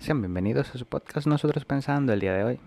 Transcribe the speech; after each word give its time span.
Sean 0.00 0.20
bienvenidos 0.20 0.72
a 0.74 0.78
su 0.78 0.86
podcast 0.86 1.26
Nosotros 1.26 1.64
Pensando 1.64 2.12
el 2.12 2.20
día 2.20 2.34
de 2.34 2.44
hoy. 2.44 2.60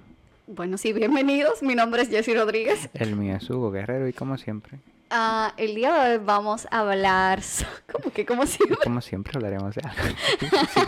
Bueno, 0.47 0.77
sí, 0.77 0.91
bienvenidos. 0.91 1.63
Mi 1.63 1.73
nombre 1.73 2.01
es 2.01 2.09
Jessy 2.09 2.35
Rodríguez. 2.35 2.89
El 2.93 3.15
mío 3.15 3.35
es 3.37 3.49
Hugo 3.49 3.71
Guerrero 3.71 4.07
y 4.07 4.13
como 4.13 4.37
siempre. 4.37 4.79
Ah, 5.09 5.53
el 5.57 5.75
día 5.75 5.93
de 5.93 6.17
hoy 6.17 6.23
vamos 6.25 6.67
a 6.71 6.79
hablar... 6.81 7.41
¿Cómo 7.91 8.11
que 8.11 8.25
como 8.25 8.45
siempre? 8.45 8.77
Como 8.83 9.01
siempre 9.01 9.33
hablaremos 9.35 9.75
de 9.75 9.81
algo. 9.81 10.15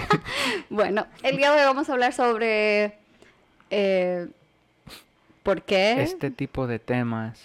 Bueno, 0.70 1.08
el 1.24 1.38
día 1.38 1.52
de 1.52 1.62
hoy 1.62 1.66
vamos 1.66 1.90
a 1.90 1.94
hablar 1.94 2.14
sobre... 2.14 2.98
eh, 3.70 4.28
¿Por 5.44 5.62
qué? 5.62 6.02
Este 6.02 6.30
tipo 6.30 6.68
de 6.68 6.80
temas 6.80 7.40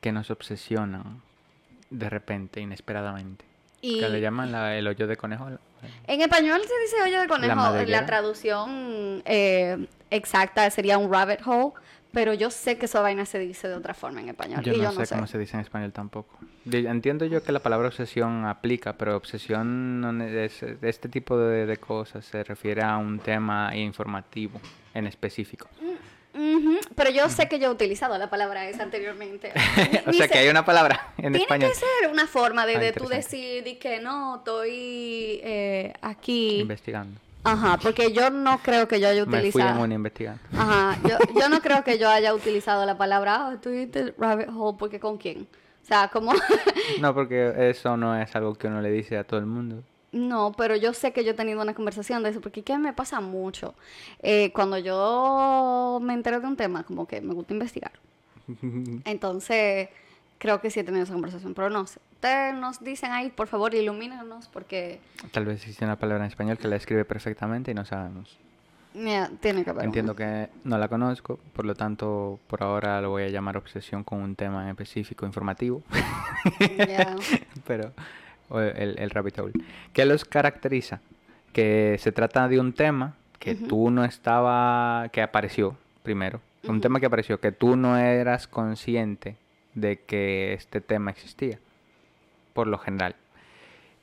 que 0.00 0.12
nos 0.12 0.30
obsesionan 0.30 1.20
de 1.90 2.08
repente, 2.08 2.60
inesperadamente. 2.60 3.44
Y 3.80 4.00
Que 4.00 4.08
le 4.08 4.20
llaman 4.20 4.50
la- 4.52 4.76
el 4.76 4.86
hoyo 4.86 5.06
de 5.06 5.16
conejo. 5.16 5.48
en 6.06 6.20
español 6.20 6.60
se 6.66 6.80
dice 6.82 7.02
hoyo 7.02 7.20
de 7.20 7.28
conejo. 7.28 7.48
La, 7.48 7.54
madriguera. 7.54 8.06
traducción 8.06 9.22
eh, 9.24 9.86
exacta 10.10 10.68
sería 10.70 10.98
un 10.98 11.12
rabbit 11.12 11.40
hole. 11.46 11.72
Pero 12.10 12.32
yo 12.32 12.50
sé 12.50 12.78
que 12.78 12.86
esa 12.86 13.02
vaina 13.02 13.26
se 13.26 13.38
dice 13.38 13.68
de 13.68 13.74
otra 13.74 13.92
forma 13.92 14.20
en 14.22 14.30
español. 14.30 14.62
Yo 14.64 14.72
y 14.72 14.78
no, 14.78 14.84
yo 14.84 14.92
sé, 14.92 14.98
no 15.00 15.06
sé. 15.06 15.14
cómo 15.14 15.26
se 15.26 15.38
dice 15.38 15.56
en 15.56 15.60
español 15.60 15.92
tampoco. 15.92 16.38
Entiendo 16.72 17.26
yo 17.26 17.42
que 17.42 17.52
la 17.52 17.60
palabra 17.60 17.88
obsesión 17.88 18.46
aplica, 18.46 18.94
pero 18.94 19.14
obsesión 19.14 20.00
no 20.00 20.24
es, 20.24 20.62
este 20.62 21.10
tipo 21.10 21.38
de, 21.38 21.66
de 21.66 21.76
cosas 21.76 22.24
se 22.24 22.42
refiere 22.44 22.82
a 22.82 22.96
un 22.96 23.18
tema 23.18 23.76
informativo 23.76 24.58
en 24.94 25.06
específico. 25.06 25.68
Ujú, 26.38 26.78
Pero 26.94 27.10
yo 27.10 27.28
sé 27.28 27.48
que 27.48 27.58
yo 27.58 27.66
he 27.68 27.70
utilizado 27.70 28.16
la 28.16 28.30
palabra 28.30 28.68
esa 28.68 28.84
anteriormente. 28.84 29.52
O 30.06 30.12
sea 30.12 30.28
que 30.28 30.38
hay 30.38 30.48
una 30.48 30.64
palabra 30.64 31.08
en 31.18 31.32
Tiene 31.32 31.38
español. 31.38 31.70
que 31.70 31.76
ser 31.76 32.10
una 32.12 32.26
forma 32.26 32.64
de, 32.64 32.76
Ah, 32.76 32.80
de 32.80 32.92
tú 32.92 33.08
decir 33.08 33.64
di 33.64 33.74
que 33.76 33.98
no, 34.00 34.36
estoy 34.36 35.40
eh, 35.42 35.92
aquí. 36.00 36.60
Investigando. 36.60 37.20
Ajá, 37.44 37.78
porque 37.82 38.12
yo 38.12 38.30
no 38.30 38.58
creo 38.62 38.86
que 38.88 39.00
yo 39.00 39.08
haya 39.08 39.24
Me 39.24 39.50
fui 39.50 39.62
en 39.62 39.68
utilizado. 39.68 39.86
investigando. 39.86 40.40
Ajá, 40.56 40.98
yo, 41.08 41.18
yo 41.40 41.48
no 41.48 41.60
creo 41.60 41.82
que 41.84 41.98
yo 41.98 42.08
haya 42.10 42.34
utilizado 42.34 42.84
la 42.86 42.96
palabra, 42.98 43.48
oh, 43.48 43.52
estoy 43.52 43.82
en 43.82 43.90
the 43.90 44.14
rabbit 44.18 44.48
hole, 44.54 44.76
porque 44.78 45.00
con 45.00 45.16
quién. 45.18 45.46
O 45.82 45.86
sea, 45.86 46.08
como. 46.08 46.32
No, 47.00 47.14
porque 47.14 47.52
eso 47.70 47.96
no 47.96 48.14
es 48.20 48.34
algo 48.36 48.54
que 48.54 48.66
uno 48.66 48.80
le 48.82 48.90
dice 48.90 49.16
a 49.16 49.24
todo 49.24 49.40
el 49.40 49.46
mundo. 49.46 49.82
No, 50.12 50.52
pero 50.56 50.74
yo 50.76 50.94
sé 50.94 51.12
que 51.12 51.22
yo 51.24 51.32
he 51.32 51.34
tenido 51.34 51.60
una 51.60 51.74
conversación 51.74 52.22
de 52.22 52.30
eso, 52.30 52.40
porque 52.40 52.62
¿qué 52.62 52.78
me 52.78 52.92
pasa 52.94 53.20
mucho? 53.20 53.74
Eh, 54.22 54.50
cuando 54.52 54.78
yo 54.78 55.98
me 56.02 56.14
entero 56.14 56.40
de 56.40 56.46
un 56.46 56.56
tema, 56.56 56.82
como 56.84 57.06
que 57.06 57.20
me 57.20 57.34
gusta 57.34 57.52
investigar. 57.52 57.92
Entonces, 59.04 59.88
creo 60.38 60.60
que 60.60 60.70
sí 60.70 60.80
he 60.80 60.84
tenido 60.84 61.04
esa 61.04 61.12
conversación, 61.12 61.54
pero 61.54 61.70
no 61.70 61.86
sé. 61.86 62.00
Ustedes 62.14 62.54
nos 62.54 62.82
dicen 62.82 63.12
ahí, 63.12 63.30
por 63.30 63.46
favor, 63.48 63.74
ilumínanos, 63.74 64.48
porque 64.48 65.00
Tal 65.30 65.44
vez 65.44 65.56
existe 65.60 65.84
una 65.84 65.96
palabra 65.96 66.24
en 66.24 66.30
español 66.30 66.58
que 66.58 66.68
la 66.68 66.76
escribe 66.76 67.04
perfectamente 67.04 67.70
y 67.70 67.74
no 67.74 67.84
sabemos. 67.84 68.36
mira, 68.94 69.30
tiene 69.40 69.62
que 69.62 69.70
haber. 69.70 69.84
Entiendo 69.84 70.12
una. 70.12 70.18
que 70.46 70.50
no 70.64 70.78
la 70.78 70.88
conozco, 70.88 71.38
por 71.52 71.64
lo 71.66 71.74
tanto, 71.74 72.40
por 72.48 72.62
ahora 72.62 73.00
lo 73.02 73.10
voy 73.10 73.24
a 73.24 73.28
llamar 73.28 73.56
obsesión 73.56 74.02
con 74.04 74.20
un 74.20 74.34
tema 74.34 74.64
en 74.64 74.70
específico 74.70 75.26
informativo, 75.26 75.82
Ya. 76.78 77.14
pero 77.66 77.92
el, 78.50 78.96
el 78.98 79.10
rabbit 79.10 79.38
hole. 79.38 79.52
¿Qué 79.92 80.04
los 80.04 80.24
caracteriza? 80.24 81.00
Que 81.52 81.96
se 81.98 82.12
trata 82.12 82.48
de 82.48 82.60
un 82.60 82.72
tema 82.72 83.14
que 83.38 83.54
tú 83.54 83.90
no 83.90 84.04
estaba, 84.04 85.08
que 85.12 85.22
apareció 85.22 85.76
primero, 86.02 86.40
un 86.64 86.80
tema 86.80 87.00
que 87.00 87.06
apareció, 87.06 87.40
que 87.40 87.52
tú 87.52 87.76
no 87.76 87.96
eras 87.96 88.46
consciente 88.46 89.36
de 89.74 90.00
que 90.00 90.52
este 90.54 90.80
tema 90.80 91.10
existía, 91.10 91.58
por 92.52 92.66
lo 92.66 92.78
general. 92.78 93.16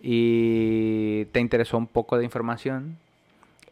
Y 0.01 1.25
te 1.25 1.39
interesó 1.39 1.77
un 1.77 1.87
poco 1.87 2.17
de 2.17 2.23
información, 2.23 2.97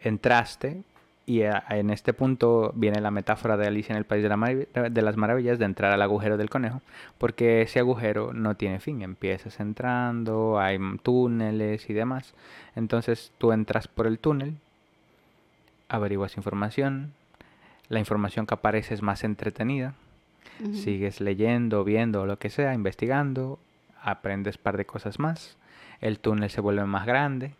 entraste 0.02 0.82
y 1.26 1.42
en 1.42 1.90
este 1.90 2.14
punto 2.14 2.74
viene 2.76 3.00
la 3.00 3.10
metáfora 3.12 3.56
de 3.56 3.66
Alicia 3.68 3.94
en 3.94 3.98
el 3.98 4.04
País 4.06 4.24
de, 4.24 4.30
la 4.30 4.36
Marav- 4.36 4.90
de 4.90 5.02
las 5.02 5.16
Maravillas 5.16 5.58
de 5.58 5.66
entrar 5.66 5.94
al 5.94 6.02
agujero 6.02 6.36
del 6.36 6.50
conejo, 6.50 6.82
porque 7.18 7.62
ese 7.62 7.80
agujero 7.80 8.34
no 8.34 8.56
tiene 8.56 8.80
fin, 8.80 9.02
empiezas 9.02 9.60
entrando, 9.62 10.60
hay 10.60 10.78
túneles 11.02 11.90
y 11.90 11.94
demás. 11.94 12.34
Entonces 12.76 13.32
tú 13.38 13.54
entras 13.54 13.88
por 13.88 14.06
el 14.06 14.20
túnel, 14.20 14.56
averiguas 15.90 16.38
información, 16.38 17.14
la 17.90 18.00
información 18.00 18.46
que 18.46 18.56
aparece 18.56 18.94
es 18.94 19.02
más 19.02 19.24
entretenida, 19.24 19.94
sigues 20.74 21.22
leyendo, 21.22 21.84
viendo 21.84 22.26
lo 22.26 22.38
que 22.38 22.50
sea, 22.50 22.74
investigando, 22.74 23.60
aprendes 24.02 24.58
par 24.58 24.78
de 24.78 24.86
cosas 24.86 25.20
más, 25.20 25.58
el 26.02 26.20
túnel 26.20 26.50
se 26.50 26.62
vuelve 26.62 26.86
más 26.86 27.06
grande, 27.06 27.54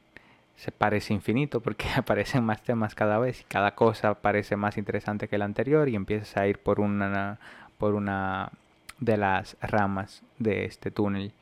se 0.56 0.72
parece 0.72 1.14
infinito 1.14 1.60
porque 1.60 1.86
aparecen 1.96 2.44
más 2.44 2.62
temas 2.64 2.96
cada 2.96 3.20
vez 3.20 3.42
y 3.42 3.44
cada 3.46 3.76
cosa 3.76 4.16
parece 4.16 4.56
más 4.56 4.78
interesante 4.78 5.28
que 5.28 5.38
la 5.38 5.46
anterior 5.46 5.90
y 5.90 5.96
empiezas 5.96 6.38
a 6.38 6.48
ir 6.48 6.60
por 6.60 6.80
una 6.80 7.40
por 7.78 7.96
una 7.96 8.50
de 9.00 9.18
las 9.18 9.58
ramas 9.62 10.24
de 10.40 10.66
este 10.66 10.92
túnel 10.92 11.34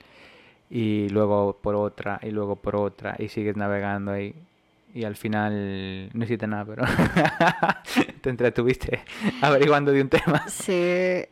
y 0.70 1.10
luego 1.10 1.58
por 1.62 1.76
otra 1.76 2.20
y 2.24 2.32
luego 2.32 2.56
por 2.56 2.76
otra 2.76 3.16
y 3.20 3.28
sigues 3.28 3.58
navegando 3.58 4.12
ahí 4.12 4.34
y 4.94 5.04
al 5.04 5.16
final 5.16 6.10
no 6.14 6.24
hiciste 6.24 6.48
nada 6.48 6.66
pero 6.66 6.84
te 8.22 8.30
entretuviste 8.30 9.04
averiguando 9.42 9.92
de 9.92 10.02
un 10.02 10.10
tema. 10.10 10.48
Sí, 10.48 11.26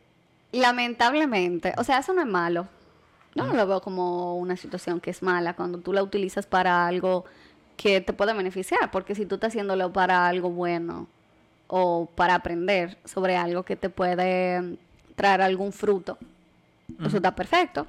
lamentablemente, 0.52 1.74
o 1.76 1.84
sea, 1.84 1.98
eso 1.98 2.12
no 2.12 2.20
es 2.20 2.26
malo. 2.26 2.68
Yo 3.34 3.44
no 3.44 3.54
lo 3.54 3.64
veo 3.66 3.80
como 3.80 4.36
una 4.36 4.56
situación 4.56 5.00
que 5.00 5.10
es 5.10 5.22
mala 5.22 5.54
cuando 5.54 5.78
tú 5.78 5.92
la 5.92 6.02
utilizas 6.02 6.46
para 6.46 6.86
algo 6.88 7.24
que 7.80 8.02
te 8.02 8.12
pueda 8.12 8.34
beneficiar, 8.34 8.90
porque 8.90 9.14
si 9.14 9.24
tú 9.24 9.36
estás 9.36 9.48
haciéndolo 9.48 9.90
para 9.90 10.28
algo 10.28 10.50
bueno 10.50 11.06
o 11.66 12.10
para 12.14 12.34
aprender 12.34 12.98
sobre 13.06 13.38
algo 13.38 13.62
que 13.62 13.74
te 13.74 13.88
puede 13.88 14.76
traer 15.14 15.40
algún 15.40 15.72
fruto, 15.72 16.18
eso 17.02 17.16
está 17.16 17.34
perfecto. 17.34 17.86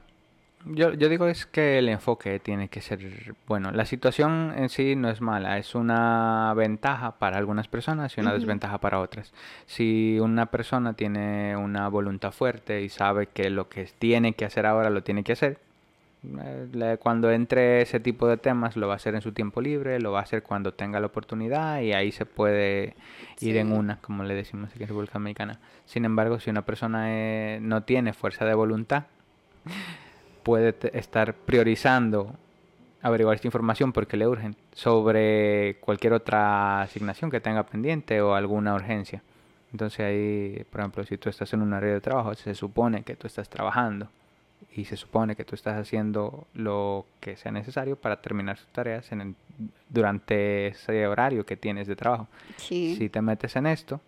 Yo, 0.63 0.93
yo 0.93 1.09
digo 1.09 1.27
es 1.27 1.45
que 1.45 1.79
el 1.79 1.89
enfoque 1.89 2.39
tiene 2.39 2.69
que 2.69 2.79
ser 2.79 3.35
bueno. 3.47 3.71
La 3.71 3.83
situación 3.83 4.53
en 4.55 4.69
sí 4.69 4.95
no 4.95 5.09
es 5.09 5.19
mala, 5.19 5.57
es 5.57 5.75
una 5.75 6.53
ventaja 6.55 7.17
para 7.19 7.37
algunas 7.37 7.67
personas 7.67 8.15
y 8.15 8.21
una 8.21 8.31
desventaja 8.31 8.77
para 8.77 9.01
otras. 9.01 9.33
Si 9.65 10.19
una 10.21 10.45
persona 10.45 10.93
tiene 10.93 11.57
una 11.57 11.89
voluntad 11.89 12.31
fuerte 12.31 12.81
y 12.81 12.87
sabe 12.87 13.27
que 13.27 13.49
lo 13.49 13.67
que 13.67 13.89
tiene 13.99 14.35
que 14.35 14.45
hacer 14.45 14.65
ahora 14.65 14.89
lo 14.89 15.03
tiene 15.03 15.25
que 15.25 15.33
hacer, 15.33 15.57
cuando 16.99 17.31
entre 17.31 17.81
ese 17.81 17.99
tipo 17.99 18.27
de 18.27 18.37
temas 18.37 18.75
lo 18.75 18.87
va 18.87 18.93
a 18.93 18.95
hacer 18.97 19.15
en 19.15 19.21
su 19.21 19.31
tiempo 19.31 19.59
libre, 19.59 19.99
lo 19.99 20.11
va 20.11 20.19
a 20.19 20.23
hacer 20.23 20.43
cuando 20.43 20.73
tenga 20.73 20.99
la 20.99 21.07
oportunidad 21.07 21.81
y 21.81 21.93
ahí 21.93 22.11
se 22.11 22.27
puede 22.27 22.95
ir 23.39 23.57
en 23.57 23.71
una, 23.71 23.97
como 23.97 24.23
le 24.23 24.35
decimos 24.35 24.69
aquí 24.69 24.83
en 24.83 24.89
República 24.89 25.13
Dominicana. 25.13 25.59
Sin 25.85 26.05
embargo, 26.05 26.39
si 26.39 26.51
una 26.51 26.63
persona 26.63 27.05
eh, 27.09 27.59
no 27.61 27.83
tiene 27.83 28.13
fuerza 28.13 28.45
de 28.45 28.53
voluntad, 28.53 29.05
puede 30.43 30.75
estar 30.93 31.33
priorizando 31.33 32.35
averiguar 33.01 33.35
esta 33.35 33.47
información 33.47 33.91
porque 33.91 34.15
le 34.15 34.27
urgen 34.27 34.55
sobre 34.73 35.77
cualquier 35.81 36.13
otra 36.13 36.83
asignación 36.83 37.31
que 37.31 37.39
tenga 37.39 37.65
pendiente 37.65 38.21
o 38.21 38.35
alguna 38.35 38.75
urgencia. 38.75 39.23
Entonces 39.71 40.01
ahí, 40.01 40.63
por 40.69 40.81
ejemplo, 40.81 41.03
si 41.03 41.17
tú 41.17 41.29
estás 41.29 41.51
en 41.53 41.63
un 41.63 41.73
área 41.73 41.93
de 41.93 42.01
trabajo, 42.01 42.35
se 42.35 42.53
supone 42.53 43.01
que 43.01 43.15
tú 43.15 43.25
estás 43.25 43.49
trabajando 43.49 44.09
y 44.75 44.85
se 44.85 44.95
supone 44.97 45.35
que 45.35 45.43
tú 45.45 45.55
estás 45.55 45.77
haciendo 45.79 46.47
lo 46.53 47.05
que 47.19 47.35
sea 47.35 47.51
necesario 47.51 47.95
para 47.95 48.21
terminar 48.21 48.57
sus 48.57 48.67
tareas 48.67 49.11
en 49.11 49.21
el- 49.21 49.35
durante 49.89 50.67
ese 50.67 51.05
horario 51.07 51.45
que 51.45 51.57
tienes 51.57 51.87
de 51.87 51.95
trabajo. 51.95 52.27
Sí. 52.57 52.95
Si 52.97 53.09
te 53.09 53.21
metes 53.21 53.55
en 53.55 53.67
esto, 53.67 53.99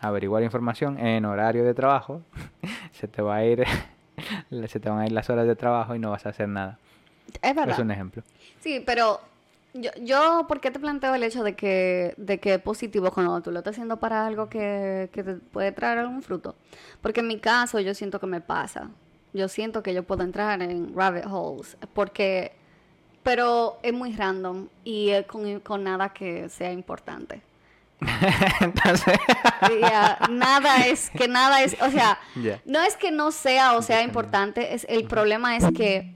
averiguar 0.00 0.42
información 0.42 0.98
en 0.98 1.24
horario 1.24 1.64
de 1.64 1.74
trabajo, 1.74 2.22
se 2.92 3.08
te 3.08 3.22
va 3.22 3.36
a 3.36 3.44
ir 3.44 3.64
se 4.68 4.80
te 4.80 4.88
van 4.88 5.00
a 5.00 5.06
ir 5.06 5.12
las 5.12 5.28
horas 5.30 5.46
de 5.46 5.56
trabajo 5.56 5.94
y 5.94 5.98
no 5.98 6.10
vas 6.10 6.24
a 6.26 6.28
hacer 6.30 6.48
nada. 6.48 6.78
Es 7.42 7.54
verdad. 7.54 7.74
Es 7.74 7.78
un 7.78 7.90
ejemplo. 7.90 8.22
Sí, 8.60 8.82
pero 8.84 9.20
yo, 9.72 9.90
yo, 10.00 10.44
¿por 10.46 10.60
qué 10.60 10.70
te 10.70 10.78
planteo 10.78 11.14
el 11.16 11.22
hecho 11.24 11.42
de 11.42 11.54
que, 11.56 12.14
de 12.16 12.38
que 12.38 12.54
es 12.54 12.60
positivo 12.60 13.10
cuando 13.10 13.40
tú 13.42 13.50
lo 13.50 13.58
estás 13.58 13.72
haciendo 13.74 13.96
para 13.98 14.24
algo 14.26 14.48
que, 14.48 15.10
que 15.12 15.24
te 15.24 15.34
puede 15.34 15.72
traer 15.72 15.98
algún 15.98 16.22
fruto? 16.22 16.54
Porque 17.02 17.20
en 17.20 17.26
mi 17.28 17.40
caso 17.40 17.80
yo 17.80 17.92
siento 17.94 18.20
que 18.20 18.26
me 18.26 18.40
pasa. 18.40 18.88
Yo 19.34 19.48
siento 19.48 19.82
que 19.82 19.92
yo 19.92 20.04
puedo 20.04 20.22
entrar 20.22 20.62
en 20.62 20.94
rabbit 20.96 21.26
holes 21.28 21.76
porque, 21.92 22.52
pero 23.22 23.78
es 23.82 23.92
muy 23.92 24.12
random 24.12 24.68
y 24.84 25.10
con, 25.24 25.60
con 25.60 25.84
nada 25.84 26.14
que 26.14 26.48
sea 26.48 26.72
importante. 26.72 27.42
Entonces, 28.60 29.18
nada 30.30 30.86
es, 30.86 31.10
que 31.10 31.28
nada 31.28 31.62
es, 31.62 31.76
o 31.80 31.90
sea, 31.90 32.18
no 32.64 32.80
es 32.80 32.96
que 32.96 33.10
no 33.10 33.30
sea 33.30 33.76
o 33.76 33.82
sea 33.82 34.02
importante, 34.02 34.74
es, 34.74 34.86
el 34.88 35.04
problema 35.04 35.56
es 35.56 35.64
que 35.76 36.12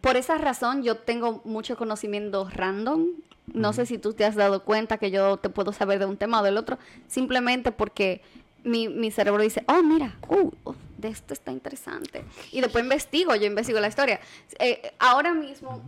por 0.00 0.16
esa 0.16 0.38
razón 0.38 0.82
yo 0.82 0.96
tengo 0.96 1.40
mucho 1.44 1.76
conocimiento 1.76 2.48
random. 2.50 3.06
No 3.52 3.74
sé 3.74 3.84
si 3.84 3.98
tú 3.98 4.14
te 4.14 4.24
has 4.24 4.36
dado 4.36 4.64
cuenta 4.64 4.96
que 4.96 5.10
yo 5.10 5.36
te 5.36 5.50
puedo 5.50 5.72
saber 5.72 5.98
de 5.98 6.06
un 6.06 6.16
tema 6.16 6.40
o 6.40 6.44
del 6.44 6.56
otro, 6.56 6.78
simplemente 7.08 7.72
porque 7.72 8.22
mi, 8.64 8.88
mi 8.88 9.10
cerebro 9.10 9.42
dice, 9.42 9.62
oh, 9.68 9.82
mira, 9.82 10.16
uh, 10.28 10.50
oh, 10.64 10.74
de 10.98 11.08
esto 11.08 11.34
está 11.34 11.52
interesante. 11.52 12.24
Y 12.50 12.60
después 12.60 12.82
investigo, 12.82 13.34
yo 13.36 13.46
investigo 13.46 13.78
la 13.78 13.88
historia. 13.88 14.20
Eh, 14.58 14.92
ahora 14.98 15.34
mismo, 15.34 15.82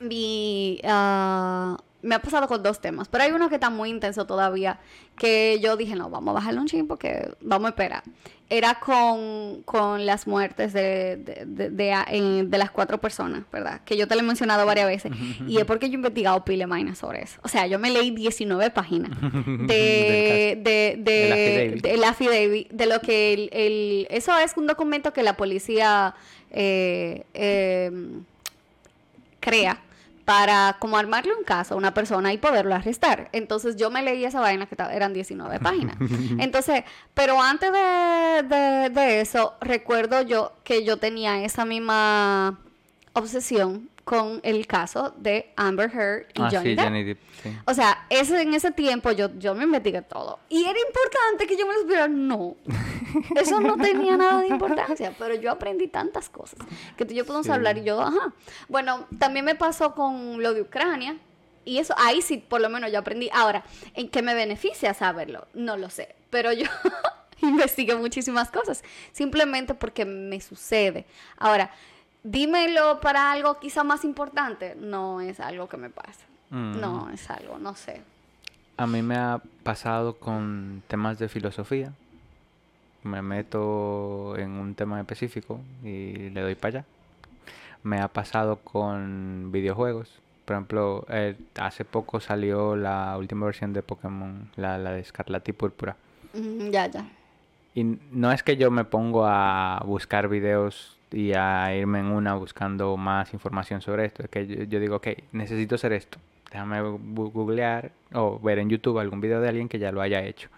mi, 0.00 0.80
ah, 0.84 1.78
me 2.02 2.16
ha 2.16 2.18
pasado 2.20 2.48
con 2.48 2.62
dos 2.62 2.80
temas, 2.80 3.08
pero 3.08 3.24
hay 3.24 3.30
uno 3.30 3.48
que 3.48 3.54
está 3.54 3.70
muy 3.70 3.88
intenso 3.88 4.26
todavía, 4.26 4.80
que 5.16 5.60
yo 5.62 5.76
dije, 5.76 5.94
no, 5.94 6.10
vamos 6.10 6.32
a 6.32 6.34
bajarle 6.34 6.60
un 6.60 6.66
ching 6.66 6.86
porque 6.86 7.32
vamos 7.40 7.66
a 7.66 7.68
esperar. 7.70 8.02
Era 8.50 8.80
con, 8.80 9.62
con 9.62 10.04
las 10.04 10.26
muertes 10.26 10.74
de, 10.74 11.16
de, 11.46 11.70
de, 11.70 12.58
las 12.58 12.70
cuatro 12.70 12.98
personas, 13.00 13.44
¿verdad? 13.50 13.80
Que 13.86 13.96
yo 13.96 14.06
te 14.06 14.14
lo 14.14 14.20
he 14.20 14.24
mencionado 14.24 14.66
varias 14.66 14.86
veces. 14.86 15.12
y 15.46 15.56
es 15.56 15.64
porque 15.64 15.88
yo 15.88 15.94
he 15.94 15.96
investigado 15.96 16.44
pile 16.44 16.66
vaina 16.66 16.94
sobre 16.94 17.22
eso. 17.22 17.40
O 17.42 17.48
sea, 17.48 17.66
yo 17.66 17.78
me 17.78 17.90
leí 17.90 18.10
19 18.10 18.68
páginas 18.70 19.10
de, 19.20 20.58
de, 20.60 20.96
de, 20.98 21.80
de, 21.82 21.94
el 21.94 22.04
affidavit, 22.04 22.68
de 22.70 22.86
lo 22.86 23.00
que 23.00 23.32
el, 23.32 23.48
el, 23.52 24.06
Eso 24.10 24.36
es 24.38 24.54
un 24.56 24.66
documento 24.66 25.14
que 25.14 25.22
la 25.22 25.36
policía 25.36 26.14
eh, 26.50 27.24
eh, 27.32 27.90
crea 29.40 29.80
para 30.24 30.76
como 30.78 30.96
armarle 30.96 31.34
un 31.34 31.44
caso 31.44 31.74
a 31.74 31.76
una 31.76 31.94
persona 31.94 32.32
y 32.32 32.38
poderlo 32.38 32.74
arrestar. 32.74 33.28
Entonces 33.32 33.76
yo 33.76 33.90
me 33.90 34.02
leí 34.02 34.24
esa 34.24 34.40
vaina 34.40 34.66
que 34.66 34.76
eran 34.92 35.12
19 35.12 35.58
páginas. 35.60 35.96
Entonces, 36.38 36.84
pero 37.14 37.40
antes 37.40 37.72
de, 37.72 38.90
de, 38.90 39.20
eso, 39.20 39.54
recuerdo 39.60 40.22
yo 40.22 40.52
que 40.64 40.84
yo 40.84 40.96
tenía 40.96 41.42
esa 41.44 41.64
misma 41.64 42.58
obsesión 43.14 43.88
con 44.04 44.40
el 44.42 44.66
caso 44.66 45.14
de 45.16 45.52
Amber 45.56 45.90
Heard 45.94 46.26
y 46.34 46.42
ah, 46.42 46.48
Johnny, 46.50 47.04
Depp. 47.04 47.18
O 47.66 47.74
sea, 47.74 48.06
ese, 48.10 48.42
en 48.42 48.52
ese 48.54 48.72
tiempo 48.72 49.12
yo, 49.12 49.30
yo 49.38 49.54
me 49.54 49.64
investigué 49.64 50.02
todo. 50.02 50.40
Y 50.48 50.64
era 50.64 50.78
importante 50.78 51.46
que 51.46 51.56
yo 51.56 51.66
me 51.66 51.74
lo 51.74 51.80
supiera. 51.80 52.08
No, 52.08 52.56
eso 53.36 53.60
no 53.60 53.76
tenía 53.76 54.16
nada 54.16 54.40
de 54.40 54.48
importancia, 54.48 55.14
pero 55.18 55.34
yo 55.34 55.50
aprendí 55.50 55.88
tantas 55.88 56.28
cosas 56.28 56.58
que 56.96 57.04
tú 57.04 57.12
y 57.12 57.16
yo 57.16 57.24
podemos 57.24 57.48
hablar 57.48 57.78
y 57.78 57.84
yo, 57.84 58.00
ajá. 58.00 58.32
Bueno, 58.68 59.06
también 59.18 59.44
me 59.44 59.54
pasó 59.54 59.94
con 59.94 60.42
lo 60.42 60.54
de 60.54 60.62
Ucrania. 60.62 61.18
Y 61.64 61.78
eso, 61.78 61.94
ahí 61.96 62.22
sí, 62.22 62.38
por 62.38 62.60
lo 62.60 62.68
menos 62.68 62.90
yo 62.90 62.98
aprendí. 62.98 63.30
Ahora, 63.32 63.62
¿en 63.94 64.08
qué 64.08 64.20
me 64.20 64.34
beneficia 64.34 64.94
saberlo? 64.94 65.46
No 65.54 65.76
lo 65.76 65.90
sé. 65.90 66.16
Pero 66.28 66.52
yo 66.52 66.66
investigué 67.40 67.94
muchísimas 67.94 68.50
cosas. 68.50 68.82
Simplemente 69.12 69.74
porque 69.74 70.04
me 70.04 70.40
sucede. 70.40 71.06
Ahora, 71.38 71.70
dímelo 72.22 73.00
para 73.00 73.30
algo 73.32 73.58
quizá 73.58 73.84
más 73.84 74.04
importante. 74.04 74.76
No 74.78 75.20
es 75.20 75.40
algo 75.40 75.68
que 75.68 75.76
me 75.76 75.90
pasa. 75.90 76.24
Mm. 76.50 76.80
No, 76.80 77.10
es 77.10 77.30
algo, 77.30 77.58
no 77.58 77.74
sé. 77.74 78.02
A 78.76 78.86
mí 78.86 79.02
me 79.02 79.16
ha 79.16 79.40
pasado 79.62 80.16
con 80.16 80.82
temas 80.88 81.18
de 81.18 81.28
filosofía. 81.28 81.92
Me 83.02 83.20
meto 83.22 84.36
en 84.36 84.50
un 84.52 84.74
tema 84.74 85.00
específico 85.00 85.60
y 85.82 86.30
le 86.30 86.40
doy 86.40 86.54
para 86.54 86.78
allá. 86.78 86.84
Me 87.82 88.00
ha 88.00 88.08
pasado 88.08 88.56
con 88.56 89.50
videojuegos. 89.50 90.20
Por 90.44 90.54
ejemplo, 90.54 91.06
eh, 91.08 91.36
hace 91.58 91.84
poco 91.84 92.20
salió 92.20 92.76
la 92.76 93.16
última 93.18 93.46
versión 93.46 93.72
de 93.72 93.82
Pokémon, 93.82 94.50
la, 94.56 94.78
la 94.78 94.92
de 94.92 95.00
Escarlata 95.00 95.50
y 95.50 95.54
Púrpura. 95.54 95.96
ya, 96.70 96.86
ya. 96.86 97.04
Y 97.74 97.84
no 98.10 98.30
es 98.30 98.42
que 98.42 98.56
yo 98.56 98.70
me 98.70 98.84
pongo 98.84 99.24
a 99.26 99.82
buscar 99.86 100.28
videos 100.28 100.98
y 101.12 101.32
a 101.34 101.74
irme 101.74 102.00
en 102.00 102.06
una 102.06 102.34
buscando 102.34 102.96
más 102.96 103.32
información 103.32 103.80
sobre 103.80 104.06
esto. 104.06 104.22
Es 104.22 104.28
que 104.28 104.46
yo, 104.46 104.64
yo 104.64 104.80
digo, 104.80 104.96
ok, 104.96 105.08
necesito 105.32 105.74
hacer 105.74 105.92
esto 105.92 106.18
déjame 106.52 106.80
googlear 106.82 107.90
o 108.12 108.38
ver 108.38 108.58
en 108.58 108.68
YouTube 108.68 108.98
algún 108.98 109.20
video 109.20 109.40
de 109.40 109.48
alguien 109.48 109.68
que 109.68 109.78
ya 109.78 109.90
lo 109.90 110.02
haya 110.02 110.22
hecho. 110.22 110.48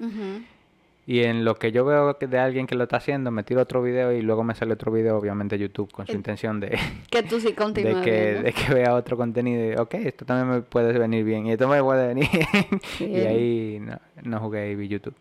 Y 1.07 1.23
en 1.23 1.45
lo 1.45 1.57
que 1.57 1.71
yo 1.71 1.85
veo 1.85 2.15
de 2.19 2.39
alguien 2.39 2.67
que 2.67 2.75
lo 2.75 2.85
está 2.85 2.97
haciendo, 2.97 3.31
me 3.31 3.43
tiro 3.43 3.61
otro 3.61 3.83
video 3.83 4.11
y 4.13 4.23
luego 4.23 4.43
me 4.43 4.55
sale 4.55 4.73
otro 4.73 4.91
video, 4.91 5.19
obviamente 5.19 5.59
YouTube, 5.59 5.93
con 5.93 6.07
su 6.07 6.13
intención 6.13 6.61
de... 6.61 6.79
Que 7.11 7.23
tú 7.23 7.39
sí 7.41 7.53
continúes 7.55 7.97
de 7.97 8.03
que, 8.03 8.11
de 8.43 8.53
que 8.53 8.73
vea 8.73 8.95
otro 8.95 9.17
contenido 9.17 9.71
y, 9.71 9.77
ok, 9.77 9.95
esto 9.97 10.25
también 10.25 10.49
me 10.49 10.63
puede 10.63 10.99
venir 10.99 11.23
bien 11.25 11.47
y 11.47 11.53
esto 11.53 11.69
me 11.69 11.83
puede 11.83 12.09
venir 12.09 12.29
Y 13.01 13.17
ahí 13.17 13.79
no, 13.81 14.01
no 14.23 14.41
jugué 14.41 14.71
y 14.71 14.77
vi 14.77 14.89
YouTube. 14.89 15.15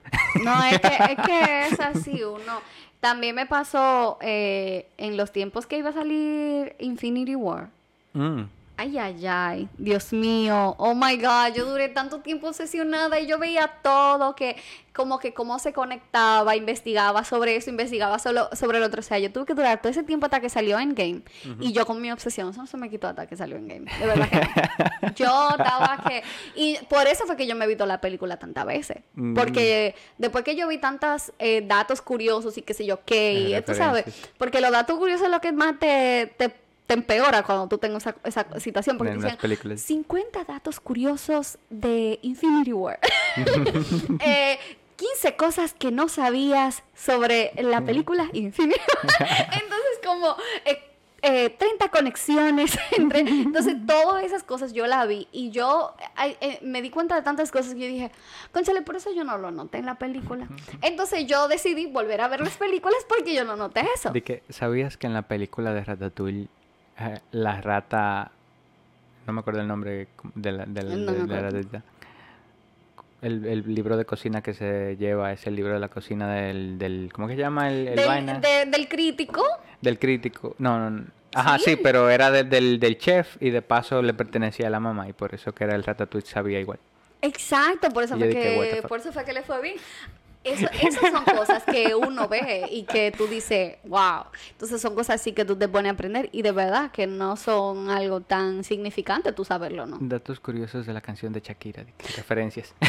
No, 0.43 0.63
es 0.63 0.79
que, 0.79 0.87
es 0.87 1.25
que 1.25 1.67
es 1.67 1.79
así, 1.79 2.23
uno... 2.23 2.61
También 3.03 3.35
me 3.35 3.45
pasó 3.45 4.17
eh, 4.21 4.87
en 4.97 5.17
los 5.17 5.33
tiempos 5.33 5.65
que 5.65 5.77
iba 5.77 5.89
a 5.89 5.93
salir 5.93 6.73
Infinity 6.79 7.35
War. 7.35 7.67
Mm. 8.13 8.43
Ay, 8.75 8.97
ay, 8.97 9.27
ay, 9.27 9.69
Dios 9.77 10.11
mío, 10.13 10.75
oh 10.79 10.95
my 10.95 11.15
God, 11.17 11.55
yo 11.55 11.65
duré 11.65 11.89
tanto 11.89 12.21
tiempo 12.21 12.47
obsesionada 12.47 13.19
y 13.19 13.27
yo 13.27 13.37
veía 13.37 13.67
todo, 13.83 14.35
que 14.35 14.55
como 14.93 15.19
que 15.19 15.33
cómo 15.33 15.57
se 15.59 15.73
conectaba, 15.73 16.55
investigaba 16.55 17.23
sobre 17.23 17.55
eso, 17.55 17.69
investigaba 17.69 18.19
solo 18.19 18.49
sobre 18.53 18.77
el 18.77 18.83
otro. 18.83 18.99
O 18.99 19.03
sea, 19.03 19.17
yo 19.17 19.31
tuve 19.31 19.45
que 19.45 19.53
durar 19.55 19.81
todo 19.81 19.91
ese 19.91 20.03
tiempo 20.03 20.25
hasta 20.25 20.39
que 20.39 20.49
salió 20.49 20.79
en 20.79 20.93
game. 20.93 21.21
Y 21.59 21.73
yo 21.73 21.85
con 21.85 21.99
mi 21.99 22.11
obsesión, 22.11 22.49
eso 22.49 22.61
no 22.61 22.67
se 22.67 22.77
me 22.77 22.89
quitó 22.89 23.07
hasta 23.07 23.25
que 23.25 23.35
salió 23.35 23.57
en 23.57 23.67
game. 23.67 23.91
De 23.99 24.05
verdad 24.05 24.29
que 24.29 25.13
Yo 25.15 25.49
estaba 25.49 26.03
que... 26.07 26.23
Y 26.55 26.77
por 26.89 27.07
eso 27.07 27.25
fue 27.25 27.35
que 27.35 27.47
yo 27.47 27.55
me 27.55 27.65
he 27.65 27.67
visto 27.67 27.85
la 27.85 28.01
película 28.01 28.37
tantas 28.37 28.65
veces. 28.65 28.97
Mm. 29.15 29.33
Porque 29.33 29.95
después 30.17 30.43
que 30.43 30.55
yo 30.55 30.67
vi 30.67 30.77
tantos 30.77 31.33
eh, 31.39 31.63
datos 31.65 32.01
curiosos 32.01 32.57
y 32.57 32.61
qué 32.61 32.73
sé 32.73 32.85
yo 32.85 33.03
qué, 33.03 33.63
tú 33.65 33.73
sabes, 33.73 34.05
porque 34.37 34.61
los 34.61 34.71
datos 34.71 34.97
curiosos 34.97 35.25
es 35.25 35.31
lo 35.31 35.41
que 35.41 35.51
más 35.51 35.79
te, 35.79 36.33
te 36.37 36.62
te 36.93 36.99
empeora 36.99 37.43
cuando 37.43 37.67
tú 37.67 37.77
tengas 37.77 38.03
esa, 38.03 38.15
esa 38.23 38.59
situación. 38.59 38.97
Porque 38.97 39.17
te 39.17 39.77
50 39.77 40.43
datos 40.43 40.79
curiosos 40.79 41.57
de 41.69 42.19
Infinity 42.21 42.73
War. 42.73 42.99
eh, 44.19 44.59
15 44.95 45.35
cosas 45.35 45.73
que 45.73 45.91
no 45.91 46.07
sabías 46.07 46.83
sobre 46.95 47.51
la 47.57 47.81
película 47.81 48.29
Infinity 48.33 48.79
War. 49.19 49.29
Entonces, 49.53 49.99
como... 50.05 50.35
Eh, 50.65 50.89
eh, 51.25 51.55
30 51.57 51.87
conexiones 51.87 52.77
entre... 52.91 53.21
Entonces, 53.21 53.77
todas 53.87 54.25
esas 54.25 54.43
cosas 54.43 54.73
yo 54.73 54.87
la 54.87 55.05
vi 55.05 55.29
y 55.31 55.51
yo 55.51 55.95
eh, 56.21 56.59
me 56.61 56.81
di 56.81 56.89
cuenta 56.89 57.15
de 57.15 57.21
tantas 57.21 57.49
cosas 57.49 57.75
que 57.75 57.79
yo 57.79 57.87
dije, 57.87 58.11
conchale, 58.51 58.81
por 58.81 58.97
eso 58.97 59.09
yo 59.13 59.23
no 59.23 59.37
lo 59.37 59.49
noté 59.49 59.77
en 59.77 59.85
la 59.85 59.95
película. 59.95 60.49
Entonces, 60.81 61.25
yo 61.25 61.47
decidí 61.47 61.85
volver 61.85 62.19
a 62.19 62.27
ver 62.27 62.41
las 62.41 62.57
películas 62.57 62.99
porque 63.07 63.33
yo 63.33 63.45
no 63.45 63.55
noté 63.55 63.85
eso. 63.95 64.09
De 64.11 64.21
que, 64.21 64.43
¿sabías 64.49 64.97
que 64.97 65.07
en 65.07 65.13
la 65.13 65.21
película 65.21 65.73
de 65.73 65.85
Ratatouille 65.85 66.49
eh, 66.99 67.19
la 67.31 67.61
rata, 67.61 68.31
no 69.25 69.33
me 69.33 69.39
acuerdo 69.39 69.61
el 69.61 69.67
nombre 69.67 70.07
de 70.35 70.51
la, 70.51 70.65
de 70.65 71.41
ratita. 71.41 71.83
El, 73.21 73.45
el, 73.45 73.73
libro 73.73 73.95
de 73.95 74.03
cocina 74.03 74.41
que 74.41 74.53
se 74.53 74.97
lleva 74.97 75.31
es 75.31 75.47
el 75.47 75.55
libro 75.55 75.73
de 75.73 75.79
la 75.79 75.87
cocina 75.87 76.33
del, 76.33 76.77
del 76.77 77.09
¿cómo 77.13 77.27
que 77.27 77.35
se 77.35 77.39
llama? 77.39 77.69
El, 77.69 77.87
el 77.87 77.95
del, 77.95 78.07
vaina? 78.07 78.39
del 78.39 78.89
crítico. 78.89 79.43
Del 79.81 79.97
crítico, 79.97 80.55
no, 80.59 80.89
no, 80.89 81.05
Ajá, 81.33 81.57
sí, 81.57 81.75
pero 81.75 82.09
era 82.09 82.31
del, 82.31 82.79
del 82.79 82.97
chef 82.97 83.37
y 83.41 83.49
de 83.49 83.61
paso 83.61 84.01
le 84.01 84.13
pertenecía 84.13 84.67
a 84.67 84.69
la 84.69 84.79
mamá 84.79 85.09
y 85.09 85.13
por 85.13 85.33
eso 85.33 85.53
que 85.53 85.63
era 85.63 85.75
el 85.75 85.83
ratatouille 85.83 86.27
sabía 86.27 86.59
igual. 86.59 86.79
Exacto, 87.21 87.89
por 87.89 88.03
eso, 88.03 88.17
fue 88.17 88.29
que, 88.29 88.83
por 88.87 88.99
eso 88.99 89.13
fue 89.13 89.23
que 89.23 89.33
le 89.33 89.43
fue 89.43 89.61
bien. 89.61 89.77
Eso, 90.43 90.67
esas 90.81 91.11
son 91.11 91.23
cosas 91.23 91.63
que 91.63 91.95
uno 91.95 92.27
ve 92.27 92.67
y 92.69 92.83
que 92.83 93.11
tú 93.11 93.27
dices, 93.27 93.77
wow. 93.85 94.25
Entonces 94.51 94.81
son 94.81 94.93
cosas 94.93 95.21
así 95.21 95.31
que 95.31 95.45
tú 95.45 95.55
te 95.55 95.67
pones 95.67 95.91
a 95.91 95.93
aprender 95.93 96.29
y 96.31 96.41
de 96.41 96.51
verdad 96.51 96.91
que 96.91 97.07
no 97.07 97.37
son 97.37 97.89
algo 97.89 98.21
tan 98.21 98.63
significante 98.63 99.31
tú 99.31 99.45
saberlo, 99.45 99.85
¿no? 99.85 99.97
Datos 100.01 100.39
curiosos 100.39 100.85
de 100.85 100.93
la 100.93 101.01
canción 101.01 101.31
de 101.31 101.41
Shakira, 101.41 101.85
referencias. 102.15 102.73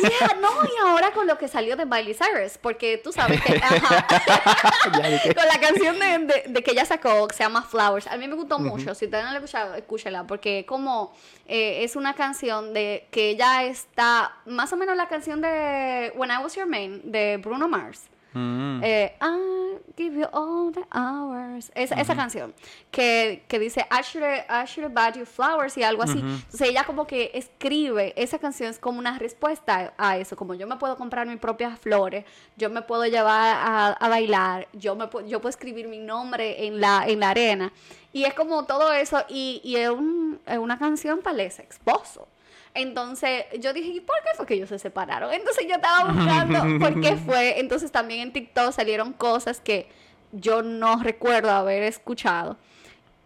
Yeah, 0.00 0.38
no, 0.40 0.48
y 0.64 0.88
ahora 0.88 1.12
con 1.12 1.26
lo 1.26 1.36
que 1.36 1.48
salió 1.48 1.76
de 1.76 1.84
Miley 1.84 2.14
Cyrus, 2.14 2.58
porque 2.58 2.98
tú 3.02 3.12
sabes 3.12 3.40
que, 3.42 3.52
con 5.34 5.46
la 5.46 5.60
canción 5.60 5.98
de, 5.98 6.44
de, 6.48 6.62
que 6.62 6.70
ella 6.72 6.84
sacó, 6.84 7.26
que 7.28 7.36
se 7.36 7.42
llama 7.42 7.62
Flowers, 7.62 8.06
a 8.06 8.16
mí 8.16 8.28
me 8.28 8.34
gustó 8.34 8.58
mucho, 8.58 8.94
si 8.94 9.06
ustedes 9.06 9.24
no 9.24 9.32
la 9.32 9.38
escuchado, 9.38 9.74
escúchela, 9.74 10.26
porque 10.26 10.64
como 10.66 11.12
eh, 11.46 11.84
es 11.84 11.96
una 11.96 12.14
canción 12.14 12.72
de 12.72 13.08
que 13.10 13.30
ella 13.30 13.64
está, 13.64 14.36
más 14.46 14.72
o 14.72 14.76
menos 14.76 14.96
la 14.96 15.08
canción 15.08 15.40
de 15.40 16.12
When 16.14 16.30
I 16.30 16.42
Was 16.42 16.54
Your 16.54 16.59
Man 16.66 17.00
de 17.04 17.38
Bruno 17.38 17.68
Mars. 17.68 18.08
Mm. 18.32 18.80
Eh, 18.84 19.16
I 19.20 19.78
give 19.96 20.16
you 20.16 20.26
all 20.32 20.70
the 20.72 20.84
hours. 20.92 21.70
Esa, 21.74 22.14
canción 22.14 22.54
que, 22.90 23.44
que, 23.48 23.58
dice 23.58 23.86
I 23.90 24.02
should, 24.02 24.24
I 24.24 24.64
should 24.66 24.96
have 24.96 25.18
you 25.18 25.26
flowers 25.26 25.76
y 25.76 25.82
algo 25.82 26.02
así. 26.02 26.20
Entonces 26.20 26.68
ella 26.68 26.84
como 26.84 27.06
que 27.06 27.32
escribe, 27.34 28.12
esa 28.16 28.38
canción 28.38 28.70
es 28.70 28.78
como 28.78 28.98
una 28.98 29.18
respuesta 29.18 29.92
a 29.98 30.16
eso, 30.16 30.36
como 30.36 30.54
yo 30.54 30.66
me 30.66 30.76
puedo 30.76 30.96
comprar 30.96 31.26
mis 31.26 31.38
propias 31.38 31.78
flores, 31.78 32.24
yo 32.56 32.70
me 32.70 32.82
puedo 32.82 33.04
llevar 33.06 33.56
a, 33.56 33.88
a 33.88 34.08
bailar, 34.08 34.68
yo, 34.72 34.94
me, 34.94 35.08
yo 35.26 35.40
puedo 35.40 35.50
escribir 35.50 35.88
mi 35.88 35.98
nombre 35.98 36.66
en 36.66 36.80
la, 36.80 37.04
en 37.06 37.20
la 37.20 37.30
arena. 37.30 37.72
Y 38.12 38.24
es 38.24 38.34
como 38.34 38.64
todo 38.64 38.92
eso 38.92 39.24
y, 39.28 39.60
y 39.64 39.76
es, 39.76 39.90
un, 39.90 40.40
es 40.46 40.58
una 40.58 40.78
canción 40.78 41.20
para 41.20 41.34
el 41.34 41.40
ex 41.40 41.58
esposo. 41.60 42.28
Entonces 42.74 43.44
yo 43.58 43.72
dije, 43.72 43.88
¿y 43.88 44.00
por 44.00 44.16
qué 44.22 44.30
fue 44.36 44.46
que 44.46 44.54
ellos 44.54 44.68
se 44.68 44.78
separaron? 44.78 45.32
Entonces 45.32 45.66
yo 45.68 45.74
estaba 45.74 46.12
buscando 46.12 46.78
por 46.78 47.00
qué 47.00 47.16
fue. 47.16 47.60
Entonces 47.60 47.90
también 47.90 48.20
en 48.20 48.32
TikTok 48.32 48.72
salieron 48.72 49.12
cosas 49.12 49.60
que 49.60 49.88
yo 50.32 50.62
no 50.62 51.02
recuerdo 51.02 51.50
haber 51.50 51.82
escuchado. 51.82 52.56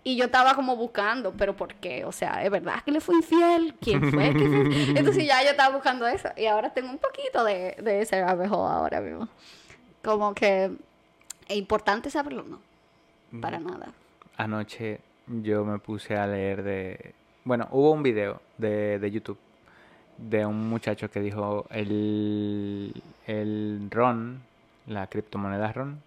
Y 0.07 0.17
yo 0.17 0.27
estaba 0.27 0.55
como 0.55 0.77
buscando, 0.77 1.33
pero 1.33 1.57
¿por 1.57 1.75
qué? 1.75 2.05
O 2.05 2.13
sea, 2.13 2.45
¿es 2.45 2.51
verdad 2.51 2.83
que 2.85 2.91
le 2.91 3.01
fue 3.01 3.17
infiel? 3.17 3.75
¿Quién 3.81 4.13
fue? 4.13 4.27
Entonces 4.97 5.27
ya 5.27 5.43
yo 5.43 5.51
estaba 5.51 5.75
buscando 5.75 6.07
eso. 6.07 6.29
Y 6.37 6.45
ahora 6.47 6.75
tengo 6.75 6.91
un 6.91 6.99
poquito 6.99 7.43
de, 7.43 7.77
de 7.81 8.03
ese 8.03 8.21
abejo 8.21 8.67
ahora 8.67 9.01
mismo. 9.01 9.29
Como 10.03 10.35
que 10.35 10.71
es 11.49 11.57
importante 11.57 12.11
saberlo, 12.11 12.45
¿no? 12.45 12.61
Para 13.41 13.59
nada. 13.59 13.89
Anoche 14.37 15.01
yo 15.27 15.65
me 15.65 15.79
puse 15.79 16.17
a 16.17 16.27
leer 16.27 16.63
de 16.63 17.15
Bueno, 17.45 17.69
hubo 17.73 17.91
un 17.91 18.03
video 18.03 18.41
de, 18.59 18.99
de 18.99 19.11
YouTube 19.11 19.39
de 20.17 20.47
un 20.47 20.69
muchacho 20.69 21.11
que 21.11 21.21
dijo 21.21 21.67
el, 21.71 23.03
el 23.27 23.89
RON, 23.91 24.41
la 24.87 25.07
criptomoneda 25.09 25.73
RON, 25.73 26.01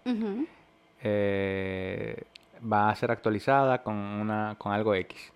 eh, 1.04 2.24
va 2.72 2.90
a 2.90 2.96
ser 2.96 3.12
actualizada 3.12 3.84
con 3.84 3.96
una 3.96 4.56
con 4.58 4.72
algo 4.72 4.96
X. 4.96 5.32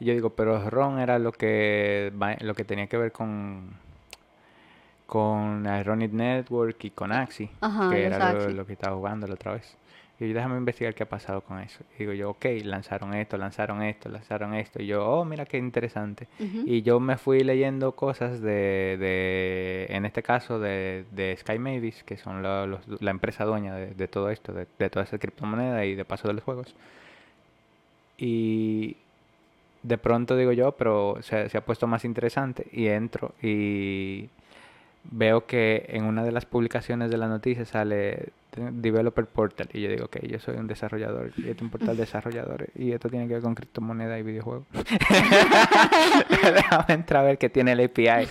Y 0.00 0.04
yo 0.06 0.12
digo, 0.12 0.30
pero 0.30 0.68
RON 0.68 0.98
era 0.98 1.18
lo 1.18 1.32
que 1.32 2.12
lo 2.40 2.54
que 2.54 2.64
tenía 2.64 2.86
que 2.86 2.98
ver 2.98 3.12
con 3.12 3.70
con 5.06 5.64
Ironic 5.66 6.12
Network 6.12 6.84
y 6.84 6.90
con 6.90 7.12
Axie, 7.12 7.48
Ajá, 7.60 7.90
que 7.90 8.04
era 8.04 8.32
lo, 8.32 8.48
lo 8.50 8.66
que 8.66 8.72
estaba 8.72 8.96
jugando 8.96 9.26
la 9.28 9.34
otra 9.34 9.52
vez. 9.52 9.76
Y 10.18 10.28
yo, 10.28 10.34
déjame 10.34 10.56
investigar 10.56 10.94
qué 10.94 11.02
ha 11.02 11.08
pasado 11.08 11.42
con 11.42 11.58
eso. 11.60 11.84
Y 11.94 11.98
digo 12.00 12.12
yo, 12.14 12.30
ok, 12.30 12.46
lanzaron 12.64 13.12
esto, 13.14 13.36
lanzaron 13.36 13.82
esto, 13.82 14.08
lanzaron 14.08 14.54
esto. 14.54 14.82
Y 14.82 14.86
yo, 14.86 15.04
oh, 15.06 15.24
mira 15.26 15.44
qué 15.44 15.58
interesante. 15.58 16.26
Ujú. 16.40 16.62
Y 16.66 16.80
yo 16.82 17.00
me 17.00 17.18
fui 17.18 17.40
leyendo 17.44 17.92
cosas 17.92 18.40
de, 18.40 18.96
de 18.98 19.86
en 19.90 20.06
este 20.06 20.22
caso, 20.22 20.58
de, 20.58 21.04
de 21.10 21.36
Sky 21.38 21.58
Mavis, 21.58 22.02
que 22.04 22.16
son 22.16 22.42
lo- 22.42 22.66
los- 22.66 23.02
la 23.02 23.10
empresa 23.10 23.44
dueña 23.44 23.74
de, 23.74 23.88
de 23.94 24.08
todo 24.08 24.30
esto, 24.30 24.54
de, 24.54 24.66
de 24.78 24.88
toda 24.88 25.04
esa 25.04 25.18
criptomoneda 25.18 25.84
y 25.84 25.94
de 25.94 26.04
paso 26.06 26.28
de 26.28 26.34
los 26.34 26.42
juegos. 26.44 26.74
Y 28.18 28.96
de 29.82 29.98
pronto 29.98 30.36
digo 30.36 30.52
yo, 30.52 30.72
pero 30.72 31.18
se, 31.20 31.48
se 31.48 31.58
ha 31.58 31.64
puesto 31.64 31.86
más 31.86 32.04
interesante 32.04 32.66
y 32.72 32.86
entro 32.86 33.34
y 33.42 34.28
veo 35.04 35.46
que 35.46 35.84
en 35.90 36.04
una 36.04 36.24
de 36.24 36.32
las 36.32 36.46
publicaciones 36.46 37.10
de 37.10 37.18
la 37.18 37.28
noticia 37.28 37.64
sale 37.66 38.30
Developer 38.56 39.26
Portal 39.26 39.68
y 39.72 39.82
yo 39.82 39.90
digo, 39.90 40.06
ok, 40.06 40.18
yo 40.22 40.38
soy 40.38 40.56
un 40.56 40.66
desarrollador 40.66 41.32
y 41.36 41.40
este 41.40 41.52
es 41.52 41.62
un 41.62 41.70
portal 41.70 41.96
de 41.96 42.02
desarrolladores 42.02 42.70
y 42.74 42.92
esto 42.92 43.08
tiene 43.08 43.28
que 43.28 43.34
ver 43.34 43.42
con 43.42 43.54
criptomoneda 43.54 44.18
y 44.18 44.22
videojuegos. 44.22 44.66
Déjame 46.54 46.94
entrar 46.94 47.22
a 47.22 47.26
ver 47.26 47.38
que 47.38 47.48
tiene 47.48 47.72
el 47.72 47.84
API. 47.84 48.28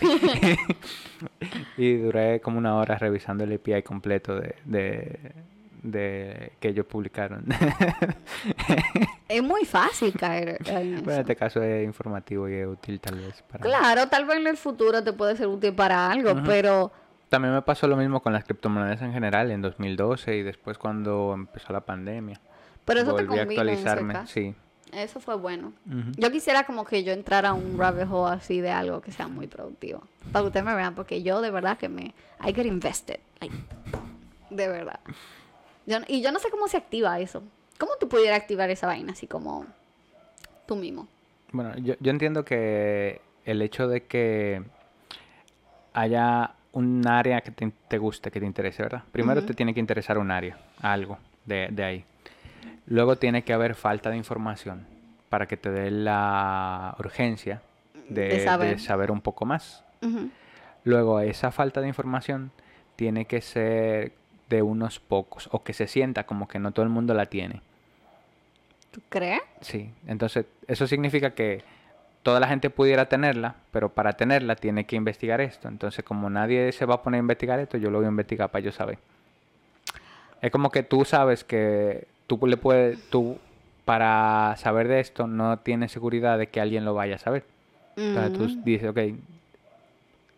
y 1.78 1.94
duré 1.98 2.42
como 2.42 2.58
una 2.58 2.76
hora 2.76 2.98
revisando 2.98 3.44
el 3.44 3.54
API 3.54 3.84
completo 3.84 4.36
de, 4.36 4.56
de, 4.66 5.20
de 5.84 6.52
que 6.60 6.70
ellos 6.70 6.86
publicaron. 6.86 7.46
Es 9.28 9.42
muy 9.42 9.66
fácil 9.66 10.14
caer 10.14 10.60
en 10.68 11.10
este 11.10 11.36
caso 11.36 11.60
es 11.62 11.84
informativo 11.84 12.48
y 12.48 12.54
es 12.54 12.68
útil 12.68 13.00
tal 13.00 13.20
vez 13.20 13.42
para... 13.42 13.64
Claro, 13.64 14.08
tal 14.08 14.26
vez 14.26 14.38
en 14.38 14.46
el 14.46 14.56
futuro 14.56 15.04
te 15.04 15.14
puede 15.14 15.36
ser 15.36 15.48
útil 15.48 15.74
para 15.74 16.12
algo, 16.12 16.44
pero 16.46 16.92
También 17.36 17.54
me 17.54 17.62
pasó 17.64 17.86
lo 17.90 17.98
mismo 17.98 18.22
con 18.22 18.32
las 18.32 18.46
criptomonedas 18.46 19.02
en 19.02 19.12
general 19.12 19.52
en 19.52 19.62
2012 19.62 20.38
y 20.38 20.42
después 20.42 20.78
cuando 20.78 21.34
empezó 21.34 21.74
la 21.74 21.82
pandemia. 21.82 22.40
pero 22.86 23.02
eso 23.02 23.14
te 23.14 23.26
Volví 23.26 23.40
a 23.40 23.42
en 23.42 23.50
ese 23.50 23.60
actualizarme, 23.60 24.26
sí. 24.26 24.56
Eso 24.94 25.20
fue 25.20 25.36
bueno. 25.36 25.74
Yo 26.16 26.32
quisiera 26.32 26.64
como 26.64 26.86
que 26.86 27.04
yo 27.04 27.12
entrara 27.12 27.50
a 27.50 27.54
un 27.54 27.78
rabbit 27.78 28.08
hole 28.10 28.36
así 28.36 28.62
de 28.62 28.72
algo 28.72 29.02
que 29.02 29.12
sea 29.12 29.28
muy 29.28 29.48
productivo. 29.48 30.02
Para 30.32 30.44
que 30.44 30.48
ustedes 30.48 30.66
me 30.66 30.74
vean, 30.76 30.96
porque 30.96 31.24
yo 31.24 31.42
de 31.42 31.52
verdad 31.52 31.78
que 31.78 31.90
me... 31.90 32.14
I 32.42 32.54
get 32.54 32.68
invested. 32.68 33.20
like, 33.42 33.54
de 34.50 34.70
verdad. 34.70 35.02
Yo 35.86 35.98
y 36.08 36.22
yo 36.22 36.32
no 36.32 36.40
sé 36.40 36.50
cómo 36.50 36.70
se 36.70 36.78
activa 36.78 37.20
eso. 37.20 37.44
¿Cómo 37.78 37.98
tú 38.00 38.08
pudieras 38.08 38.40
activar 38.40 38.70
esa 38.70 38.88
vaina 38.88 39.12
así 39.12 39.28
como 39.28 39.66
tú 40.66 40.78
mismo? 40.78 41.10
Bueno, 41.52 41.76
yo, 41.80 41.96
yo 42.00 42.12
entiendo 42.12 42.46
que 42.46 43.20
el 43.44 43.62
hecho 43.62 43.90
de 43.90 44.06
que 44.06 44.64
haya 45.92 46.56
un 46.76 47.08
área 47.08 47.42
que 47.42 47.52
te, 47.52 47.72
te 47.88 47.98
guste, 47.98 48.30
que 48.32 48.40
te 48.40 48.46
interese, 48.46 48.84
¿verdad? 48.84 49.04
Primero 49.12 49.44
te 49.44 49.54
tiene 49.54 49.74
que 49.74 49.80
interesar 49.80 50.18
un 50.18 50.30
área, 50.30 50.58
algo 50.82 51.18
de, 51.46 51.70
de 51.72 51.84
ahí. 51.84 52.06
Luego 52.86 53.16
tiene 53.16 53.44
que 53.44 53.54
haber 53.54 53.74
falta 53.76 54.10
de 54.12 54.18
información 54.18 54.86
para 55.30 55.48
que 55.48 55.58
te 55.58 55.72
dé 55.72 55.90
la 55.90 56.96
urgencia 57.00 57.62
de, 58.10 58.28
De 58.28 58.40
saber. 58.44 58.76
de 58.76 58.80
saber 58.80 59.10
un 59.10 59.22
poco 59.22 59.46
más. 59.46 59.84
Luego, 60.84 61.20
esa 61.20 61.52
falta 61.52 61.82
de 61.82 61.88
información 61.88 62.52
tiene 62.96 63.26
que 63.26 63.42
ser 63.42 64.12
de 64.50 64.62
unos 64.62 65.00
pocos 65.00 65.50
o 65.52 65.64
que 65.64 65.74
se 65.74 65.88
sienta 65.88 66.26
como 66.26 66.48
que 66.48 66.60
no 66.60 66.72
todo 66.72 66.84
el 66.84 66.92
mundo 66.92 67.14
la 67.16 67.26
tiene. 67.26 67.62
¿Tú 68.92 69.02
crees? 69.10 69.42
Sí, 69.62 69.90
entonces 70.08 70.46
eso 70.68 70.86
significa 70.88 71.32
que 71.32 71.64
toda 72.26 72.40
la 72.40 72.48
gente 72.48 72.72
pudiera 72.72 73.06
tenerla, 73.06 73.54
pero 73.70 73.90
para 73.90 74.14
tenerla 74.14 74.56
tiene 74.56 74.86
que 74.86 74.96
investigar 74.96 75.42
esto. 75.42 75.68
Entonces, 75.68 76.04
como 76.04 76.28
nadie 76.28 76.72
se 76.72 76.88
va 76.88 76.96
a 76.96 77.04
poner 77.04 77.20
a 77.20 77.22
investigar 77.22 77.60
esto, 77.60 77.78
yo 77.78 77.92
lo 77.92 78.00
voy 78.00 78.08
a 78.08 78.10
investigar 78.10 78.50
para 78.50 78.66
yo 78.66 78.72
saber. 78.72 78.98
Es 80.42 80.50
como 80.50 80.72
que 80.72 80.82
tú 80.82 81.06
sabes 81.06 81.44
que 81.44 82.08
tú 82.26 82.40
le 82.48 82.58
puedes, 82.58 83.00
tú 83.12 83.38
para 83.86 84.56
saber 84.58 84.88
de 84.88 85.02
esto 85.02 85.28
no 85.28 85.60
tienes 85.60 85.92
seguridad 85.92 86.40
de 86.40 86.48
que 86.48 86.60
alguien 86.60 86.84
lo 86.84 86.96
vaya 86.96 87.16
a 87.16 87.20
saber. 87.20 87.44
Entonces 87.96 88.34
tú 88.34 88.44
Mm. 88.46 88.64
dices, 88.64 88.90
ok, 88.90 89.00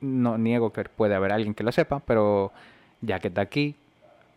no 0.02 0.38
niego 0.38 0.74
que 0.74 0.84
puede 0.84 1.16
haber 1.16 1.32
alguien 1.32 1.54
que 1.54 1.64
lo 1.64 1.72
sepa, 1.72 2.02
pero 2.06 2.52
ya 3.00 3.20
que 3.20 3.30
está 3.30 3.40
aquí 3.40 3.76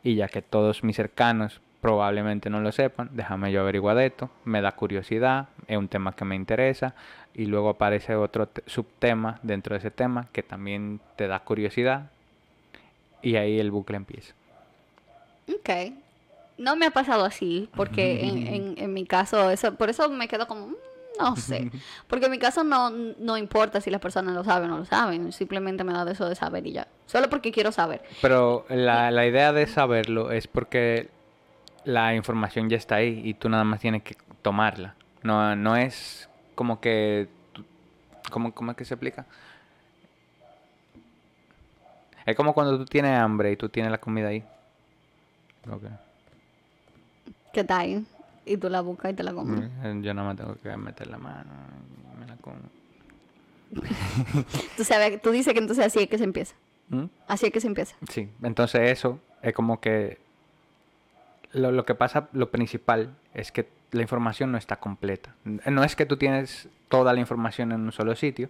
y 0.05 0.15
ya 0.15 0.29
que 0.29 0.41
todos 0.41 0.85
mis 0.85 0.95
cercanos 0.95 1.61
probablemente 1.81 2.51
no 2.51 2.61
lo 2.61 2.73
sepan, 2.73 3.09
déjame 3.13 3.53
yo 3.53 3.63
averiguar 3.63 3.97
de 3.97 4.07
esto, 4.07 4.29
me 4.45 4.61
da 4.61 4.73
curiosidad, 4.73 5.49
es 5.67 5.79
un 5.79 5.89
tema 5.89 6.13
que 6.13 6.27
me 6.27 6.37
interesa 6.37 6.95
y 7.35 7.47
luego 7.47 7.71
aparece 7.71 8.17
otro 8.17 8.47
te- 8.49 8.63
subtema 8.67 9.39
dentro 9.43 9.75
de 9.75 9.79
ese 9.79 9.91
tema 9.91 10.29
que 10.33 10.43
también 10.43 11.01
te 11.17 11.29
da 11.29 11.41
curiosidad 11.41 12.11
y 13.23 13.37
ahí 13.37 13.59
el 13.61 13.71
bucle 13.71 13.97
empieza. 13.97 14.35
Ok. 15.49 15.93
No 16.59 16.77
me 16.77 16.87
ha 16.87 16.91
pasado 16.91 17.25
así, 17.25 17.69
porque 17.75 18.21
en, 18.27 18.47
en, 18.47 18.75
en 18.79 18.95
mi 18.95 19.05
caso, 19.07 19.51
eso, 19.51 19.75
por 19.75 19.91
eso 19.91 20.09
me 20.11 20.29
quedo 20.29 20.47
como, 20.47 20.69
mm, 20.69 20.77
no 21.19 21.37
sé. 21.37 21.71
Porque 22.09 22.27
en 22.27 22.31
mi 22.31 22.39
caso 22.39 22.65
no, 22.65 22.91
no 22.91 23.37
importa 23.37 23.81
si 23.81 23.91
las 23.91 24.01
personas 24.01 24.35
lo 24.35 24.43
saben 24.45 24.71
o 24.71 24.75
no 24.75 24.79
lo 24.81 24.85
saben, 24.87 25.33
simplemente 25.33 25.85
me 25.85 25.93
da 25.93 26.05
de 26.05 26.13
eso 26.13 26.29
de 26.29 26.35
saber 26.35 26.67
y 26.67 26.73
ya. 26.73 26.89
Solo 27.07 27.29
porque 27.29 27.53
quiero 27.53 27.73
saber. 27.73 28.01
Pero 28.23 28.65
la, 28.71 29.11
la 29.11 29.27
idea 29.27 29.53
de 29.53 29.67
saberlo 29.67 30.31
es 30.33 30.47
porque 30.47 31.11
la 31.85 32.15
información 32.15 32.71
ya 32.71 32.79
está 32.79 32.97
ahí 32.97 33.21
y 33.23 33.35
tú 33.35 33.49
nada 33.51 33.65
más 33.65 33.81
tienes 33.81 34.03
que 34.03 34.17
tomarla. 34.41 34.95
No, 35.23 35.55
no 35.57 35.77
es 35.77 36.30
como 36.61 36.79
que... 36.79 37.27
¿Cómo, 38.31 38.53
cómo 38.53 38.73
es 38.73 38.77
que 38.77 38.85
se 38.85 38.93
explica? 38.93 39.25
Es 42.27 42.37
como 42.37 42.53
cuando 42.53 42.77
tú 42.77 42.85
tienes 42.85 43.19
hambre 43.19 43.53
y 43.53 43.57
tú 43.57 43.71
tienes 43.71 43.91
la 43.91 43.97
comida 43.97 44.29
ahí. 44.29 44.45
Ok. 45.71 45.85
Que 47.55 47.61
está 47.61 47.79
ahí. 47.79 48.05
Y 48.45 48.59
tú 48.59 48.69
la 48.69 48.83
buscas 48.83 49.13
y 49.13 49.15
te 49.15 49.23
la 49.23 49.33
comes. 49.33 49.71
Eh, 49.83 50.01
Yo 50.03 50.13
nada 50.13 50.29
más 50.29 50.37
tengo 50.37 50.55
que 50.57 50.77
meter 50.77 51.07
la 51.07 51.17
mano 51.17 51.51
me 52.19 52.27
la 52.27 52.37
como. 52.37 52.57
Tú, 54.77 54.85
sabes, 54.85 55.23
tú 55.23 55.31
dices 55.31 55.55
que 55.55 55.61
entonces 55.61 55.87
así 55.87 56.01
es 56.01 56.09
que 56.11 56.19
se 56.19 56.25
empieza. 56.25 56.57
¿Mm? 56.91 57.05
Así 57.27 57.47
es 57.47 57.53
que 57.53 57.61
se 57.63 57.69
empieza. 57.69 57.97
Sí, 58.11 58.29
entonces 58.43 58.91
eso 58.91 59.19
es 59.41 59.55
como 59.55 59.81
que 59.81 60.19
lo, 61.53 61.73
lo 61.73 61.87
que 61.87 61.95
pasa, 61.95 62.29
lo 62.35 62.51
principal 62.51 63.17
es 63.33 63.51
que 63.51 63.80
la 63.93 64.03
información 64.03 64.53
no 64.53 64.59
está 64.59 64.77
completa. 64.77 65.35
No 65.45 65.85
es 65.85 65.97
que 65.97 66.07
tú 66.07 66.17
tienes 66.17 66.69
toda 66.89 67.13
la 67.13 67.21
información 67.21 67.73
en 67.73 67.81
un 67.81 67.93
solo 67.93 68.15
sitio 68.15 68.49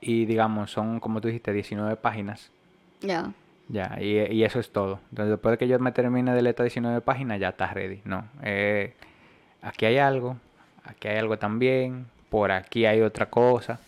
y 0.00 0.26
digamos 0.26 0.70
son, 0.70 1.00
como 1.00 1.20
tú 1.20 1.28
dijiste, 1.28 1.52
19 1.52 1.96
páginas. 1.96 2.50
Ya. 3.00 3.32
Ya, 3.68 3.98
y, 4.00 4.18
y 4.32 4.44
eso 4.44 4.60
es 4.60 4.70
todo. 4.70 5.00
Entonces 5.10 5.30
después 5.30 5.52
de 5.52 5.58
que 5.58 5.68
yo 5.68 5.78
me 5.78 5.90
termine 5.92 6.32
de 6.34 6.42
leer 6.42 6.52
estas 6.52 6.64
19 6.64 7.00
páginas 7.00 7.40
ya 7.40 7.48
está 7.48 7.66
ready. 7.72 8.00
No, 8.04 8.24
eh, 8.42 8.94
aquí 9.62 9.86
hay 9.86 9.98
algo, 9.98 10.36
aquí 10.84 11.08
hay 11.08 11.18
algo 11.18 11.36
también, 11.38 12.06
por 12.30 12.52
aquí 12.52 12.86
hay 12.86 13.00
otra 13.00 13.26
cosa. 13.28 13.80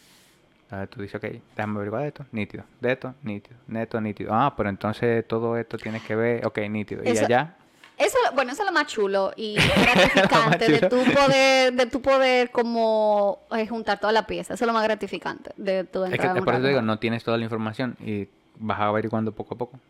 Entonces 0.64 0.90
tú 0.90 1.02
dices, 1.02 1.14
ok, 1.14 1.40
déjame 1.56 1.76
averiguar 1.76 2.02
de 2.02 2.08
esto, 2.08 2.26
nítido, 2.32 2.64
de 2.80 2.92
esto, 2.92 3.14
nítido, 3.22 3.56
neto, 3.68 4.00
nítido. 4.00 4.34
Ah, 4.34 4.52
pero 4.54 4.68
entonces 4.68 5.26
todo 5.26 5.56
esto 5.56 5.78
tiene 5.78 6.00
que 6.00 6.14
ver, 6.14 6.44
ok, 6.44 6.58
nítido. 6.68 7.02
Y 7.04 7.16
allá, 7.16 7.56
Eso, 7.98 8.16
bueno, 8.34 8.52
eso 8.52 8.62
es 8.62 8.66
lo 8.66 8.72
más 8.72 8.86
chulo 8.86 9.32
y 9.36 9.56
gratificante 9.82 10.70
de 10.70 10.88
tu 10.88 11.04
poder, 11.12 11.72
de 11.72 11.86
tu 11.86 12.00
poder 12.00 12.50
como 12.50 13.40
eh, 13.50 13.66
juntar 13.66 13.98
toda 13.98 14.12
la 14.12 14.26
pieza. 14.26 14.54
Eso 14.54 14.64
es 14.64 14.66
lo 14.66 14.72
más 14.72 14.84
gratificante 14.84 15.50
de 15.56 15.84
tu 15.84 16.04
es 16.04 16.12
que 16.12 16.28
por 16.42 16.54
eso 16.54 16.62
te 16.62 16.68
digo, 16.68 16.82
no 16.82 16.98
tienes 16.98 17.24
toda 17.24 17.36
la 17.36 17.44
información 17.44 17.96
y 18.04 18.28
vas 18.58 18.80
averiguando 18.80 19.32
poco 19.32 19.54
a 19.54 19.58
poco. 19.58 19.80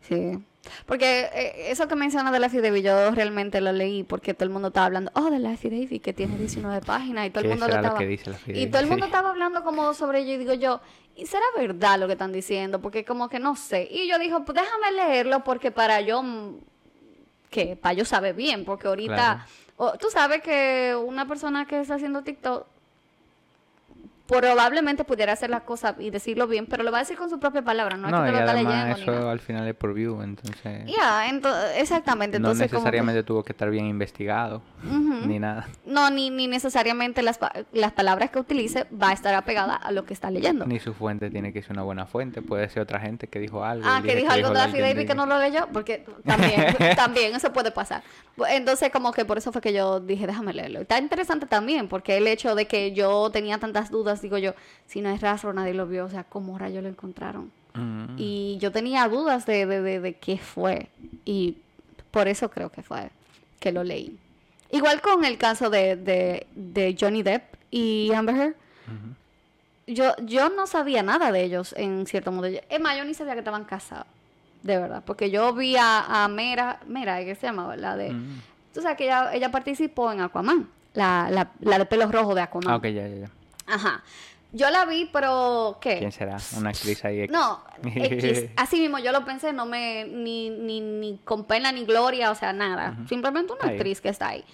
Sí. 0.00 0.38
Porque 0.86 1.28
eh, 1.34 1.70
eso 1.70 1.88
que 1.88 1.96
mencionas 1.96 2.32
de 2.32 2.38
la 2.38 2.48
David, 2.48 2.84
yo 2.84 3.10
realmente 3.10 3.60
lo 3.60 3.72
leí 3.72 4.04
porque 4.04 4.32
todo 4.32 4.44
el 4.44 4.50
mundo 4.50 4.68
estaba 4.68 4.86
hablando, 4.86 5.10
oh, 5.14 5.30
de 5.30 5.38
la 5.38 5.50
David 5.50 6.00
que 6.00 6.12
tiene 6.12 6.36
19 6.36 6.80
páginas 6.82 7.26
y 7.26 7.30
todo 7.30 7.40
el 7.40 7.46
¿Qué 7.46 7.50
mundo 7.50 7.66
lo 7.66 7.72
será 7.72 7.82
lo 7.82 7.88
estaba... 7.88 7.98
que 7.98 8.06
dice 8.06 8.30
la 8.30 8.38
y 8.46 8.66
todo 8.68 8.80
el 8.80 8.88
mundo 8.88 9.06
estaba 9.06 9.30
hablando 9.30 9.64
como 9.64 9.92
sobre 9.94 10.20
ello 10.20 10.34
y 10.34 10.38
digo 10.38 10.54
yo, 10.54 10.80
¿y 11.16 11.26
será 11.26 11.44
verdad 11.56 11.98
lo 11.98 12.06
que 12.06 12.12
están 12.12 12.32
diciendo? 12.32 12.80
Porque 12.80 13.04
como 13.04 13.28
que 13.28 13.40
no 13.40 13.56
sé. 13.56 13.88
Y 13.90 14.08
yo 14.08 14.18
digo, 14.18 14.44
pues 14.44 14.56
déjame 14.56 14.92
leerlo 14.92 15.42
porque 15.42 15.72
para 15.72 16.00
yo, 16.00 16.22
mm, 16.22 16.58
que 17.52 17.76
para 17.76 17.92
yo 17.92 18.04
saber 18.04 18.34
bien, 18.34 18.64
porque 18.64 18.88
ahorita, 18.88 19.14
Claro. 19.14 19.40
o- 19.76 19.92
tú 19.98 20.08
sabes 20.10 20.42
que 20.42 20.96
una 21.06 21.28
persona 21.28 21.66
que 21.66 21.80
está 21.80 21.94
haciendo 21.94 22.22
TikTok 22.24 22.66
probablemente 24.40 25.04
pudiera 25.04 25.32
hacer 25.32 25.50
la 25.50 25.60
cosa 25.60 25.94
y 25.98 26.10
decirlo 26.10 26.46
bien, 26.46 26.66
pero 26.66 26.82
lo 26.82 26.90
va 26.90 26.98
a 26.98 27.00
decir 27.00 27.16
con 27.16 27.28
su 27.30 27.38
propia 27.38 27.62
palabra, 27.62 27.96
no, 27.96 28.08
es 28.08 28.12
que 28.14 28.28
y 28.28 28.32
lo 28.32 28.38
está 28.38 28.52
además 28.52 28.96
ni 28.96 29.02
eso 29.02 29.10
nada. 29.12 29.32
al 29.32 29.40
final 29.40 29.68
es 29.68 29.74
por 29.74 29.94
view, 29.94 30.22
entonces 30.22 30.84
Ya, 30.86 31.28
ento- 31.30 31.54
exactamente. 31.76 32.38
no 32.38 32.48
Entonces, 32.48 32.70
como 32.70 32.80
que- 32.82 32.86
necesariamente 32.90 33.22
tuvo 33.24 33.42
que 33.44 33.52
estar 33.52 33.70
bien 33.70 33.86
investigado 33.86 34.62
ni 34.82 35.38
nada. 35.38 35.68
No, 35.86 36.10
ni, 36.10 36.30
ni 36.30 36.46
necesariamente 36.48 37.22
las, 37.22 37.38
pa- 37.38 37.52
las 37.72 37.92
palabras 37.92 38.30
que 38.30 38.38
utilice 38.38 38.86
va 38.90 39.10
a 39.10 39.12
estar 39.12 39.34
apegada 39.34 39.76
a 39.76 39.92
lo 39.92 40.04
que 40.04 40.14
está 40.14 40.30
leyendo. 40.30 40.66
Ni 40.66 40.78
su 40.80 40.94
fuente 40.94 41.30
tiene 41.30 41.52
que 41.52 41.62
ser 41.62 41.72
una 41.72 41.82
buena 41.82 42.06
fuente, 42.06 42.42
puede 42.42 42.68
ser 42.68 42.82
otra 42.82 42.98
gente 43.00 43.28
que 43.28 43.38
dijo 43.38 43.64
algo. 43.64 43.84
Ah, 43.86 44.00
que 44.04 44.16
dijo 44.16 44.30
algo 44.32 44.48
de 44.48 44.54
la 44.54 44.60
Daffy 44.66 44.80
David 44.80 45.06
que 45.06 45.14
no 45.14 45.26
lo 45.26 45.38
leyó, 45.38 45.68
porque 45.72 46.04
también, 46.24 46.64
también 46.96 47.34
eso 47.34 47.52
puede 47.52 47.70
pasar. 47.70 48.02
Entonces, 48.48 48.90
como 48.90 49.12
que 49.12 49.24
por 49.24 49.38
eso 49.38 49.52
fue 49.52 49.60
que 49.60 49.72
yo 49.72 50.00
dije, 50.00 50.26
déjame 50.26 50.52
leerlo. 50.54 50.80
Está 50.80 50.98
interesante 50.98 51.46
también, 51.46 51.88
porque 51.88 52.16
el 52.16 52.26
hecho 52.26 52.54
de 52.54 52.66
que 52.66 52.92
yo 52.92 53.30
tenía 53.30 53.58
tantas 53.58 53.90
dudas, 53.90 54.21
digo 54.22 54.38
yo, 54.38 54.54
si 54.86 55.00
no 55.02 55.10
es 55.10 55.20
rastro, 55.20 55.52
nadie 55.52 55.74
lo 55.74 55.86
vio, 55.86 56.06
o 56.06 56.08
sea, 56.08 56.24
¿cómo 56.24 56.56
rayos 56.58 56.82
lo 56.82 56.88
encontraron? 56.88 57.52
Mm. 57.74 58.14
Y 58.16 58.58
yo 58.60 58.72
tenía 58.72 59.08
dudas 59.08 59.44
de, 59.44 59.66
de, 59.66 59.82
de, 59.82 60.00
de 60.00 60.14
qué 60.14 60.38
fue, 60.38 60.88
y 61.24 61.58
por 62.10 62.28
eso 62.28 62.50
creo 62.50 62.70
que 62.70 62.82
fue 62.82 63.10
que 63.60 63.72
lo 63.72 63.84
leí. 63.84 64.16
Igual 64.70 65.02
con 65.02 65.24
el 65.24 65.36
caso 65.36 65.68
de, 65.68 65.96
de, 65.96 66.46
de 66.54 66.96
Johnny 66.98 67.22
Depp 67.22 67.42
y 67.70 68.10
Amber 68.14 68.36
Heard, 68.36 68.54
yo, 69.86 70.14
yo 70.24 70.48
no 70.48 70.66
sabía 70.66 71.02
nada 71.02 71.30
de 71.32 71.42
ellos, 71.42 71.74
en 71.76 72.06
cierto 72.06 72.32
modo. 72.32 72.46
Es 72.46 72.80
más, 72.80 72.96
yo 72.96 73.04
ni 73.04 73.12
sabía 73.12 73.34
que 73.34 73.40
estaban 73.40 73.64
casados. 73.64 74.06
De 74.62 74.78
verdad. 74.78 75.02
Porque 75.04 75.30
yo 75.30 75.52
vi 75.52 75.76
a, 75.76 76.24
a 76.24 76.28
Mera, 76.28 76.80
Mera, 76.86 77.22
¿qué 77.24 77.34
se 77.34 77.48
llamaba? 77.48 77.76
La 77.76 77.96
de... 77.96 78.14
Tú 78.72 78.80
sabes 78.80 78.96
que 78.96 79.04
ella, 79.04 79.34
ella 79.34 79.50
participó 79.50 80.12
en 80.12 80.20
Aquaman. 80.20 80.68
La, 80.94 81.28
la, 81.30 81.50
la 81.60 81.78
de 81.78 81.86
pelo 81.86 82.10
rojo 82.10 82.34
de 82.34 82.42
Aquaman. 82.42 82.70
Ah, 82.70 82.76
ok, 82.76 82.84
ya, 82.84 83.08
ya, 83.08 83.16
ya. 83.16 83.30
Ajá. 83.72 84.02
Yo 84.52 84.68
la 84.70 84.84
vi, 84.84 85.08
pero... 85.10 85.78
¿Qué? 85.80 85.98
¿Quién 85.98 86.12
será? 86.12 86.36
Una 86.56 86.70
actriz 86.70 87.02
ahí. 87.06 87.22
X. 87.22 87.32
No, 87.32 87.64
X. 87.82 88.50
Así 88.56 88.80
mismo 88.80 88.98
yo 88.98 89.10
lo 89.10 89.24
pensé, 89.24 89.52
no 89.52 89.64
me... 89.64 90.04
Ni, 90.04 90.50
ni, 90.50 90.80
ni 90.80 91.18
con 91.24 91.44
pena 91.46 91.72
ni 91.72 91.86
gloria, 91.86 92.30
o 92.30 92.34
sea, 92.34 92.52
nada. 92.52 92.98
Simplemente 93.08 93.52
una 93.54 93.64
Ahí. 93.70 93.76
actriz 93.76 94.00
que 94.00 94.10
está 94.10 94.28
ahí. 94.28 94.44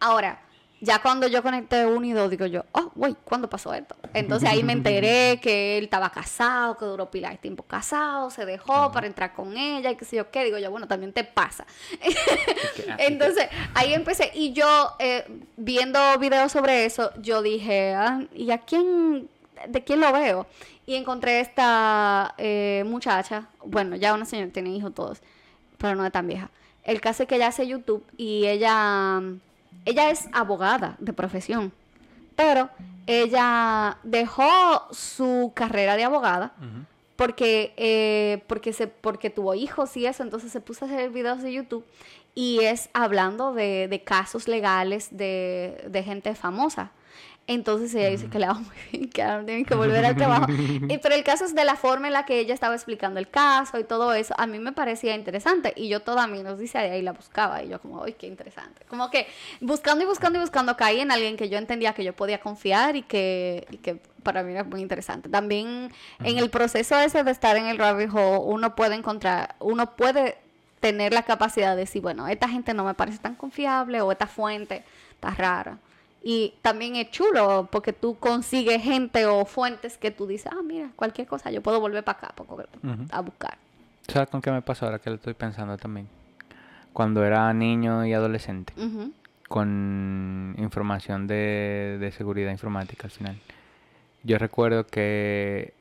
Ahora... 0.00 0.42
Ya 0.80 1.00
cuando 1.00 1.26
yo 1.26 1.42
conecté 1.42 1.86
uno 1.86 2.06
y 2.06 2.12
dos, 2.12 2.30
digo 2.30 2.46
yo, 2.46 2.64
oh, 2.72 2.92
güey, 2.94 3.16
¿cuándo 3.24 3.50
pasó 3.50 3.74
esto? 3.74 3.96
Entonces 4.14 4.48
ahí 4.48 4.62
me 4.62 4.72
enteré 4.72 5.40
que 5.42 5.78
él 5.78 5.84
estaba 5.84 6.10
casado, 6.10 6.76
que 6.76 6.84
duró 6.84 7.10
pila 7.10 7.30
de 7.30 7.38
tiempo 7.38 7.64
casado, 7.64 8.30
se 8.30 8.44
dejó 8.46 8.92
para 8.92 9.06
entrar 9.06 9.32
con 9.32 9.56
ella 9.56 9.90
y 9.90 9.96
qué 9.96 10.04
sé 10.04 10.16
yo 10.16 10.30
qué. 10.30 10.44
Digo 10.44 10.58
yo, 10.58 10.70
bueno, 10.70 10.86
también 10.86 11.12
te 11.12 11.24
pasa. 11.24 11.66
Entonces 12.98 13.48
ahí 13.74 13.92
empecé 13.92 14.30
y 14.34 14.52
yo 14.52 14.92
eh, 14.98 15.24
viendo 15.56 15.98
videos 16.18 16.52
sobre 16.52 16.84
eso, 16.84 17.10
yo 17.20 17.42
dije, 17.42 17.94
ah, 17.94 18.22
¿y 18.34 18.50
a 18.50 18.58
quién, 18.58 19.28
de 19.66 19.82
quién 19.82 20.00
lo 20.00 20.12
veo? 20.12 20.46
Y 20.86 20.94
encontré 20.94 21.40
esta 21.40 22.34
eh, 22.38 22.82
muchacha, 22.86 23.48
bueno, 23.64 23.96
ya 23.96 24.14
una 24.14 24.24
señora, 24.24 24.50
tiene 24.52 24.70
hijos 24.70 24.94
todos, 24.94 25.20
pero 25.76 25.94
no 25.94 26.06
es 26.06 26.12
tan 26.12 26.26
vieja. 26.26 26.50
El 26.82 27.02
caso 27.02 27.24
es 27.24 27.28
que 27.28 27.36
ella 27.36 27.48
hace 27.48 27.66
YouTube 27.66 28.02
y 28.16 28.46
ella, 28.46 29.20
ella 29.84 30.10
es 30.10 30.28
abogada 30.32 30.96
de 30.98 31.12
profesión, 31.12 31.72
pero 32.36 32.68
ella 33.06 33.98
dejó 34.02 34.86
su 34.90 35.52
carrera 35.54 35.96
de 35.96 36.04
abogada 36.04 36.52
porque 37.16 37.72
eh, 37.76 38.44
porque 38.46 38.72
se 38.72 38.86
porque 38.86 39.30
tuvo 39.30 39.54
hijos 39.54 39.96
y 39.96 40.06
eso 40.06 40.22
entonces 40.22 40.52
se 40.52 40.60
puso 40.60 40.84
a 40.84 40.88
hacer 40.88 41.10
videos 41.10 41.42
de 41.42 41.52
YouTube 41.52 41.84
y 42.34 42.60
es 42.60 42.90
hablando 42.92 43.54
de, 43.54 43.88
de 43.88 44.04
casos 44.04 44.46
legales 44.46 45.08
de, 45.10 45.84
de 45.88 46.02
gente 46.04 46.34
famosa 46.34 46.92
entonces 47.48 47.94
ella 47.94 48.10
dice 48.10 48.28
que 48.28 48.38
le 48.38 48.46
va 48.46 48.54
muy 48.54 48.66
bien 48.92 49.08
que 49.10 49.22
ahora 49.22 49.44
tienen 49.44 49.64
que 49.64 49.74
volver 49.74 50.04
al 50.04 50.16
trabajo. 50.16 50.46
Y- 50.88 50.98
pero 50.98 51.14
el 51.14 51.24
caso 51.24 51.44
es 51.44 51.54
de 51.54 51.64
la 51.64 51.74
forma 51.76 52.06
en 52.06 52.12
la 52.12 52.24
que 52.24 52.38
ella 52.38 52.54
estaba 52.54 52.74
explicando 52.74 53.18
el 53.18 53.28
caso 53.28 53.78
y 53.78 53.84
todo 53.84 54.12
eso 54.12 54.34
a 54.38 54.46
mí 54.46 54.58
me 54.58 54.72
parecía 54.72 55.14
interesante. 55.14 55.72
Y 55.76 55.88
yo 55.88 56.00
toda 56.00 56.26
mi 56.26 56.42
noticia 56.42 56.80
ahí 56.80 57.02
la 57.02 57.12
buscaba 57.12 57.62
y 57.62 57.68
yo 57.68 57.80
como 57.80 58.04
ay 58.04 58.12
qué 58.12 58.26
interesante 58.26 58.84
como 58.88 59.10
que 59.10 59.26
buscando 59.60 60.04
y 60.04 60.06
buscando 60.06 60.38
y 60.38 60.40
buscando 60.42 60.76
caí 60.76 61.00
en 61.00 61.10
alguien 61.10 61.36
que 61.36 61.48
yo 61.48 61.58
entendía 61.58 61.92
que 61.94 62.04
yo 62.04 62.14
podía 62.14 62.38
confiar 62.40 62.96
y 62.96 63.02
que, 63.02 63.66
y 63.70 63.78
que 63.78 63.96
para 64.22 64.42
mí 64.42 64.52
era 64.52 64.64
muy 64.64 64.80
interesante. 64.82 65.28
También 65.28 65.90
en 66.22 66.38
el 66.38 66.50
proceso 66.50 66.98
ese 66.98 67.24
de 67.24 67.30
estar 67.30 67.56
en 67.56 67.66
el 67.66 67.78
rabbit 67.78 68.10
hole, 68.12 68.40
uno 68.44 68.74
puede 68.74 68.94
encontrar, 68.94 69.54
uno 69.60 69.96
puede 69.96 70.36
tener 70.80 71.12
la 71.12 71.22
capacidad 71.22 71.70
de 71.74 71.80
decir, 71.80 72.02
bueno, 72.02 72.28
esta 72.28 72.48
gente 72.48 72.74
no 72.74 72.84
me 72.84 72.94
parece 72.94 73.18
tan 73.18 73.34
confiable 73.34 74.00
o 74.00 74.12
esta 74.12 74.26
fuente 74.26 74.84
está 75.12 75.30
rara. 75.30 75.78
Y 76.22 76.54
también 76.62 76.96
es 76.96 77.10
chulo 77.10 77.68
porque 77.70 77.92
tú 77.92 78.18
consigues 78.18 78.82
gente 78.82 79.24
o 79.26 79.44
fuentes 79.44 79.96
que 79.98 80.10
tú 80.10 80.26
dices, 80.26 80.52
ah, 80.52 80.62
mira, 80.64 80.90
cualquier 80.96 81.26
cosa, 81.26 81.50
yo 81.50 81.62
puedo 81.62 81.80
volver 81.80 82.02
para 82.04 82.18
acá 82.18 82.34
a 83.10 83.20
buscar. 83.20 83.56
¿Sabes 84.08 84.28
con 84.28 84.40
qué 84.42 84.50
me 84.50 84.62
pasó 84.62 84.86
ahora 84.86 84.98
que 84.98 85.10
lo 85.10 85.16
estoy 85.16 85.34
pensando 85.34 85.76
también? 85.76 86.08
Cuando 86.92 87.24
era 87.24 87.52
niño 87.52 88.04
y 88.04 88.12
adolescente, 88.12 88.72
con 89.48 90.54
información 90.58 91.26
de, 91.26 91.98
de 92.00 92.10
seguridad 92.12 92.50
informática 92.50 93.06
al 93.06 93.10
final. 93.10 93.38
Yo 94.24 94.38
recuerdo 94.38 94.86
que 94.86 95.72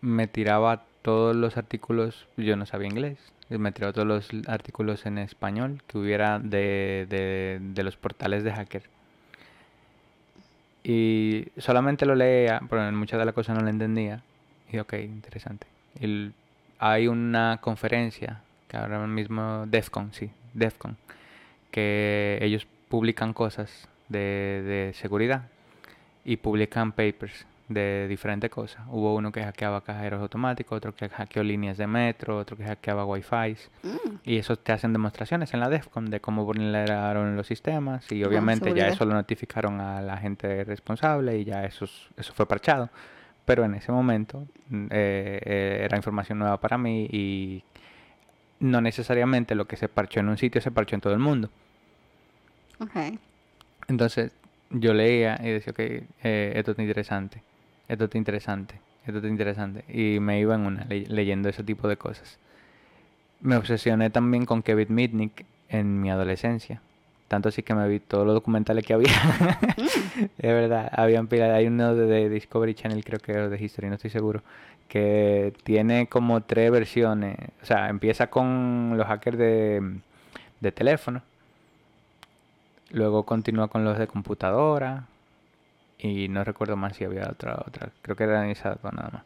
me 0.00 0.26
tiraba 0.26 0.82
todos 1.02 1.36
los 1.36 1.56
artículos, 1.56 2.26
yo 2.36 2.56
no 2.56 2.66
sabía 2.66 2.88
inglés, 2.88 3.18
me 3.48 3.72
tiraba 3.72 3.92
todos 3.92 4.06
los 4.06 4.28
artículos 4.48 5.06
en 5.06 5.18
español 5.18 5.82
que 5.86 5.98
hubiera 5.98 6.38
de, 6.38 7.06
de, 7.08 7.58
de 7.60 7.82
los 7.82 7.96
portales 7.96 8.44
de 8.44 8.52
hacker. 8.52 8.82
Y 10.82 11.48
solamente 11.58 12.06
lo 12.06 12.14
leía, 12.14 12.60
pero 12.68 12.88
en 12.88 12.94
muchas 12.94 13.18
de 13.18 13.24
las 13.24 13.34
cosas 13.34 13.56
no 13.56 13.62
lo 13.62 13.68
entendía. 13.68 14.22
Y 14.72 14.78
ok, 14.78 14.94
interesante. 14.94 15.66
Hay 16.78 17.08
una 17.08 17.58
conferencia, 17.60 18.40
que 18.68 18.76
ahora 18.76 19.06
mismo, 19.06 19.66
DEFCON, 19.66 20.12
sí, 20.14 20.30
DEFCON, 20.54 20.96
que 21.70 22.38
ellos 22.40 22.66
publican 22.88 23.32
cosas 23.32 23.88
de, 24.08 24.18
de 24.18 24.92
seguridad 24.94 25.48
y 26.24 26.36
publican 26.36 26.92
papers 26.92 27.46
de 27.70 28.06
diferentes 28.08 28.50
cosas. 28.50 28.82
Hubo 28.88 29.14
uno 29.14 29.30
que 29.32 29.42
hackeaba 29.42 29.80
cajeros 29.82 30.20
automáticos, 30.20 30.76
otro 30.76 30.94
que 30.94 31.08
hackeó 31.08 31.42
líneas 31.42 31.78
de 31.78 31.86
metro, 31.86 32.36
otro 32.36 32.56
que 32.56 32.64
hackeaba 32.64 33.06
wifi. 33.06 33.56
Mm. 33.84 34.16
Y 34.24 34.36
eso 34.38 34.56
te 34.56 34.72
hacen 34.72 34.92
demostraciones 34.92 35.54
en 35.54 35.60
la 35.60 35.68
DEFCON 35.70 36.10
de 36.10 36.20
cómo 36.20 36.44
vulneraron 36.44 37.36
los 37.36 37.46
sistemas 37.46 38.10
y 38.10 38.24
obviamente 38.24 38.64
ya 38.74 38.88
eso 38.94 39.04
lo 39.04 39.14
notificaron 39.14 39.80
a 39.80 40.02
la 40.02 40.16
gente 40.18 40.64
responsable 40.64 41.38
y 41.38 41.44
ya 41.44 41.64
eso, 41.64 41.84
es- 41.86 42.08
eso 42.16 42.34
fue 42.34 42.46
parchado. 42.46 42.90
Pero 43.44 43.64
en 43.64 43.74
ese 43.76 43.90
momento 43.92 44.46
mm, 44.68 44.86
eh, 44.90 45.40
eh, 45.44 45.80
era 45.84 45.96
información 45.96 46.38
nueva 46.40 46.58
para 46.60 46.76
mí 46.76 47.06
y 47.10 47.62
no 48.58 48.80
necesariamente 48.80 49.54
lo 49.54 49.66
que 49.66 49.76
se 49.76 49.88
parchó 49.88 50.20
en 50.20 50.28
un 50.28 50.36
sitio 50.38 50.60
se 50.60 50.70
parchó 50.70 50.96
en 50.96 51.00
todo 51.00 51.12
el 51.12 51.18
mundo. 51.20 51.48
Ok. 52.80 53.16
Entonces 53.88 54.32
yo 54.70 54.92
leía 54.94 55.38
y 55.42 55.48
decía, 55.50 55.72
ok, 55.72 55.78
eh, 55.80 56.52
esto 56.54 56.72
está 56.72 56.82
interesante, 56.82 57.42
esto 57.90 58.04
está 58.04 58.18
interesante, 58.18 58.80
esto 59.06 59.18
está 59.18 59.28
interesante. 59.28 59.84
Y 59.88 60.20
me 60.20 60.38
iba 60.40 60.54
en 60.54 60.62
una 60.62 60.84
le- 60.84 61.06
leyendo 61.06 61.48
ese 61.48 61.64
tipo 61.64 61.88
de 61.88 61.96
cosas. 61.96 62.38
Me 63.40 63.56
obsesioné 63.56 64.10
también 64.10 64.44
con 64.46 64.62
Kevin 64.62 64.94
Mitnick 64.94 65.44
en 65.68 66.00
mi 66.00 66.10
adolescencia. 66.10 66.80
Tanto 67.28 67.48
así 67.48 67.62
que 67.62 67.74
me 67.74 67.88
vi 67.88 68.00
todos 68.00 68.26
los 68.26 68.34
documentales 68.34 68.84
que 68.84 68.92
había. 68.92 69.10
es 70.38 70.52
verdad, 70.52 70.90
habían 70.92 71.26
pila- 71.28 71.54
Hay 71.54 71.66
uno 71.66 71.94
de, 71.94 72.28
Discovery 72.28 72.74
Channel, 72.74 73.04
creo 73.04 73.20
que 73.20 73.32
es 73.44 73.50
de 73.50 73.62
History, 73.64 73.88
no 73.88 73.94
estoy 73.94 74.10
seguro. 74.10 74.42
Que 74.88 75.52
tiene 75.62 76.06
como 76.08 76.40
tres 76.42 76.70
versiones. 76.72 77.36
O 77.62 77.66
sea, 77.66 77.88
empieza 77.88 78.28
con 78.28 78.94
los 78.96 79.06
hackers 79.06 79.38
de, 79.38 80.00
de 80.60 80.72
teléfono. 80.72 81.22
Luego 82.90 83.22
continúa 83.24 83.68
con 83.68 83.84
los 83.84 83.96
de 83.98 84.06
computadora. 84.08 85.04
Y 86.02 86.28
no 86.28 86.44
recuerdo 86.44 86.76
más 86.76 86.96
si 86.96 87.04
había 87.04 87.28
otra, 87.30 87.62
otra. 87.66 87.90
Creo 88.02 88.16
que 88.16 88.24
eran 88.24 88.48
esas 88.48 88.80
dos 88.82 88.92
nada 88.92 89.10
más. 89.12 89.22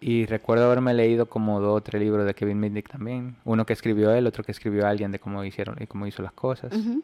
Y 0.00 0.26
recuerdo 0.26 0.66
haberme 0.66 0.92
leído 0.92 1.26
como 1.26 1.60
dos 1.60 1.78
o 1.78 1.80
tres 1.80 2.02
libros 2.02 2.26
de 2.26 2.34
Kevin 2.34 2.60
Mitnick 2.60 2.88
también. 2.88 3.36
Uno 3.44 3.64
que 3.64 3.72
escribió 3.72 4.12
él, 4.12 4.26
otro 4.26 4.44
que 4.44 4.52
escribió 4.52 4.86
alguien 4.86 5.10
de 5.10 5.18
cómo 5.18 5.42
hicieron 5.44 5.76
y 5.80 5.86
cómo 5.86 6.06
hizo 6.06 6.22
las 6.22 6.32
cosas. 6.32 6.72
Ujú. 6.72 7.02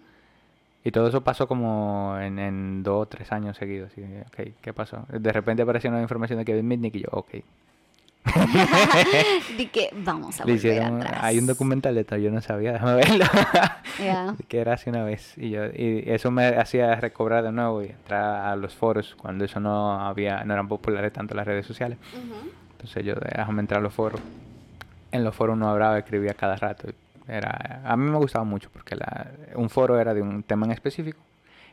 Y 0.85 0.91
todo 0.91 1.09
eso 1.09 1.23
pasó 1.23 1.47
como 1.47 2.17
en, 2.21 2.39
en 2.39 2.83
dos 2.83 3.03
o 3.03 3.07
tres 3.07 3.33
años 3.33 3.57
seguidos. 3.57 3.91
Y, 3.97 4.03
ok, 4.03 4.55
¿qué 4.61 4.73
pasó? 4.73 5.07
De 5.09 5.33
repente 5.33 5.63
apareció 5.63 5.91
una 5.91 6.03
información 6.03 6.39
de 6.39 6.45
Kevin 6.45 6.69
Mitnick 6.69 6.97
y 6.97 7.03
yo, 7.03 7.09
ok. 7.13 7.29
Di 9.59 9.67
que 9.67 9.91
vamos 9.93 10.41
a 10.41 10.45
volver 10.45 10.57
hicieron, 10.57 11.03
atrás. 11.03 11.19
hay 11.23 11.39
un 11.39 11.47
documental 11.47 11.95
de 11.95 12.03
esto, 12.03 12.17
yo 12.17 12.31
no 12.31 12.41
sabía, 12.41 12.73
déjame 12.73 12.95
verlo. 12.97 13.25
Ya. 13.99 14.35
que 14.49 14.59
era 14.61 14.75
hace 14.75 14.89
una 14.91 15.05
vez. 15.05 15.37
Y, 15.37 15.51
yo, 15.51 15.67
y 15.67 16.05
eso 16.07 16.31
me 16.31 16.47
hacía 16.47 16.95
recobrar 16.97 17.45
de 17.45 17.53
nuevo 17.53 17.83
y 17.83 17.87
entrar 17.87 18.47
a 18.47 18.57
los 18.57 18.75
foros 18.75 19.15
cuando 19.17 19.45
eso 19.45 19.61
no 19.61 20.01
había, 20.01 20.45
no 20.45 20.55
eran 20.55 20.67
populares 20.69 21.13
tanto 21.13 21.35
las 21.35 21.47
redes 21.47 21.67
sociales. 21.67 21.99
Ujú. 22.15 22.51
Entonces 22.73 23.05
yo 23.05 23.15
déjame 23.15 23.61
entrar 23.61 23.81
a 23.81 23.83
los 23.83 23.93
foros. 23.93 24.21
En 25.11 25.25
los 25.25 25.35
foros 25.35 25.57
uno 25.57 25.69
hablaba, 25.69 25.99
escribía 25.99 26.33
cada 26.35 26.57
rato. 26.57 26.89
Era, 27.29 27.83
a 27.85 27.97
mí 27.97 28.11
me 28.11 28.17
gustaba 28.17 28.45
mucho 28.45 28.71
porque 28.73 28.97
la, 28.97 29.31
un 29.55 29.69
foro 29.69 30.01
era 30.01 30.15
de 30.15 30.23
un 30.23 30.43
tema 30.43 30.67
en 30.67 30.73
específico 30.73 31.21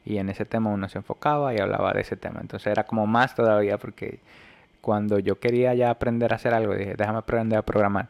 Y 0.06 0.18
en 0.18 0.30
ese 0.30 0.46
tema 0.46 0.70
uno 0.70 0.88
se 0.90 1.00
enfocaba 1.00 1.54
y 1.54 1.60
hablaba 1.60 1.94
de 1.94 2.02
ese 2.02 2.18
tema. 2.18 2.40
Entonces 2.42 2.68
era 2.68 2.84
como 2.84 3.08
más 3.08 3.34
todavía 3.34 3.78
porque 3.78 4.20
cuando 4.82 5.20
yo 5.20 5.39
quería 5.39 5.74
ya 5.74 5.89
aprender 5.89 6.34
a 6.34 6.38
hacer 6.38 6.54
algo, 6.54 6.76
dije, 6.76 6.96
déjame 6.98 7.20
aprender 7.20 7.60
a 7.60 7.62
programar. 7.63 8.10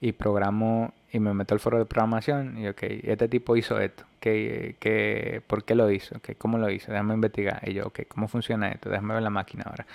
Y 0.00 0.12
programo 0.12 0.92
y 1.12 1.20
me 1.20 1.32
meto 1.32 1.54
al 1.54 1.60
foro 1.60 1.78
de 1.78 1.86
programación 1.86 2.58
y 2.58 2.68
ok, 2.68 2.82
este 2.82 3.28
tipo 3.28 3.56
hizo 3.56 3.80
esto, 3.80 4.04
que, 4.20 4.76
que, 4.78 5.42
¿por 5.46 5.64
qué 5.64 5.74
lo 5.74 5.90
hizo? 5.90 6.16
¿Cómo 6.38 6.58
lo 6.58 6.70
hizo? 6.70 6.92
Déjame 6.92 7.14
investigar. 7.14 7.66
Y 7.66 7.74
yo, 7.74 7.86
ok, 7.86 8.00
¿cómo 8.08 8.28
funciona 8.28 8.70
esto? 8.70 8.90
Déjame 8.90 9.14
ver 9.14 9.22
la 9.22 9.30
máquina 9.30 9.64
ahora. 9.66 9.86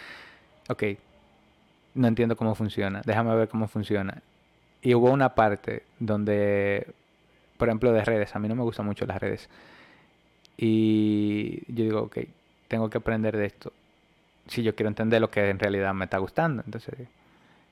Ok, 0.70 0.84
no 1.96 2.08
entiendo 2.08 2.36
cómo 2.36 2.56
funciona, 2.56 3.02
déjame 3.06 3.36
ver 3.36 3.50
cómo 3.50 3.68
funciona. 3.68 4.22
Y 4.82 4.96
hubo 4.96 5.12
una 5.12 5.36
parte 5.36 5.84
donde, 6.00 6.88
por 7.58 7.68
ejemplo, 7.68 7.92
de 7.94 8.04
redes, 8.04 8.36
a 8.36 8.40
mí 8.40 8.48
no 8.48 8.56
me 8.56 8.64
gustan 8.64 8.86
mucho 8.86 9.06
las 9.06 9.20
redes. 9.20 9.50
Y 10.58 11.64
yo 11.74 11.84
digo, 11.84 12.02
ok, 12.04 12.20
tengo 12.68 12.90
que 12.90 12.98
aprender 12.98 13.38
de 13.38 13.46
esto 13.46 13.74
si 14.48 14.64
yo 14.64 14.76
quiero 14.76 14.90
entender 14.90 15.22
lo 15.22 15.30
que 15.30 15.50
en 15.50 15.60
realidad 15.60 15.94
me 15.94 16.06
está 16.06 16.18
gustando. 16.18 16.64
Entonces, 16.66 16.96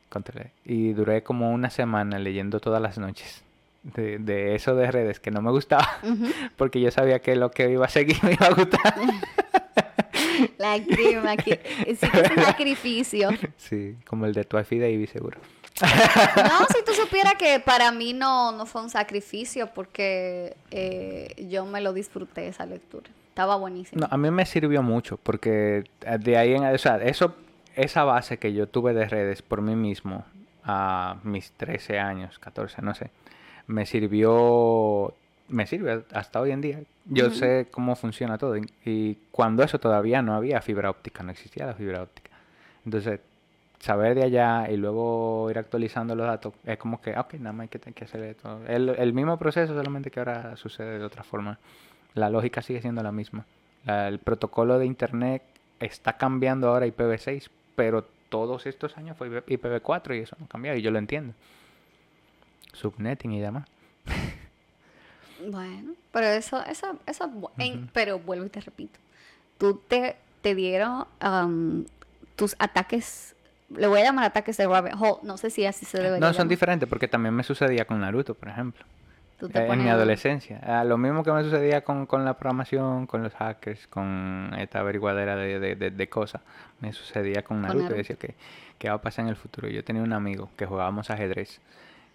controlé. 0.10 0.52
Y 0.66 0.94
duré 0.94 1.24
como 1.24 1.52
una 1.52 1.70
semana 1.70 2.20
leyendo 2.20 2.60
todas 2.60 2.82
las 2.82 2.98
noches 2.98 3.44
de, 3.84 4.20
de 4.20 4.56
eso 4.56 4.76
de 4.76 4.92
redes 4.92 5.20
que 5.20 5.32
no 5.32 5.42
me 5.42 5.52
gustaba, 5.52 5.88
porque 6.58 6.82
yo 6.82 6.92
sabía 6.92 7.20
que 7.20 7.36
lo 7.36 7.52
que 7.52 7.70
iba 7.70 7.86
a 7.86 7.90
seguir 7.90 8.18
me 8.24 8.34
iba 8.34 8.48
a 8.48 8.54
gustar. 8.54 8.96
La 10.58 10.82
crema, 10.82 11.36
que 11.36 11.60
es 11.86 12.02
un 12.02 12.44
sacrificio. 12.44 13.30
Sí, 13.58 13.98
como 14.06 14.26
el 14.26 14.34
de 14.34 14.46
tu 14.46 14.56
David 14.56 15.10
seguro. 15.10 15.38
No, 15.82 16.66
si 16.74 16.84
tú 16.86 16.94
supieras 16.94 17.36
que 17.36 17.60
para 17.60 17.92
mí 17.92 18.14
no, 18.14 18.52
no 18.52 18.66
fue 18.66 18.82
un 18.82 18.90
sacrificio 18.90 19.68
porque 19.74 20.56
eh, 20.72 21.34
yo 21.50 21.66
me 21.66 21.82
lo 21.82 21.94
disfruté 21.94 22.48
esa 22.48 22.66
lectura. 22.66 23.10
Estaba 23.30 23.56
buenísimo. 23.56 24.02
No, 24.02 24.08
a 24.10 24.18
mí 24.18 24.32
me 24.32 24.46
sirvió 24.46 24.84
mucho 24.84 25.18
porque 25.18 25.86
de 26.20 26.38
ahí 26.38 26.54
en, 26.54 26.66
o 26.66 26.78
sea, 26.78 26.98
eso, 26.98 27.36
esa 27.76 28.04
base 28.04 28.38
que 28.38 28.54
yo 28.54 28.68
tuve 28.68 28.94
de 28.94 29.08
redes 29.08 29.42
por 29.42 29.62
mí 29.62 29.76
mismo 29.76 30.26
a 30.64 31.18
mis 31.24 31.52
13 31.54 32.00
años, 32.00 32.38
14, 32.40 32.82
no 32.82 32.94
sé, 32.94 33.12
me 33.68 33.86
sirvió, 33.86 35.14
me 35.48 35.66
sirve 35.68 36.04
hasta 36.12 36.42
hoy 36.42 36.52
en 36.52 36.62
día. 36.62 36.80
Yo 37.06 37.32
sé 37.32 37.68
cómo 37.72 37.96
funciona 37.96 38.38
todo 38.38 38.56
y 38.86 39.18
cuando 39.32 39.64
eso 39.64 39.80
todavía 39.80 40.22
no 40.22 40.36
había 40.36 40.62
fibra 40.62 40.92
óptica, 40.92 41.24
no 41.24 41.32
existía 41.32 41.66
la 41.66 41.74
fibra 41.74 42.04
óptica. 42.04 42.30
Entonces, 42.86 43.20
saber 43.80 44.16
de 44.16 44.24
allá 44.24 44.70
y 44.70 44.78
luego 44.78 45.50
ir 45.50 45.58
actualizando 45.58 46.16
los 46.16 46.28
datos, 46.28 46.54
es 46.66 46.78
como 46.78 47.02
que, 47.02 47.18
ok, 47.18 47.36
nada 47.36 47.54
más 47.54 47.64
hay 47.64 47.68
que, 47.70 47.80
que 47.80 48.04
hacer 48.04 48.24
esto. 48.24 48.62
El, 48.68 48.90
el 48.90 49.14
mismo 49.14 49.38
proceso, 49.38 49.74
solamente 49.74 50.12
que 50.12 50.20
ahora 50.20 50.56
sucede 50.58 51.00
de 51.00 51.06
otra 51.06 51.24
forma. 51.24 51.58
La 52.14 52.30
lógica 52.30 52.62
sigue 52.62 52.82
siendo 52.82 53.02
la 53.04 53.12
misma. 53.12 53.46
el 53.86 54.20
protocolo 54.20 54.80
de 54.80 54.86
Internet 54.86 55.44
está 55.80 56.18
cambiando 56.18 56.70
ahora 56.70 56.88
IPv6, 56.88 57.50
pero 57.76 58.06
todos 58.30 58.66
estos 58.66 58.98
años 58.98 59.18
fue 59.18 59.30
IPv4 59.30 60.18
y 60.18 60.20
eso 60.20 60.36
no 60.40 60.46
ha 60.46 60.50
cambiado 60.50 60.78
y 60.78 60.82
yo 60.82 60.92
lo 60.92 61.00
entiendo. 61.00 61.34
Subnetting 62.74 63.32
y 63.32 63.40
demás. 63.40 63.68
Bueno, 65.48 65.94
pero 66.12 66.28
eso, 66.28 66.62
eso, 66.66 67.00
eso, 67.06 67.52
pero 67.94 68.20
vuelvo 68.20 68.46
y 68.46 68.50
te 68.50 68.60
repito, 68.60 69.00
tú 69.58 69.82
te, 69.88 70.18
te 70.42 70.54
dieron 70.54 71.06
um, 71.24 71.86
tus 72.36 72.58
ataques 72.60 73.38
le 73.76 73.88
voy 73.88 74.02
a 74.02 74.06
llamar 74.06 74.26
ataques 74.26 74.58
de 74.58 74.68
rabbit 74.68 74.94
hole. 75.00 75.20
No 75.24 75.38
sé 75.38 75.50
si 75.50 75.66
así 75.66 75.86
se 75.86 75.98
debería. 75.98 76.20
No, 76.20 76.34
son 76.34 76.48
diferentes 76.48 76.88
porque 76.88 77.08
también 77.08 77.34
me 77.34 77.44
sucedía 77.44 77.86
con 77.86 78.00
Naruto, 78.00 78.34
por 78.34 78.50
ejemplo. 78.50 78.86
Eh, 79.42 79.68
en 79.72 79.84
mi 79.84 79.90
adolescencia. 79.90 80.60
Ah, 80.64 80.84
lo 80.84 80.98
mismo 80.98 81.24
que 81.24 81.32
me 81.32 81.44
sucedía 81.44 81.82
con, 81.82 82.06
con, 82.06 82.26
la 82.26 82.34
programación, 82.34 83.08
con 83.08 83.24
los 83.24 83.34
hackers, 83.36 83.88
con 83.88 84.54
esta 84.58 84.80
averiguadera 84.80 85.38
de, 85.38 85.60
de, 85.60 85.92
de, 85.92 86.10
cosas. 86.10 86.42
Me 86.82 86.92
sucedía 86.92 87.42
con 87.44 87.62
Naruto, 87.62 87.94
y 87.94 88.00
decía 88.00 88.18
que 88.18 88.36
qué 88.78 88.90
va 88.90 88.96
a 88.96 89.02
pasar 89.02 89.24
en 89.26 89.30
el 89.30 89.38
futuro. 89.38 89.70
Yo 89.70 89.84
tenía 89.84 90.04
un 90.04 90.12
amigo 90.12 90.50
que 90.58 90.66
jugábamos 90.66 91.10
ajedrez 91.10 91.62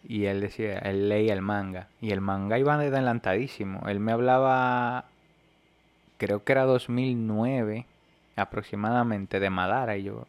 y 0.07 0.27
él 0.27 0.41
decía, 0.41 0.79
él 0.81 1.09
leía 1.09 1.33
el 1.33 1.41
manga 1.41 1.89
y 2.01 2.11
el 2.11 2.21
manga 2.21 2.59
iba 2.59 2.75
adelantadísimo. 2.75 3.89
Él 3.89 4.01
me 4.01 4.13
hablaba, 4.13 5.07
creo 6.19 6.45
que 6.45 6.53
era 6.53 6.65
2009 6.65 7.87
aproximadamente, 8.37 9.41
de 9.41 9.49
Madara 9.49 9.97
y 9.97 10.05
yo, 10.05 10.27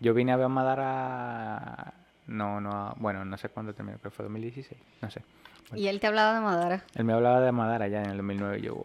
yo 0.00 0.14
vine 0.14 0.32
a 0.32 0.36
ver 0.36 0.46
a 0.46 0.48
Madara, 0.48 1.94
no, 2.26 2.60
no, 2.60 2.94
bueno, 2.98 3.24
no 3.24 3.36
sé 3.36 3.48
cuándo 3.48 3.74
terminó, 3.74 3.98
pero 4.00 4.10
fue 4.10 4.24
2016, 4.24 4.80
no 5.02 5.10
sé. 5.10 5.22
¿Y 5.74 5.88
él 5.88 6.00
te 6.00 6.06
hablaba 6.06 6.34
de 6.34 6.40
Madara? 6.40 6.84
Él 6.94 7.04
me 7.04 7.12
hablaba 7.12 7.40
de 7.40 7.52
Madara 7.52 7.88
ya 7.88 8.02
en 8.02 8.10
el 8.10 8.16
2009, 8.18 8.60
yo, 8.60 8.82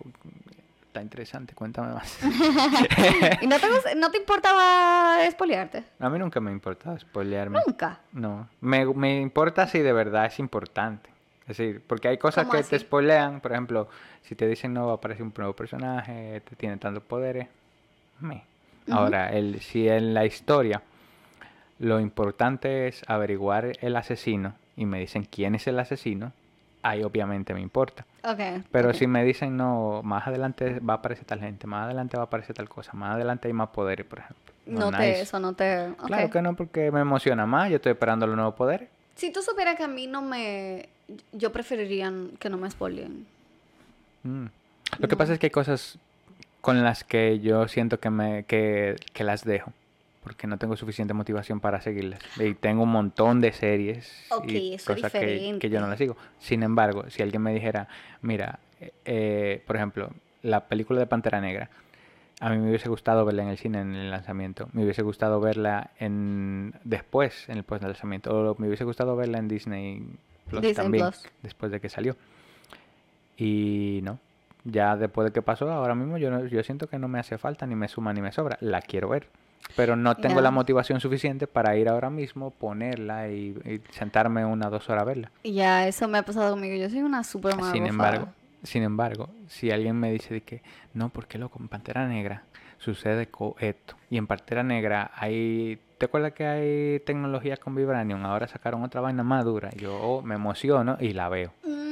está 0.87 1.01
interesante, 1.01 1.53
cuéntame 1.55 1.93
más. 1.93 2.19
¿Y 3.41 3.47
no 3.47 3.57
te, 3.59 3.95
no 3.95 4.11
te 4.11 4.17
importaba 4.17 5.23
espolearte? 5.25 5.83
A 5.99 6.09
mí 6.09 6.19
nunca 6.19 6.39
me 6.39 6.51
importaba 6.51 6.95
espolearme. 6.95 7.59
¿Nunca? 7.65 7.99
No, 8.11 8.47
me, 8.61 8.85
me 8.85 9.19
importa 9.21 9.67
si 9.67 9.79
de 9.79 9.93
verdad 9.93 10.25
es 10.25 10.39
importante. 10.39 11.09
Es 11.41 11.57
decir, 11.57 11.83
porque 11.85 12.07
hay 12.07 12.17
cosas 12.17 12.47
que 12.47 12.63
te 12.63 12.79
spoilean, 12.79 13.41
por 13.41 13.51
ejemplo, 13.51 13.89
si 14.21 14.35
te 14.35 14.47
dicen 14.47 14.73
no 14.73 14.85
va 14.85 14.93
a 14.93 14.95
aparecer 14.95 15.23
un 15.23 15.33
nuevo 15.35 15.53
personaje, 15.53 16.41
te 16.41 16.55
tiene 16.55 16.77
tantos 16.77 17.03
poderes, 17.03 17.47
me. 18.19 18.45
Ahora, 18.89 19.29
el, 19.29 19.61
si 19.61 19.87
en 19.87 20.13
la 20.13 20.25
historia 20.25 20.81
lo 21.83 21.99
importante 21.99 22.87
es 22.87 23.03
averiguar 23.07 23.73
el 23.81 23.95
asesino 23.97 24.55
y 24.77 24.85
me 24.85 24.99
dicen 24.99 25.27
quién 25.29 25.53
es 25.53 25.67
el 25.67 25.77
asesino, 25.77 26.31
ahí 26.81 27.03
obviamente 27.03 27.53
me 27.53 27.59
importa. 27.59 28.05
Okay, 28.23 28.63
Pero 28.71 28.93
si 28.93 29.05
me 29.05 29.23
dicen, 29.25 29.57
no, 29.57 30.01
más 30.01 30.25
adelante 30.25 30.79
va 30.79 30.93
a 30.93 30.97
aparecer 30.97 31.25
tal 31.25 31.41
gente, 31.41 31.67
más 31.67 31.85
adelante 31.85 32.15
va 32.15 32.23
a 32.23 32.25
aparecer 32.27 32.55
tal 32.55 32.69
cosa, 32.69 32.93
más 32.93 33.15
adelante 33.15 33.49
hay 33.49 33.53
más 33.53 33.69
poderes, 33.69 34.05
por 34.05 34.19
ejemplo. 34.19 34.53
No, 34.65 34.91
te, 34.91 35.19
eso 35.19 35.39
no 35.39 35.53
te... 35.53 35.89
Claro 36.05 36.29
que 36.29 36.41
no, 36.41 36.55
porque 36.55 36.89
me 36.89 37.01
emociona 37.01 37.45
más, 37.45 37.69
yo 37.69 37.75
estoy 37.75 37.91
esperando 37.91 38.25
los 38.25 38.35
nuevos 38.37 38.55
poderes. 38.55 38.87
Si 39.15 39.31
tú 39.31 39.41
supieras 39.41 39.75
que 39.75 39.83
a 39.83 39.89
mí 39.89 40.07
no 40.07 40.21
me... 40.21 40.87
Yo 41.33 41.51
preferiría 41.51 42.11
que 42.39 42.49
no 42.49 42.57
me 42.57 42.71
spoilen. 42.71 43.27
Mm. 44.23 44.45
Lo 44.99 45.07
que 45.09 45.17
pasa 45.17 45.33
es 45.33 45.39
que 45.39 45.47
hay 45.47 45.51
cosas 45.51 45.97
con 46.61 46.81
las 46.81 47.03
que 47.03 47.41
yo 47.41 47.67
siento 47.67 47.99
que, 47.99 48.09
me, 48.09 48.45
que, 48.45 48.95
que 49.11 49.25
las 49.25 49.43
dejo 49.43 49.73
porque 50.23 50.47
no 50.47 50.57
tengo 50.57 50.75
suficiente 50.77 51.13
motivación 51.13 51.59
para 51.59 51.81
seguirlas. 51.81 52.19
Y 52.39 52.53
tengo 52.53 52.83
un 52.83 52.91
montón 52.91 53.41
de 53.41 53.51
series 53.51 54.25
y 54.47 54.77
cosas 54.77 55.11
que, 55.11 55.57
que, 55.59 55.69
yo 55.69 55.81
no 55.81 55.87
las 55.87 55.97
sigo. 55.97 56.15
Sin 56.39 56.63
embargo, 56.63 57.05
si 57.09 57.21
alguien 57.21 57.41
me 57.41 57.53
dijera, 57.53 57.87
mira, 58.21 58.59
eh, 59.05 59.61
por 59.67 59.75
ejemplo, 59.75 60.09
la 60.41 60.67
película 60.67 60.99
de 60.99 61.07
Pantera 61.07 61.41
Negra, 61.41 61.69
a 62.39 62.49
mí 62.49 62.57
me 62.57 62.69
hubiese 62.69 62.89
gustado 62.89 63.25
verla 63.25 63.43
en 63.43 63.49
el 63.49 63.57
cine 63.57 63.81
en 63.81 63.95
el 63.95 64.11
lanzamiento, 64.11 64.69
me 64.73 64.83
hubiese 64.83 65.01
gustado 65.01 65.39
verla 65.39 65.91
en 65.99 66.73
después, 66.83 67.47
en 67.49 67.57
el 67.57 67.63
post 67.63 67.83
lanzamiento, 67.83 68.31
o 68.31 68.55
me 68.57 68.67
hubiese 68.67 68.85
gustado 68.85 69.15
verla 69.15 69.37
en 69.37 69.47
Disney 69.47 70.03
Plus 70.49 70.73
también, 70.73 71.05
después 71.41 71.71
de 71.71 71.79
que 71.79 71.89
salió. 71.89 72.15
Y 73.37 73.99
no, 74.03 74.19
ya 74.63 74.95
después 74.95 75.25
de 75.25 75.31
que 75.33 75.41
pasó, 75.41 75.69
ahora 75.71 75.95
mismo 75.95 76.17
yo, 76.17 76.45
yo 76.45 76.63
siento 76.63 76.87
que 76.87 76.97
no 76.97 77.07
me 77.07 77.19
hace 77.19 77.37
falta, 77.37 77.65
ni 77.65 77.75
me 77.75 77.87
suma 77.87 78.13
ni 78.13 78.21
me 78.21 78.31
sobra, 78.31 78.57
la 78.61 78.81
quiero 78.81 79.09
ver 79.09 79.27
pero 79.75 79.95
no 79.95 80.15
tengo 80.15 80.41
la 80.41 80.51
motivación 80.51 80.99
suficiente 80.99 81.47
para 81.47 81.75
ir 81.77 81.89
ahora 81.89 82.09
mismo, 82.09 82.51
ponerla 82.51 83.29
y, 83.29 83.81
sentarme 83.91 84.45
una 84.45 84.67
o 84.67 84.71
dos 84.71 84.89
horas 84.89 85.01
a 85.01 85.05
verla. 85.05 85.31
Ya, 85.43 85.87
eso 85.87 86.07
me 86.07 86.17
ha 86.17 86.23
pasado 86.23 86.51
conmigo. 86.51 86.75
Yo 86.75 86.89
soy 86.89 87.01
una 87.01 87.23
super 87.23 87.55
Sin 87.71 87.85
embargo, 87.85 88.27
sin 88.63 88.83
embargo, 88.83 89.29
si 89.47 89.71
alguien 89.71 89.99
me 89.99 90.11
dice 90.11 90.33
de 90.33 90.41
que 90.41 90.61
no, 90.93 91.09
porque 91.09 91.37
loco, 91.37 91.59
en 91.59 91.67
Pantera 91.67 92.07
Negra 92.07 92.43
sucede 92.77 93.29
esto. 93.59 93.95
Y 94.09 94.17
en 94.17 94.27
Pantera 94.27 94.63
Negra 94.63 95.11
hay. 95.15 95.79
¿Te 95.97 96.05
acuerdas 96.05 96.33
que 96.33 96.45
hay 96.45 96.99
tecnología 96.99 97.55
con 97.57 97.75
Vibranium? 97.75 98.25
Ahora 98.25 98.47
sacaron 98.47 98.83
otra 98.83 98.99
vaina 98.99 99.23
más 99.23 99.45
dura. 99.45 99.69
Yo 99.71 99.95
oh, 99.95 100.21
me 100.21 100.35
emociono 100.35 100.97
y 100.99 101.13
la 101.13 101.29
veo. 101.29 101.53
Bueno, 101.63 101.82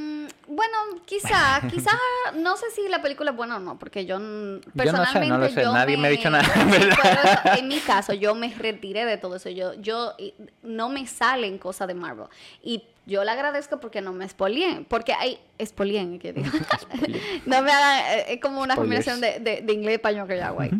quizá, 1.12 1.60
quizá, 1.68 1.90
no 2.36 2.56
sé 2.56 2.70
si 2.74 2.88
la 2.88 3.02
película 3.02 3.30
es 3.30 3.36
buena 3.36 3.56
o 3.56 3.60
no, 3.60 3.78
porque 3.78 4.06
yo 4.06 4.16
personalmente. 4.74 4.84
Yo 4.84 4.92
no 4.92 5.06
sé, 5.06 5.26
no 5.26 5.38
lo 5.38 5.48
sé, 5.48 5.62
nadie 5.64 5.96
me, 5.96 6.08
ha 6.08 6.10
dicho 6.10 6.30
nada. 6.30 6.44
en 7.58 7.68
mi 7.68 7.78
caso, 7.80 8.12
yo 8.12 8.34
me 8.34 8.52
retiré 8.54 9.04
de 9.04 9.18
todo 9.18 9.36
eso. 9.36 9.50
Yo, 9.50 9.74
yo 9.74 10.14
no 10.62 10.88
me 10.88 11.06
salen 11.06 11.58
cosas 11.58 11.88
de 11.88 11.94
Marvel. 11.94 12.26
Y 12.62 12.84
yo 13.06 13.24
le 13.24 13.30
agradezco 13.30 13.80
porque 13.80 14.00
no 14.00 14.12
me 14.12 14.24
expolien. 14.24 14.84
Porque 14.84 15.12
hay. 15.12 15.38
Expolien, 15.58 16.18
que 16.18 16.32
digo. 16.32 16.50
no 17.46 17.62
me 17.62 17.70
hagan. 17.70 18.18
Eh, 18.18 18.24
es 18.34 18.40
como 18.40 18.60
una 18.60 18.76
combinación 18.76 19.20
de, 19.20 19.40
de, 19.40 19.72
inglés 19.72 19.92
y 19.92 19.94
español 19.94 20.26
que 20.26 20.36
yo 20.36 20.44
hago 20.44 20.60
ahí. 20.60 20.70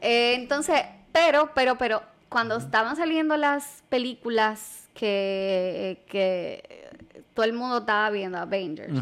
Eh, 0.00 0.34
entonces, 0.34 0.80
pero, 1.12 1.50
pero, 1.54 1.76
pero, 1.76 2.02
cuando 2.28 2.56
estaban 2.56 2.96
saliendo 2.96 3.36
las 3.36 3.82
películas 3.88 4.88
que, 4.94 6.02
que 6.08 6.88
todo 7.34 7.44
el 7.44 7.52
mundo 7.52 7.78
estaba 7.78 8.10
viendo 8.10 8.38
Avengers. 8.38 8.92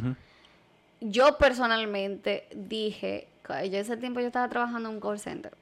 Yo 1.00 1.38
personalmente 1.38 2.46
dije, 2.54 3.26
yo 3.48 3.78
ese 3.78 3.96
tiempo 3.96 4.20
yo 4.20 4.26
estaba 4.26 4.48
trabajando 4.48 4.88
en 4.88 4.96
un 4.96 5.00
call 5.00 5.18
center. 5.18 5.52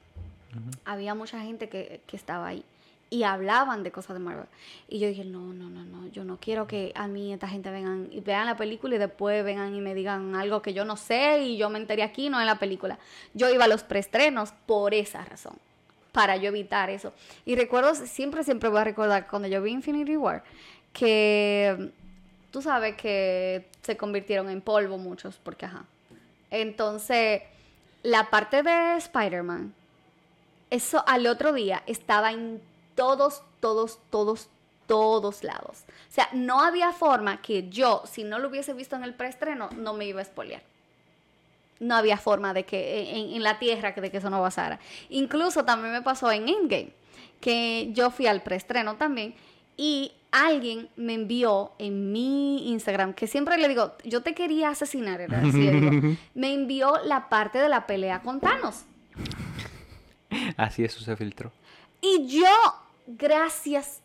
Había 0.85 1.15
mucha 1.15 1.39
gente 1.39 1.69
que, 1.69 2.01
estaba 2.11 2.47
ahí. 2.47 2.63
y 3.11 3.23
hablaban 3.23 3.81
de 3.81 3.91
cosas 3.91 4.15
de 4.15 4.19
Marvel. 4.19 4.45
Y 4.87 4.99
yo 4.99 5.07
dije, 5.07 5.23
no, 5.25 5.39
no, 5.39 5.67
no, 5.69 5.83
no, 5.83 6.07
yo 6.09 6.23
no 6.23 6.37
quiero 6.37 6.67
que 6.67 6.91
a 6.93 7.07
mí 7.07 7.33
esta 7.33 7.47
gente 7.47 7.71
vengan 7.71 8.07
y 8.11 8.19
vean 8.21 8.45
la 8.45 8.55
película 8.55 8.95
y 8.95 8.97
después 8.99 9.43
vengan 9.43 9.73
y 9.73 9.81
me 9.81 9.95
digan 9.95 10.35
algo 10.35 10.61
que 10.61 10.73
yo 10.73 10.85
no 10.85 10.95
sé 10.95 11.41
y 11.41 11.57
yo 11.57 11.71
me 11.71 11.79
enteré 11.79 12.03
aquí, 12.03 12.29
no 12.29 12.39
en 12.39 12.45
la 12.45 12.59
película. 12.59 12.99
Yo 13.33 13.49
iba 13.49 13.65
a 13.65 13.67
los 13.67 13.83
preestrenos 13.83 14.51
por 14.67 14.93
esa 14.93 15.25
razón, 15.25 15.55
para 16.11 16.37
yo 16.37 16.49
evitar 16.49 16.91
eso. 16.91 17.13
Y 17.45 17.55
recuerdo, 17.55 17.95
siempre, 17.95 18.43
siempre 18.43 18.69
voy 18.69 18.81
a 18.81 18.83
recordar 18.83 19.27
cuando 19.27 19.47
yo 19.47 19.59
vi 19.61 19.71
Infinity 19.71 20.15
War, 20.15 20.43
que 20.93 21.91
tú 22.51 22.61
sabes 22.61 22.95
que 22.95 23.67
se 23.81 23.97
convirtieron 23.97 24.49
en 24.49 24.61
polvo 24.61 24.97
muchos, 24.97 25.39
porque 25.43 25.65
ajá. 25.65 25.85
Entonces, 26.51 27.43
la 28.03 28.29
parte 28.29 28.63
de 28.63 28.95
Spider-Man, 28.97 29.73
eso 30.69 31.03
al 31.07 31.27
otro 31.27 31.53
día 31.53 31.83
estaba 31.85 32.31
en 32.31 32.61
todos, 32.95 33.43
todos, 33.59 33.99
todos, 34.09 34.49
todos 34.87 35.43
lados. 35.43 35.83
O 36.09 36.11
sea, 36.11 36.29
no 36.33 36.61
había 36.61 36.91
forma 36.91 37.41
que 37.41 37.69
yo, 37.69 38.03
si 38.05 38.23
no 38.23 38.39
lo 38.39 38.49
hubiese 38.49 38.73
visto 38.73 38.95
en 38.95 39.03
el 39.03 39.13
preestreno, 39.13 39.69
no 39.75 39.93
me 39.93 40.05
iba 40.05 40.21
a 40.21 40.25
spoilear. 40.25 40.61
No 41.79 41.95
había 41.95 42.17
forma 42.17 42.53
de 42.53 42.65
que 42.65 43.11
en, 43.35 43.41
la 43.41 43.57
tierra 43.57 43.91
de 43.91 44.11
que 44.11 44.17
eso 44.17 44.29
no 44.29 44.41
pasara. 44.41 44.79
Incluso 45.09 45.63
también 45.63 45.93
me 45.93 46.01
pasó 46.01 46.29
en 46.31 46.49
Endgame, 46.49 46.91
que 47.39 47.89
yo 47.93 48.09
fui 48.09 48.27
al 48.27 48.41
preestreno 48.41 48.95
también 48.95 49.33
y 49.81 50.11
alguien 50.31 50.89
me 50.97 51.13
envió 51.13 51.71
en 51.79 52.11
mi 52.11 52.69
Instagram, 52.69 53.13
que 53.13 53.27
siempre 53.27 53.57
le 53.57 53.69
digo, 53.69 53.93
yo 54.03 54.21
te 54.21 54.35
quería 54.35 54.71
asesinar, 54.71 55.21
era 55.21 55.41
me 56.33 56.53
envió 56.53 56.97
la 57.05 57.29
parte 57.29 57.59
de 57.59 57.69
la 57.69 57.87
pelea 57.87 58.21
con 58.21 58.41
Thanos. 58.41 58.83
Así 60.57 60.83
eso 60.83 60.99
se 60.99 61.15
filtró. 61.15 61.53
Y 62.01 62.27
yo, 62.27 62.49
gracias 63.07 64.01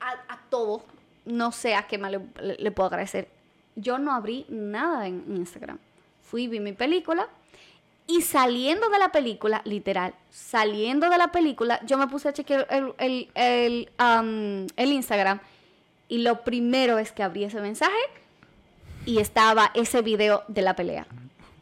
a, 0.00 0.38
todo, 0.48 0.82
no 1.26 1.52
sé 1.52 1.74
a 1.74 1.86
qué 1.86 1.98
más 1.98 2.10
le, 2.10 2.70
puedo 2.70 2.86
agradecer, 2.86 3.28
yo 3.76 3.98
no 3.98 4.14
abrí 4.14 4.46
nada 4.48 5.06
en, 5.06 5.24
Instagram. 5.28 5.78
Fui, 6.22 6.48
vi 6.48 6.58
mi 6.58 6.72
película, 6.72 7.28
y 8.06 8.22
saliendo 8.22 8.88
de 8.88 8.98
la 8.98 9.12
película, 9.12 9.62
literal, 9.64 10.14
saliendo 10.30 11.08
de 11.08 11.18
la 11.18 11.28
película, 11.28 11.80
yo 11.86 11.98
me 11.98 12.08
puse 12.08 12.28
a 12.28 12.32
chequear 12.32 12.66
el, 12.70 12.94
el, 12.98 13.28
el, 13.34 13.90
el 14.76 14.92
Instagram 14.92 15.40
y 16.08 16.18
lo 16.18 16.42
primero 16.44 16.98
es 16.98 17.12
que 17.12 17.22
abrí 17.22 17.44
ese 17.44 17.60
mensaje 17.60 17.92
y 19.06 19.18
estaba 19.18 19.70
ese 19.74 20.02
video 20.02 20.44
de 20.48 20.62
la 20.62 20.76
pelea. 20.76 21.06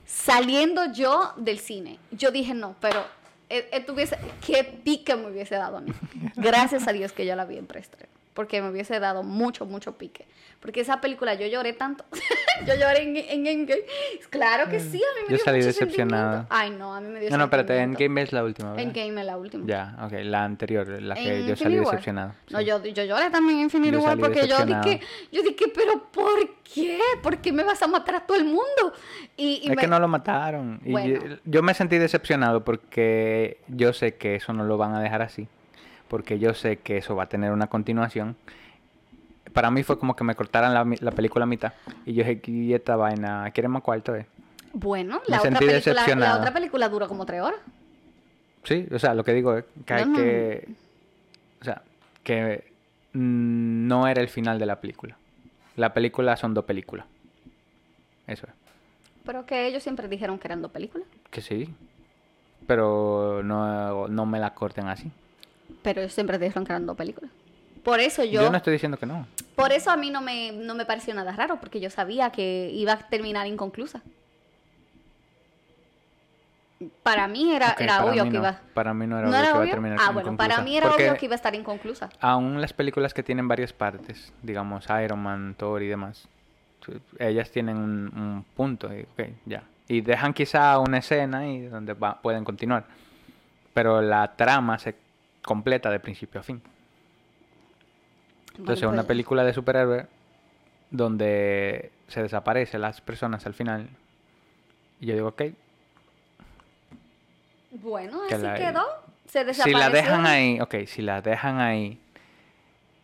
Saliendo 0.06 0.92
yo 0.92 1.32
del 1.36 1.58
cine, 1.58 1.98
yo 2.10 2.30
dije, 2.30 2.54
no, 2.54 2.74
pero 2.80 3.04
eh, 3.48 3.84
tuviese, 3.86 4.18
qué 4.44 4.64
pique 4.64 5.14
me 5.14 5.30
hubiese 5.30 5.54
dado 5.54 5.76
a 5.76 5.80
mí. 5.80 5.92
Gracias 6.36 6.88
a 6.88 6.92
Dios 6.92 7.12
que 7.12 7.26
yo 7.26 7.36
la 7.36 7.44
vi 7.44 7.58
en 7.58 7.66
preestreno 7.66 8.19
porque 8.40 8.62
me 8.62 8.70
hubiese 8.70 8.98
dado 9.00 9.22
mucho, 9.22 9.66
mucho 9.66 9.98
pique. 9.98 10.24
Porque 10.60 10.80
esa 10.80 10.98
película 11.02 11.34
yo 11.34 11.46
lloré 11.46 11.74
tanto. 11.74 12.06
yo 12.66 12.74
lloré 12.74 13.02
en, 13.02 13.14
en, 13.18 13.46
Endgame. 13.46 13.82
Claro 14.30 14.70
que 14.70 14.80
sí, 14.80 14.96
a 14.96 15.20
mí 15.20 15.26
me 15.28 15.36
yo 15.36 15.44
salí 15.44 15.60
decepcionada. 15.60 16.46
Ay, 16.48 16.70
no, 16.70 16.94
a 16.94 17.02
mí 17.02 17.08
me 17.08 17.20
dio 17.20 17.28
No, 17.28 17.36
no, 17.36 17.44
espérate, 17.44 17.76
Endgame 17.76 18.22
es 18.22 18.32
la 18.32 18.42
última, 18.42 18.70
¿verdad? 18.70 18.86
Endgame 18.86 19.20
es 19.20 19.26
la 19.26 19.36
última. 19.36 19.66
Ya, 19.66 19.94
ok, 20.06 20.12
la 20.22 20.44
anterior, 20.44 20.88
la 21.02 21.16
que 21.16 21.44
yo 21.46 21.54
salí 21.54 21.76
decepcionada. 21.76 22.34
No, 22.48 22.62
yo, 22.62 22.82
yo 22.82 23.04
lloré 23.04 23.28
también 23.28 23.58
en 23.58 23.64
Infinity 23.64 23.98
War 23.98 24.18
porque 24.18 24.48
yo 24.48 24.64
dije, 24.64 25.02
yo 25.30 25.42
dije, 25.42 25.66
pero 25.74 26.10
¿por 26.10 26.38
qué? 26.74 26.98
¿Por 27.22 27.42
qué 27.42 27.52
me 27.52 27.62
vas 27.62 27.82
a 27.82 27.88
matar 27.88 28.14
a 28.14 28.20
todo 28.20 28.38
el 28.38 28.46
mundo? 28.46 28.94
Y, 29.36 29.70
es 29.70 29.76
que 29.76 29.86
no 29.86 30.00
lo 30.00 30.08
mataron. 30.08 30.80
Y 30.82 30.94
yo 31.44 31.62
me 31.62 31.74
sentí 31.74 31.98
decepcionado 31.98 32.64
porque 32.64 33.58
yo 33.68 33.92
sé 33.92 34.14
que 34.14 34.36
eso 34.36 34.54
no 34.54 34.64
lo 34.64 34.78
van 34.78 34.94
a 34.94 35.02
dejar 35.02 35.20
así 35.20 35.46
porque 36.10 36.40
yo 36.40 36.54
sé 36.54 36.78
que 36.78 36.96
eso 36.96 37.14
va 37.14 37.22
a 37.22 37.28
tener 37.28 37.52
una 37.52 37.68
continuación. 37.68 38.34
Para 39.52 39.70
mí 39.70 39.84
fue 39.84 39.96
como 39.96 40.16
que 40.16 40.24
me 40.24 40.34
cortaran 40.34 40.74
la, 40.74 41.12
película 41.12 41.44
a 41.44 41.46
mitad. 41.46 41.72
Y 42.04 42.14
yo 42.14 42.24
dije, 42.24 42.42
¿y 42.50 42.74
esta 42.74 42.96
vaina? 42.96 43.48
¿Quieren 43.52 43.70
más 43.70 43.82
cuarto? 43.82 44.16
Eh? 44.16 44.26
Bueno, 44.72 45.22
la 45.28 45.38
otra, 45.38 45.56
película, 45.60 46.16
la 46.16 46.36
otra 46.36 46.52
película 46.52 46.88
dura 46.88 47.06
como 47.06 47.24
tres 47.24 47.42
horas. 47.42 47.60
Sí, 48.64 48.88
o 48.90 48.98
sea, 48.98 49.14
lo 49.14 49.22
que 49.22 49.32
digo 49.32 49.56
es 49.56 49.64
que 49.86 49.94
hay 49.94 50.12
que... 50.12 50.68
O 51.60 51.64
sea, 51.64 51.82
que 52.24 52.72
no 53.12 54.08
era 54.08 54.20
el 54.20 54.28
final 54.28 54.58
de 54.58 54.66
la 54.66 54.80
película. 54.80 55.16
La 55.76 55.94
película 55.94 56.36
son 56.36 56.54
dos 56.54 56.64
películas. 56.64 57.06
Eso 58.26 58.48
es. 58.48 58.52
Pero 59.24 59.46
que 59.46 59.68
ellos 59.68 59.84
siempre 59.84 60.08
dijeron 60.08 60.40
que 60.40 60.48
eran 60.48 60.60
dos 60.60 60.72
películas. 60.72 61.06
Que 61.30 61.40
sí. 61.40 61.72
Pero 62.66 63.42
no, 63.44 64.08
no 64.08 64.26
me 64.26 64.40
la 64.40 64.54
corten 64.54 64.88
así. 64.88 65.12
Pero 65.82 66.00
ellos 66.00 66.12
siempre 66.12 66.36
eran 66.36 66.86
dos 66.86 66.96
películas. 66.96 67.30
Por 67.82 68.00
eso 68.00 68.24
yo... 68.24 68.42
Yo 68.42 68.50
no 68.50 68.56
estoy 68.56 68.74
diciendo 68.74 68.98
que 68.98 69.06
no. 69.06 69.26
Por 69.56 69.72
eso 69.72 69.90
a 69.90 69.96
mí 69.96 70.10
no 70.10 70.20
me, 70.20 70.52
no 70.52 70.74
me 70.74 70.84
pareció 70.84 71.14
nada 71.14 71.32
raro, 71.32 71.58
porque 71.60 71.80
yo 71.80 71.90
sabía 71.90 72.30
que 72.30 72.70
iba 72.72 72.92
a 72.92 72.98
terminar 72.98 73.46
inconclusa. 73.46 74.02
Para 77.02 77.28
mí 77.28 77.54
era, 77.54 77.76
era 77.78 78.04
obvio 78.04 78.28
que 78.30 78.36
iba... 78.36 78.60
Para 78.72 78.94
mí 78.94 79.06
no 79.06 79.18
era, 79.18 79.28
obvio 79.28 79.40
que 79.40 79.48
iba 79.48 79.64
a 79.64 79.70
terminar 79.70 79.98
Ah, 80.00 80.12
bueno, 80.12 80.36
para 80.36 80.62
mí 80.62 80.76
era 80.76 80.90
obvio 80.90 81.14
que 81.14 81.26
iba 81.26 81.34
a 81.34 81.36
estar 81.36 81.54
inconclusa. 81.54 82.08
Aún 82.20 82.60
las 82.60 82.72
películas 82.72 83.12
que 83.12 83.22
tienen 83.22 83.48
varias 83.48 83.72
partes, 83.72 84.32
digamos 84.42 84.86
Iron 85.02 85.18
Man, 85.18 85.54
Thor 85.58 85.82
y 85.82 85.88
demás, 85.88 86.26
ellas 87.18 87.50
tienen 87.50 87.76
un, 87.76 88.44
punto, 88.56 88.90
y, 88.94 89.06
ya. 89.44 89.62
Y 89.88 90.00
dejan 90.00 90.32
quizá 90.32 90.78
una 90.78 90.98
escena 90.98 91.46
y 91.48 91.66
donde 91.66 91.94
pueden 91.94 92.44
continuar. 92.44 92.84
Pero 93.74 94.00
la 94.00 94.34
trama 94.36 94.78
se 94.78 94.94
completa 95.42 95.90
de 95.90 96.00
principio 96.00 96.40
a 96.40 96.44
fin. 96.44 96.62
Entonces, 98.58 98.84
una 98.84 98.96
pues 98.96 99.06
película 99.06 99.44
de 99.44 99.54
superhéroe 99.54 100.06
donde 100.90 101.92
se 102.08 102.22
desaparecen 102.22 102.80
las 102.80 103.00
personas 103.00 103.46
al 103.46 103.54
final. 103.54 103.88
Y 105.00 105.06
yo 105.06 105.14
digo, 105.14 105.28
ok. 105.28 105.42
Bueno, 107.70 108.20
así 108.30 108.46
quedó. 108.56 108.84
Se 109.26 109.44
desapareció. 109.44 109.64
Si 109.64 109.72
la 109.72 109.90
dejan 109.90 110.26
ahí, 110.26 110.60
ok, 110.60 110.74
si 110.86 111.02
la 111.02 111.22
dejan 111.22 111.60
ahí 111.60 111.98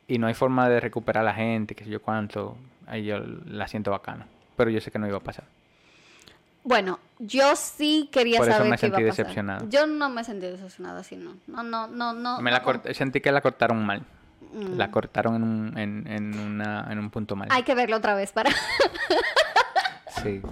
y 0.09 0.19
no 0.19 0.27
hay 0.27 0.35
forma 0.35 0.69
de 0.69 0.81
recuperar 0.81 1.23
a 1.23 1.25
la 1.25 1.35
gente, 1.35 1.75
que 1.75 1.85
sé 1.85 1.91
yo 1.91 2.03
cuánto, 2.03 2.57
ahí 2.87 3.05
yo 3.05 3.19
la 3.47 3.69
siento 3.69 3.93
bacana. 3.93 4.27
Pero 4.57 4.71
yo 4.71 4.81
sé 4.81 4.91
que 4.91 4.99
no 4.99 5.07
iba 5.07 5.19
a 5.19 5.21
pasar. 5.21 5.45
Bueno, 6.67 6.99
yo 7.21 7.55
sí 7.55 8.09
quería 8.11 8.39
Por 8.39 8.49
eso 8.49 8.65
me 8.65 8.77
sentí 8.77 9.01
decepcionado. 9.05 9.69
Yo 9.69 9.87
no 9.87 10.11
me 10.11 10.25
sentí 10.25 10.47
decepcionado 10.47 10.99
así, 10.99 11.15
no. 11.15 11.37
No, 11.47 11.63
no, 11.63 11.87
no, 11.87 12.13
no. 12.13 12.41
Me 12.41 12.51
la 12.51 12.61
sentí 12.93 13.21
que 13.21 13.31
la 13.31 13.41
cortaron 13.41 13.87
mal. 13.87 14.03
Mm. 14.53 14.77
La 14.77 14.91
cortaron 14.91 15.37
en 15.37 15.43
un, 15.45 15.79
en, 15.79 16.07
en, 16.09 16.37
una, 16.37 16.89
en 16.91 16.99
un 16.99 17.11
punto 17.11 17.37
mal. 17.37 17.47
Hay 17.53 17.63
que 17.63 17.77
verlo 17.77 17.97
otra 17.97 18.17
vez 18.17 18.33
para... 18.33 18.51
sí. 20.25 20.43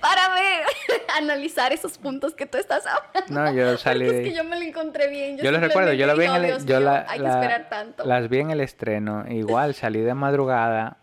Para 0.00 0.28
ver, 0.34 0.64
analizar 1.18 1.72
esos 1.72 1.98
puntos 1.98 2.36
que 2.36 2.46
tú 2.46 2.56
estás 2.56 2.84
hablando. 2.86 3.34
No, 3.34 3.52
yo 3.52 3.76
salí 3.76 4.04
Porque 4.04 4.22
es 4.22 4.28
que 4.28 4.36
yo 4.36 4.44
me 4.44 4.56
lo 4.60 4.62
encontré 4.62 5.08
bien. 5.08 5.38
Yo, 5.38 5.50
lo 5.50 5.58
recuerdo, 5.58 5.92
yo 5.92 6.06
lo 6.06 6.16
vi 6.16 6.26
en 6.26 6.36
el... 6.36 6.64
yo 6.64 6.78
la, 6.78 7.04
hay 7.08 7.18
que 7.18 7.26
esperar 7.26 7.68
tanto. 7.68 8.04
Las 8.04 8.28
vi 8.28 8.38
en 8.38 8.52
el 8.52 8.60
estreno. 8.60 9.24
Igual 9.28 9.74
salí 9.74 10.02
de 10.02 10.14
madrugada 10.14 10.98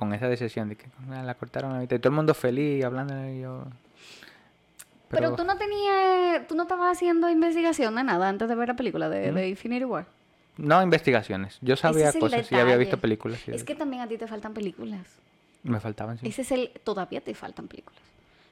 con 0.00 0.14
esa 0.14 0.28
decisión 0.28 0.70
de 0.70 0.76
que 0.76 0.86
ah, 1.10 1.22
la 1.22 1.34
cortaron 1.34 1.76
a 1.76 1.78
mitad. 1.78 1.94
Y 1.94 1.98
todo 1.98 2.08
el 2.08 2.16
mundo 2.16 2.32
feliz 2.32 2.82
hablando 2.82 3.14
de 3.14 3.36
ello. 3.36 3.64
Pero, 5.10 5.36
tú 5.36 5.44
no 5.44 5.58
tenías, 5.58 6.46
tú 6.48 6.54
no 6.54 6.62
estabas 6.62 6.96
haciendo 6.96 7.28
investigación 7.28 7.94
de 7.96 8.04
nada 8.04 8.26
antes 8.26 8.48
de 8.48 8.54
ver 8.54 8.68
la 8.68 8.76
película 8.76 9.10
de, 9.10 9.48
Infinity 9.48 9.84
War. 9.84 10.06
No 10.56 10.82
investigaciones. 10.82 11.58
Yo 11.60 11.76
sabía 11.76 12.14
cosas 12.14 12.50
y 12.50 12.54
había 12.54 12.78
visto 12.78 12.96
películas. 12.96 13.46
es 13.46 13.62
que 13.62 13.74
también 13.74 14.00
a 14.00 14.08
ti 14.08 14.16
te 14.16 14.26
faltan 14.26 14.54
películas. 14.54 15.06
Me 15.64 15.80
faltaban, 15.80 16.16
sí. 16.16 16.26
Ese 16.26 16.42
es 16.42 16.52
el, 16.52 16.70
todavía 16.82 17.20
te 17.20 17.34
faltan 17.34 17.68
películas. 17.68 18.00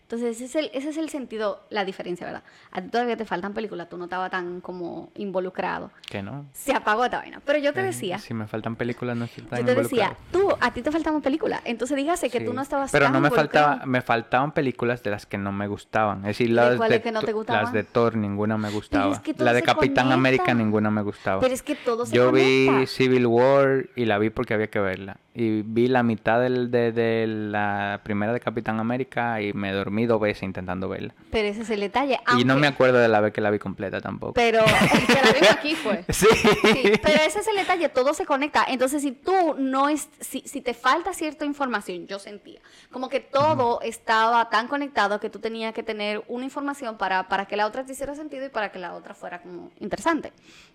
Entonces, 0.09 0.41
ese 0.41 0.47
es, 0.47 0.55
el, 0.57 0.71
ese 0.73 0.89
es 0.89 0.97
el 0.97 1.11
sentido, 1.11 1.61
la 1.69 1.85
diferencia, 1.85 2.25
¿verdad? 2.25 2.43
A 2.71 2.81
ti 2.81 2.89
todavía 2.89 3.19
te 3.19 3.27
faltan 3.27 3.53
películas, 3.53 3.91
tú 3.91 3.99
no 3.99 4.05
estabas 4.05 4.31
tan 4.31 4.63
como 4.63 5.13
involucrado. 5.17 5.91
Que 6.09 6.23
no. 6.23 6.47
Se 6.55 6.73
apagó 6.73 7.05
esta 7.05 7.19
vaina. 7.19 7.43
Pero 7.45 7.59
yo 7.59 7.75
te 7.75 7.83
decía. 7.83 8.17
Si 8.17 8.33
me 8.33 8.47
faltan 8.47 8.75
películas, 8.75 9.19
no 9.19 9.27
estoy 9.27 9.45
tan 9.45 9.59
Yo 9.59 9.67
te 9.67 9.75
decía, 9.75 10.17
tú, 10.33 10.49
a 10.59 10.73
ti 10.73 10.81
te 10.81 10.91
faltan 10.91 11.21
películas. 11.21 11.61
Entonces 11.67 11.95
dígase 11.95 12.31
que 12.31 12.41
tú 12.41 12.55
no 12.55 12.63
estabas 12.63 12.91
Pero 12.91 13.11
no 13.11 13.21
me 13.21 13.31
faltaba, 13.31 13.85
me 13.85 14.01
faltaban 14.01 14.53
películas 14.53 15.03
de 15.03 15.11
las 15.11 15.27
que 15.27 15.37
no 15.37 15.53
me 15.53 15.67
gustaban. 15.67 16.21
Es 16.21 16.39
decir, 16.39 16.53
las 16.53 16.79
de, 16.79 17.03
que 17.03 17.13
no 17.13 17.21
te 17.21 17.35
gustaban? 17.35 17.65
las 17.65 17.75
de 17.75 17.85
Thor, 17.85 18.17
ninguna 18.17 18.57
me 18.57 18.71
gustaba. 18.71 19.21
la 19.37 19.53
de 19.53 19.63
Capitán 19.63 20.11
América, 20.11 20.55
ninguna 20.55 20.91
me 20.91 21.03
gustaba. 21.03 21.43
Pero 21.43 21.53
es 21.53 21.63
que 21.63 21.75
todo 21.75 22.07
se 22.07 22.17
Yo 22.17 22.33
vi 22.33 22.87
Civil 22.87 23.27
War 23.27 23.91
y 23.95 24.07
la 24.07 24.17
vi 24.17 24.31
porque 24.31 24.55
había 24.55 24.69
que 24.69 24.81
verla. 24.81 25.19
Y 25.35 25.63
vi 25.63 25.87
la 25.87 26.03
mitad 26.03 26.41
del, 26.41 26.71
de, 26.71 26.93
de 26.93 27.27
la 27.29 28.01
primera 28.03 28.33
de 28.33 28.41
Capitán 28.41 28.81
América 28.81 29.41
y 29.41 29.53
me 29.53 29.71
dormí 29.71 29.98
dormí 29.99 30.07
dos 30.07 30.21
veces 30.21 30.43
intentando 30.45 30.89
verla. 30.89 31.15
Pero 31.31 31.49
ese 31.49 31.63
es 31.63 31.71
el 31.71 31.81
detalle. 31.81 32.21
Y 32.39 32.45
no 32.45 32.57
me 32.57 32.67
acuerdo 32.67 32.99
de 32.99 33.09
la 33.09 33.21
vez 33.21 33.33
que 33.33 33.41
la 33.41 33.51
vi 33.51 33.59
completa 33.59 34.01
tampoco. 34.01 34.35
Pero 34.35 34.61
el 34.95 35.07
que 35.07 35.13
la 35.15 35.33
vimos 35.33 35.51
aquí 35.51 35.75
fue. 35.75 36.05
Sí. 36.09 36.27
Sí, 36.35 36.93
pero 37.03 37.23
ese 37.23 37.41
es 37.41 37.49
el 37.49 37.57
detalle, 37.57 37.89
todo 37.89 38.15
se 38.15 38.25
conecta. 38.27 38.65
Entonces, 38.69 39.03
si 39.03 39.13
tú 39.13 39.55
no 39.59 39.89
es, 39.89 40.09
si, 40.21 40.43
si 40.43 40.61
te 40.61 40.75
falta 40.75 41.13
cierta 41.13 41.45
información, 41.45 42.07
yo 42.07 42.19
sentía 42.19 42.61
como 42.93 43.09
que 43.09 43.21
todo 43.21 43.81
estaba 43.83 44.49
tan 44.51 44.69
conectado 44.69 45.21
que 45.21 45.31
tú 45.31 45.39
tenías 45.39 45.75
que 45.75 45.83
tener 45.83 46.23
una 46.29 46.45
información 46.45 46.97
para, 46.97 47.29
para 47.29 47.47
que 47.47 47.57
la 47.57 47.67
otra 47.67 47.85
te 47.85 47.93
hiciera 47.93 48.15
sentido 48.15 48.47
y 48.47 48.49
para 48.49 48.71
que 48.71 48.79
la 48.79 48.95
otra 48.95 49.15
fuera 49.15 49.41
como 49.41 49.71
interesante. 49.81 50.33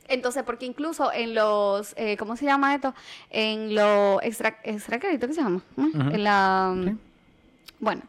Entonces, 0.07 0.43
porque 0.43 0.65
incluso 0.65 1.11
en 1.13 1.33
los, 1.33 1.93
eh, 1.97 2.17
¿cómo 2.17 2.35
se 2.35 2.45
llama 2.45 2.75
esto? 2.75 2.93
En 3.29 3.73
los 3.75 4.21
extra, 4.23 4.57
extra 4.63 4.99
crédito, 4.99 5.27
¿qué 5.27 5.33
se 5.33 5.41
llama? 5.41 5.61
En 5.77 6.23
la, 6.23 6.75
Sí. 6.83 6.97
bueno, 7.79 8.01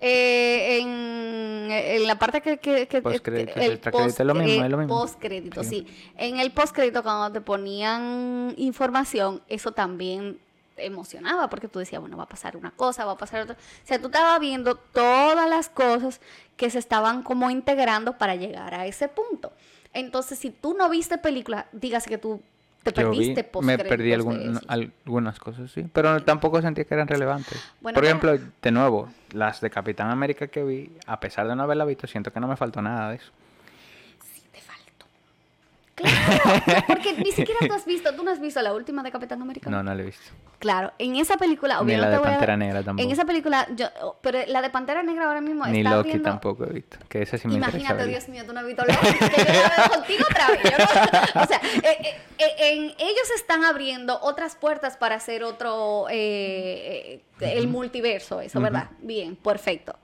eh, 0.00 0.78
en, 0.80 1.70
en 1.70 2.06
la 2.06 2.18
parte 2.18 2.40
que, 2.40 2.58
que, 2.58 2.88
que- 2.88 3.02
Postcrédito, 3.02 3.60
el 3.60 3.72
extracrédito, 3.72 4.22
es 4.22 4.26
lo 4.26 4.34
mismo, 4.34 4.48
post- 4.54 4.64
es 4.64 4.70
lo 4.70 4.76
mismo. 4.78 4.98
postcrédito, 5.00 5.64
sí. 5.64 5.86
En 6.16 6.38
el 6.40 6.50
postcrédito 6.52 7.02
cuando 7.02 7.32
te 7.32 7.40
ponían 7.40 8.54
información, 8.56 9.42
eso 9.48 9.72
también 9.72 10.38
te 10.76 10.86
emocionaba 10.86 11.48
porque 11.50 11.68
tú 11.68 11.78
decías, 11.78 12.00
bueno, 12.00 12.16
va 12.16 12.22
a 12.24 12.28
pasar 12.28 12.56
una 12.56 12.70
cosa, 12.70 13.04
va 13.04 13.12
a 13.12 13.18
pasar 13.18 13.42
otra. 13.42 13.56
O 13.56 13.86
sea, 13.86 13.98
tú 14.00 14.06
estabas 14.06 14.40
viendo 14.40 14.74
todas 14.76 15.48
las 15.48 15.68
cosas 15.68 16.20
que 16.56 16.70
se 16.70 16.78
estaban 16.78 17.22
como 17.22 17.50
integrando 17.50 18.16
para 18.18 18.34
llegar 18.36 18.74
a 18.74 18.86
ese 18.86 19.08
punto. 19.08 19.52
Entonces, 19.92 20.38
si 20.38 20.50
tú 20.50 20.74
no 20.74 20.88
viste 20.88 21.18
película, 21.18 21.66
dígase 21.72 22.08
que 22.08 22.18
tú 22.18 22.40
te 22.82 22.92
Yo 22.92 23.10
vi- 23.10 23.34
perdiste 23.34 23.50
me 23.62 23.78
perdí 23.78 24.12
algún- 24.12 24.58
algunas 24.68 25.38
cosas, 25.38 25.70
sí. 25.70 25.86
Pero 25.92 26.22
tampoco 26.22 26.62
sentía 26.62 26.84
que 26.84 26.94
eran 26.94 27.08
relevantes. 27.08 27.62
Bueno, 27.80 27.94
Por 27.94 28.04
ejemplo, 28.04 28.36
de 28.62 28.70
nuevo, 28.70 29.08
las 29.32 29.60
de 29.60 29.70
Capitán 29.70 30.10
América 30.10 30.46
que 30.48 30.64
vi, 30.64 30.90
a 31.06 31.20
pesar 31.20 31.46
de 31.46 31.54
no 31.56 31.62
haberla 31.62 31.84
visto, 31.84 32.06
siento 32.06 32.32
que 32.32 32.40
no 32.40 32.48
me 32.48 32.56
faltó 32.56 32.80
nada 32.80 33.10
de 33.10 33.16
eso. 33.16 33.30
Claro, 36.00 36.84
porque 36.86 37.12
ni 37.18 37.30
siquiera 37.32 37.60
tú 37.66 37.72
has 37.72 37.84
visto, 37.84 38.14
tú 38.14 38.22
no 38.24 38.30
has 38.30 38.40
visto 38.40 38.60
la 38.62 38.72
última 38.72 39.02
de 39.02 39.10
Capitán 39.10 39.40
América. 39.42 39.68
No, 39.70 39.82
no 39.82 39.94
la 39.94 40.02
he 40.02 40.06
visto. 40.06 40.30
Claro, 40.58 40.92
en 40.98 41.16
esa 41.16 41.36
película, 41.36 41.74
Ni 41.76 41.80
obviamente 41.82 42.00
la 42.06 42.10
de 42.10 42.16
a- 42.16 42.22
Pantera 42.30 42.56
Negra 42.56 42.82
tampoco. 42.82 43.06
En 43.06 43.12
esa 43.12 43.24
película, 43.24 43.66
yo, 43.74 43.86
pero 44.20 44.38
la 44.46 44.60
de 44.62 44.70
Pantera 44.70 45.02
Negra 45.02 45.26
ahora 45.26 45.40
mismo 45.40 45.66
Ni 45.66 45.78
está 45.78 45.96
Loki 45.96 46.08
viendo... 46.10 46.28
tampoco 46.28 46.64
he 46.66 46.72
visto. 46.72 46.98
Que 47.08 47.22
esa 47.22 47.38
sí 47.38 47.48
me 47.48 47.54
Imagínate. 47.54 48.06
Dios 48.06 48.28
mío, 48.28 48.44
tú 48.46 48.52
no 48.52 48.60
has 48.60 48.66
visto 48.66 48.82
Loki, 48.84 49.18
que 49.18 49.44
yo 49.44 49.52
la 49.62 49.74
veo 49.76 49.90
contigo 49.96 50.24
otra 50.30 50.48
vez. 50.48 50.62
no- 51.34 51.40
o 51.42 51.46
sea, 51.46 51.60
eh, 51.82 51.98
eh, 52.02 52.14
eh, 52.38 52.54
en- 52.72 52.84
ellos 52.98 53.30
están 53.36 53.64
abriendo 53.64 54.18
otras 54.22 54.54
puertas 54.56 54.96
para 54.96 55.16
hacer 55.16 55.44
otro, 55.44 56.06
eh, 56.10 57.22
el 57.40 57.68
multiverso, 57.68 58.40
eso, 58.40 58.60
¿verdad? 58.60 58.90
Bien, 59.00 59.36
perfecto. 59.36 59.96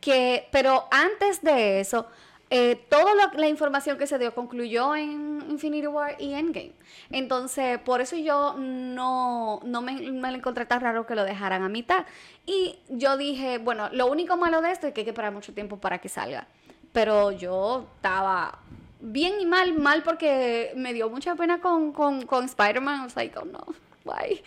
Que, 0.00 0.48
pero 0.52 0.86
antes 0.90 1.40
de 1.42 1.80
eso, 1.80 2.06
eh, 2.56 2.76
toda 2.88 3.32
la 3.34 3.48
información 3.48 3.98
que 3.98 4.06
se 4.06 4.16
dio 4.16 4.32
concluyó 4.32 4.94
en 4.94 5.44
Infinity 5.50 5.88
War 5.88 6.14
y 6.20 6.34
Endgame. 6.34 6.70
Entonces, 7.10 7.80
por 7.80 8.00
eso 8.00 8.16
yo 8.16 8.54
no, 8.56 9.58
no 9.64 9.82
me, 9.82 9.94
me 10.12 10.30
lo 10.30 10.36
encontré 10.36 10.64
tan 10.64 10.80
raro 10.80 11.04
que 11.04 11.16
lo 11.16 11.24
dejaran 11.24 11.64
a 11.64 11.68
mitad. 11.68 12.06
Y 12.46 12.78
yo 12.88 13.16
dije, 13.16 13.58
bueno, 13.58 13.88
lo 13.90 14.06
único 14.06 14.36
malo 14.36 14.60
de 14.62 14.70
esto 14.70 14.86
es 14.86 14.92
que 14.92 15.00
hay 15.00 15.04
que 15.04 15.10
esperar 15.10 15.32
mucho 15.32 15.52
tiempo 15.52 15.78
para 15.78 15.98
que 15.98 16.08
salga. 16.08 16.46
Pero 16.92 17.32
yo 17.32 17.88
estaba 17.96 18.60
bien 19.00 19.40
y 19.40 19.46
mal, 19.46 19.74
mal 19.74 20.04
porque 20.04 20.72
me 20.76 20.92
dio 20.92 21.10
mucha 21.10 21.34
pena 21.34 21.60
con, 21.60 21.92
con, 21.92 22.24
con 22.24 22.44
Spider-Man. 22.44 23.00
I 23.00 23.02
was 23.02 23.16
like, 23.16 23.36
oh 23.36 23.44
no, 23.46 23.66
why? 24.04 24.40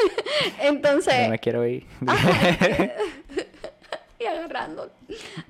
Entonces, 0.60 1.24
No 1.24 1.30
me 1.30 1.40
quiero 1.40 1.66
ir. 1.66 1.84
y 4.18 4.24
agarrando. 4.26 4.90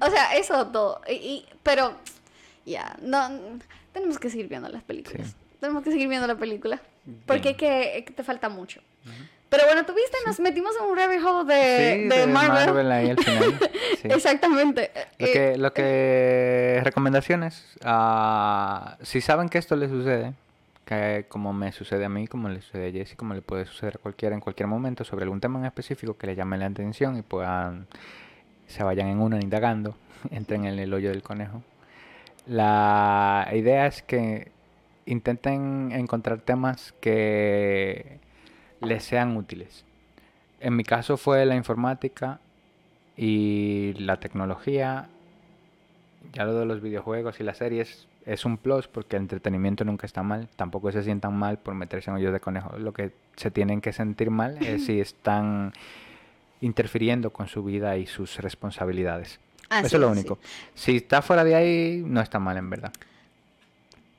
O 0.01 0.11
sea, 0.11 0.37
eso 0.37 0.67
todo. 0.69 1.01
Y, 1.09 1.13
y- 1.13 1.47
pero, 1.63 1.93
ya, 2.67 2.97
no, 3.03 3.29
tenemos 3.93 4.19
que 4.19 4.31
seguir 4.31 4.49
viendo 4.49 4.69
las 4.69 4.83
películas. 4.83 5.29
Sí. 5.29 5.35
Tenemos 5.61 5.83
que 5.83 5.91
seguir 5.91 6.09
viendo 6.09 6.27
la 6.27 6.37
película. 6.37 6.81
Porque 7.27 7.51
es 7.51 7.57
que, 7.57 8.05
que 8.07 8.13
te 8.13 8.23
falta 8.23 8.49
mucho. 8.49 8.81
Pero 9.49 9.65
bueno, 9.65 9.87
tú 9.87 9.95
viste, 9.95 10.17
nos 10.27 10.39
metimos 10.41 10.73
en 10.79 10.91
un 10.91 10.97
rabbit 10.97 11.25
hole 11.25 11.55
de, 11.55 12.03
Sí, 12.03 12.09
de 12.09 12.27
Marvel. 12.27 12.93
ahí 12.93 13.11
al 13.11 13.19
final. 13.19 13.59
Sí. 14.03 14.09
Exactamente. 14.09 14.91
Lo 15.19 15.27
Eh, 15.27 15.33
que, 15.33 15.57
lo 15.57 15.73
que 15.73 16.81
recomendaciones, 16.85 17.65
ah, 17.83 18.99
si 19.03 19.21
saben 19.23 19.49
que 19.49 19.57
esto 19.59 19.75
les 19.75 19.91
sucede, 19.91 20.35
que 20.85 21.25
como 21.29 21.53
me 21.55 21.73
sucede 21.73 22.05
a 22.05 22.09
mí, 22.11 22.27
como 22.29 22.49
le 22.51 22.61
sucede 22.61 22.89
a 22.89 22.93
Jesse, 22.93 23.17
como 23.17 23.33
le 23.35 23.41
puede 23.43 23.65
suceder 23.65 23.97
a 23.97 23.99
cualquiera 23.99 24.35
en 24.35 24.41
cualquier 24.41 24.67
momento 24.69 25.03
sobre 25.05 25.25
algún 25.25 25.41
tema 25.41 25.59
en 25.59 25.65
específico 25.65 26.17
que 26.17 26.27
le 26.27 26.37
llame 26.37 26.59
la 26.59 26.67
atención 26.67 27.17
y 27.19 27.23
puedan 27.23 27.87
se 28.69 28.85
vayan 28.85 29.09
en 29.09 29.21
una 29.21 29.41
indagando, 29.41 29.97
entren 30.31 30.65
en 30.65 30.79
el 30.79 30.95
hoyo 30.95 31.11
del 31.11 31.23
conejo. 31.23 31.63
La 32.47 33.49
idea 33.53 33.87
es 33.87 34.03
que 34.03 34.53
intenten 35.07 35.91
encontrar 35.93 36.41
temas 36.41 36.95
que 37.01 38.21
les 38.81 39.03
sean 39.03 39.37
útiles. 39.37 39.85
En 40.61 40.77
mi 40.77 40.85
caso 40.85 41.17
fue 41.17 41.45
la 41.47 41.57
informática 41.57 42.41
y 43.17 43.95
la 43.99 44.19
tecnología. 44.19 45.09
Ya 46.33 46.45
lo 46.45 46.55
de 46.55 46.67
los 46.67 46.81
videojuegos 46.81 47.41
y 47.41 47.45
las 47.45 47.59
series 47.59 48.07
es 48.27 48.45
un 48.45 48.59
plus 48.59 48.89
porque 48.89 49.17
el 49.17 49.23
entretenimiento 49.23 49.85
nunca 49.85 50.07
está 50.07 50.23
mal. 50.23 50.49
Tampoco 50.57 50.93
se 50.93 51.03
sientan 51.03 51.37
mal 51.37 51.59
por 51.59 51.75
meterse 51.75 52.11
en 52.11 52.17
hoyos 52.17 52.33
de 52.33 52.41
conejo. 52.41 52.77
Lo 52.79 52.93
que 52.93 53.13
se 53.37 53.51
tienen 53.51 53.81
que 53.81 53.93
sentir 53.93 54.31
mal 54.31 54.59
es 54.63 54.85
si 54.87 55.01
están 55.01 55.73
interfiriendo 56.61 57.31
con 57.31 57.49
su 57.49 57.63
vida 57.63 57.97
y 57.97 58.07
sus 58.07 58.37
responsabilidades. 58.39 59.39
así 59.69 59.87
Eso 59.87 59.97
es 59.97 60.01
lo 60.01 60.07
sí. 60.09 60.19
único. 60.19 60.39
Si 60.75 60.97
está 60.97 61.23
fuera 61.23 61.45
de 61.45 61.55
ahí, 61.55 62.03
no 62.05 62.21
está 62.21 62.39
mal 62.39 62.57
en 62.57 62.71
verdad. 62.71 62.93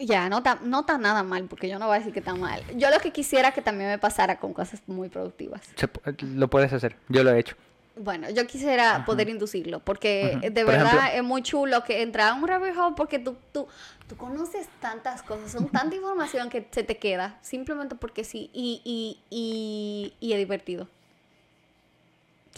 Ya, 0.02 0.30
no 0.30 0.38
está, 0.38 0.60
no 0.63 0.80
está 0.82 0.97
nada 0.97 1.23
mal, 1.23 1.43
porque 1.49 1.67
yo 1.67 1.78
no 1.78 1.88
voy 1.88 1.95
a 1.95 1.99
decir 1.99 2.13
que 2.13 2.19
está 2.19 2.34
mal. 2.34 2.63
Yo 2.78 2.89
lo 2.89 2.99
que 2.99 3.12
quisiera 3.12 3.52
que 3.52 3.62
también 3.62 3.89
me 3.89 3.97
pasara 3.97 4.39
con 4.39 4.54
cosas 4.54 4.82
muy 4.88 5.10
productivas. 5.10 5.62
Se 5.75 5.89
lo 6.25 6.49
puedes 6.49 6.71
hacer. 6.71 6.95
Yo 7.10 7.21
lo 7.23 7.32
he 7.32 7.39
hecho. 7.39 7.56
Bueno, 7.97 8.30
yo 8.30 8.47
quisiera 8.47 9.04
poder 9.06 9.28
inducirlo, 9.28 9.82
porque 9.82 10.38
de 10.41 10.52
Por 10.63 10.71
verdad 10.73 10.93
ejemplo- 10.93 11.10
es 11.17 11.23
muy 11.23 11.41
chulo 11.41 11.84
que 11.84 12.02
entrar 12.02 12.30
a 12.30 12.34
un 12.34 12.47
rabbit 12.47 12.78
hole 12.78 12.93
porque 12.95 13.19
tú, 13.19 13.36
tú, 13.52 13.67
tú 14.08 14.15
conoces 14.15 14.69
tantas 14.80 15.21
cosas, 15.21 15.52
son 15.52 15.67
tanta 15.67 15.93
información 15.97 16.49
que 16.49 16.65
se 16.71 16.84
te 16.84 16.95
queda, 16.95 17.38
simplemente 17.41 17.95
porque 17.95 18.23
sí, 18.23 18.49
y, 18.54 18.82
y, 18.86 19.19
y, 19.30 20.13
y 20.25 20.32
es 20.32 20.38
divertido. 20.39 20.88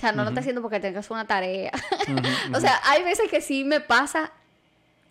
O 0.01 0.03
sea, 0.03 0.11
no 0.13 0.23
lo 0.23 0.29
estás 0.29 0.41
haciendo 0.41 0.63
porque 0.63 0.79
tengas 0.79 1.11
una 1.11 1.27
tarea. 1.27 1.71
O 2.55 2.59
sea, 2.59 2.79
hay 2.85 3.03
veces 3.03 3.29
que 3.29 3.39
sí 3.39 3.63
me 3.63 3.81
pasa, 3.81 4.31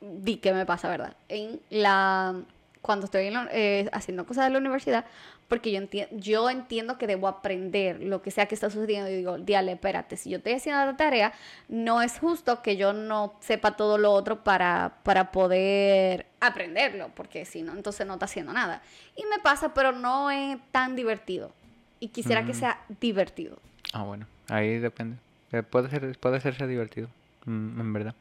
di 0.00 0.38
que 0.38 0.52
me 0.52 0.66
pasa, 0.66 0.88
¿verdad? 0.88 1.14
En 1.28 1.60
la, 1.70 2.34
cuando 2.82 3.04
estoy 3.04 3.26
en 3.28 3.34
la- 3.34 3.48
eh, 3.52 3.88
haciendo 3.92 4.26
cosas 4.26 4.46
de 4.46 4.50
la 4.50 4.58
universidad, 4.58 5.04
porque 5.46 5.70
yo, 5.70 5.80
enti- 5.80 6.08
yo 6.10 6.50
entiendo 6.50 6.98
que 6.98 7.06
debo 7.06 7.28
aprender 7.28 8.00
lo 8.02 8.20
que 8.20 8.32
sea 8.32 8.46
que 8.46 8.54
está 8.56 8.68
sucediendo. 8.68 9.08
Y 9.10 9.14
digo, 9.16 9.38
diale, 9.38 9.72
espérate, 9.72 10.16
si 10.16 10.30
yo 10.30 10.38
estoy 10.38 10.54
haciendo 10.54 10.84
la 10.84 10.96
tarea, 10.96 11.32
no 11.68 12.02
es 12.02 12.18
justo 12.18 12.60
que 12.62 12.76
yo 12.76 12.92
no 12.92 13.34
sepa 13.40 13.76
todo 13.76 13.96
lo 13.96 14.10
otro 14.12 14.42
para, 14.42 14.94
para 15.04 15.30
poder 15.30 16.26
aprenderlo, 16.40 17.10
porque 17.14 17.44
si 17.44 17.62
no, 17.62 17.72
entonces 17.74 18.06
no 18.08 18.14
está 18.14 18.24
haciendo 18.24 18.52
nada. 18.52 18.82
Y 19.16 19.24
me 19.26 19.38
pasa, 19.38 19.72
pero 19.72 19.92
no 19.92 20.30
es 20.32 20.56
tan 20.72 20.96
divertido. 20.96 21.52
Y 22.00 22.08
quisiera 22.08 22.44
que 22.44 22.52
Mm. 22.52 22.56
sea 22.56 22.80
divertido. 23.00 23.58
Ah, 23.92 24.02
bueno, 24.04 24.26
ahí 24.50 24.78
depende. 24.78 25.16
Eh, 25.52 25.62
Puede 25.62 25.88
ser, 25.90 26.16
puede 26.18 26.40
serse 26.40 26.66
divertido, 26.66 27.08
mm, 27.46 27.80
en 27.80 27.92
verdad. 27.92 28.14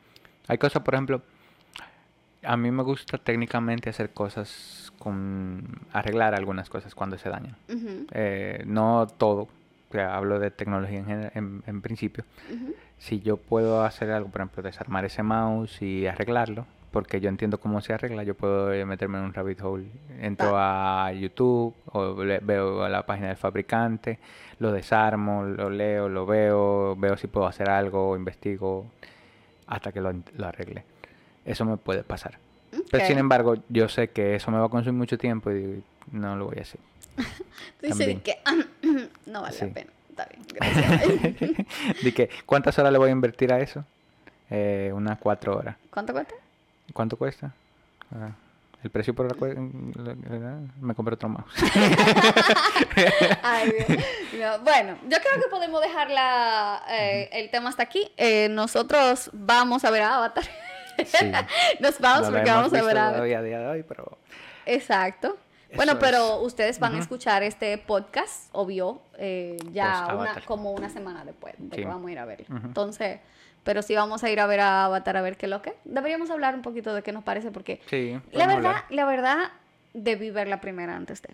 Hay 0.48 0.58
cosas, 0.58 0.82
por 0.84 0.94
ejemplo, 0.96 1.22
a 2.44 2.56
mí 2.58 2.72
me 2.72 2.84
gusta 2.84 3.18
técnicamente 3.18 3.90
hacer 3.90 4.12
cosas 4.12 4.92
con 4.98 5.62
arreglar 5.94 6.34
algunas 6.34 6.70
cosas 6.70 6.96
cuando 6.96 7.18
se 7.18 7.30
dañan. 7.30 7.56
Eh, 8.12 8.64
no 8.66 9.08
todo, 9.18 9.42
o 9.44 9.50
sea, 9.92 10.16
hablo 10.16 10.40
de 10.40 10.50
tecnología 10.52 11.00
en, 11.00 11.32
en, 11.36 11.64
en 11.68 11.82
principio. 11.82 12.24
Si 12.98 13.20
yo 13.22 13.38
puedo 13.38 13.84
hacer 13.84 14.12
algo, 14.12 14.30
por 14.30 14.42
ejemplo, 14.42 14.64
desarmar 14.64 15.06
ese 15.06 15.22
mouse 15.24 15.82
y 15.82 16.08
arreglarlo, 16.08 16.66
porque 16.92 17.22
yo 17.22 17.30
entiendo 17.30 17.60
cómo 17.60 17.82
se 17.82 17.94
arregla, 17.94 18.24
yo 18.24 18.36
puedo 18.36 18.74
eh, 18.74 18.86
meterme 18.86 19.20
en 19.20 19.26
un 19.26 19.34
rabbit 19.34 19.62
hole. 19.62 19.88
Entro 20.20 20.54
a 20.56 21.12
YouTube 21.14 21.74
o 21.86 22.16
veo 22.16 22.88
la 22.90 23.06
página 23.06 23.28
del 23.28 23.38
fabricante, 23.38 24.20
lo 24.60 24.72
desarmo, 24.72 25.44
lo 25.44 25.70
leo, 25.70 26.10
lo 26.10 26.26
veo, 26.26 26.96
veo 26.96 27.18
si 27.18 27.28
puedo 27.28 27.48
hacer 27.48 27.70
algo, 27.70 28.16
investigo 28.16 28.86
hasta 29.68 29.92
que 29.92 30.02
lo, 30.02 30.10
arregle. 30.44 30.84
Eso 31.46 31.66
me 31.66 31.78
puede 31.78 32.04
pasar. 32.04 32.38
Pero 32.92 33.06
sin 33.06 33.18
embargo, 33.18 33.56
yo 33.70 33.88
sé 33.90 34.10
que 34.10 34.36
eso 34.36 34.52
me 34.52 34.58
va 34.60 34.66
a 34.66 34.70
consumir 34.70 34.98
mucho 34.98 35.18
tiempo 35.18 35.52
y 35.52 35.54
digo, 35.54 35.82
no 36.12 36.36
lo 36.36 36.46
voy 36.46 36.58
a 36.60 36.62
hacer. 36.62 36.80
Tú 37.80 37.88
dices 37.88 38.22
que 38.22 38.38
no 39.28 39.42
vale 39.42 39.56
Sí. 39.56 39.66
la 39.66 39.74
pena. 39.74 39.92
Está 40.10 40.26
bien, 40.26 40.46
gracias. 41.66 42.14
que, 42.14 42.30
¿cuántas 42.46 42.78
horas 42.78 42.92
le 42.92 42.98
voy 42.98 43.10
a 43.10 43.12
invertir 43.12 43.54
a 43.54 43.60
eso? 43.60 43.86
Eh, 44.50 44.92
unas 44.94 45.20
cuatro 45.20 45.56
horas. 45.56 45.78
¿Cuánto 45.92 46.14
cuesta? 46.14 46.34
¿Cuánto 46.94 47.18
cuesta? 47.18 47.52
Ah, 48.14 48.32
El 48.84 48.90
precio 48.90 49.14
por 49.14 49.28
la 49.30 49.36
cue- 49.38 49.56
me 50.82 50.96
compré 50.96 51.16
otro 51.16 51.30
mouse. 51.30 51.54
Ay, 53.44 53.72
Dios. 53.72 54.00
No, 54.40 54.64
Bueno, 54.64 54.98
yo 55.04 55.18
creo 55.20 55.42
que 55.44 55.50
podemos 55.50 55.82
dejar 55.82 56.10
la, 56.10 56.82
eh, 56.90 57.30
el 57.34 57.50
tema 57.52 57.70
hasta 57.70 57.84
aquí. 57.84 58.12
Eh, 58.18 58.48
nosotros 58.50 59.30
vamos 59.34 59.84
a 59.86 59.92
ver 59.92 60.04
a 60.04 60.16
Avatar. 60.16 60.44
Sí. 61.06 61.32
Nos 61.80 62.00
vamos 62.00 62.28
No 62.30 62.34
porque 62.36 62.50
vamos 62.52 62.74
a 62.74 62.82
ver 62.82 62.98
a 62.98 63.08
Avatar. 63.10 63.22
a 63.22 63.26
día 63.26 63.42
de 63.42 63.68
hoy, 63.68 63.84
pero 63.84 64.18
Exacto. 64.66 65.38
Bueno, 65.76 66.00
pero 66.00 66.40
es. 66.42 66.48
ustedes 66.48 66.80
van 66.80 66.96
a 66.96 67.00
escuchar 67.00 67.44
este 67.44 67.78
podcast, 67.78 68.50
obvio, 68.54 69.02
eh, 69.20 69.56
ya 69.72 70.16
una, 70.16 70.42
como 70.46 70.72
una 70.72 70.90
semana 70.90 71.24
después 71.24 71.54
de 71.60 71.76
Sí. 71.76 71.82
que 71.84 71.88
vamos 71.88 72.10
a 72.10 72.12
ir 72.12 72.18
a 72.20 72.26
verlo. 72.26 72.48
Entonces, 72.64 73.20
pero 73.64 73.82
sí 73.82 73.96
vamos 73.96 74.24
a 74.24 74.30
ir 74.30 74.40
a 74.40 74.48
ver 74.48 74.60
a 74.60 74.86
Avatar 74.86 75.18
a 75.18 75.22
ver 75.22 75.38
qué 75.38 75.46
es 75.46 75.50
lo 75.50 75.62
que. 75.62 75.76
Deberíamos 75.86 76.30
hablar 76.30 76.56
un 76.56 76.62
poquito 76.62 76.94
de 76.94 77.02
qué 77.04 77.12
nos 77.12 77.24
parece 77.24 77.52
porque 77.52 77.82
sí. 77.90 78.20
la 78.32 78.48
verdad, 78.48 78.76
hablar. 78.76 78.86
la 78.90 79.06
verdad 79.06 79.52
debí 79.94 80.32
ver 80.32 80.48
la 80.48 80.62
primera 80.62 80.96
antes 80.96 81.22
de. 81.22 81.30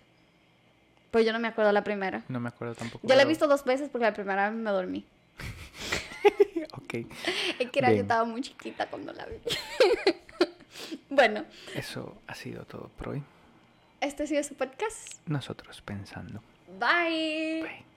Pues 1.10 1.24
yo 1.24 1.32
no 1.32 1.38
me 1.38 1.48
acuerdo 1.48 1.72
la 1.72 1.84
primera. 1.84 2.24
No 2.28 2.40
me 2.40 2.48
acuerdo 2.48 2.74
tampoco. 2.74 3.06
Yo 3.06 3.14
la 3.14 3.22
he 3.22 3.26
visto 3.26 3.46
dos 3.46 3.64
veces 3.64 3.88
porque 3.88 4.04
la 4.04 4.12
primera 4.12 4.50
vez 4.50 4.58
me 4.58 4.70
dormí. 4.70 5.04
Ok. 6.72 6.94
Es 7.58 7.70
que 7.70 7.78
era, 7.78 7.92
yo 7.92 8.02
estaba 8.02 8.24
muy 8.24 8.42
chiquita 8.42 8.86
cuando 8.86 9.12
la 9.12 9.26
vi. 9.26 9.36
bueno, 11.10 11.44
Eso 11.74 12.16
ha 12.26 12.34
sido 12.34 12.64
todo 12.64 12.90
por 12.96 13.10
hoy. 13.10 13.22
este 14.00 14.24
ha 14.24 14.26
sido 14.26 14.42
su 14.42 14.54
podcast. 14.54 15.20
Nosotros 15.26 15.80
pensando. 15.82 16.42
Bye. 16.78 17.62
Bye. 17.62 17.86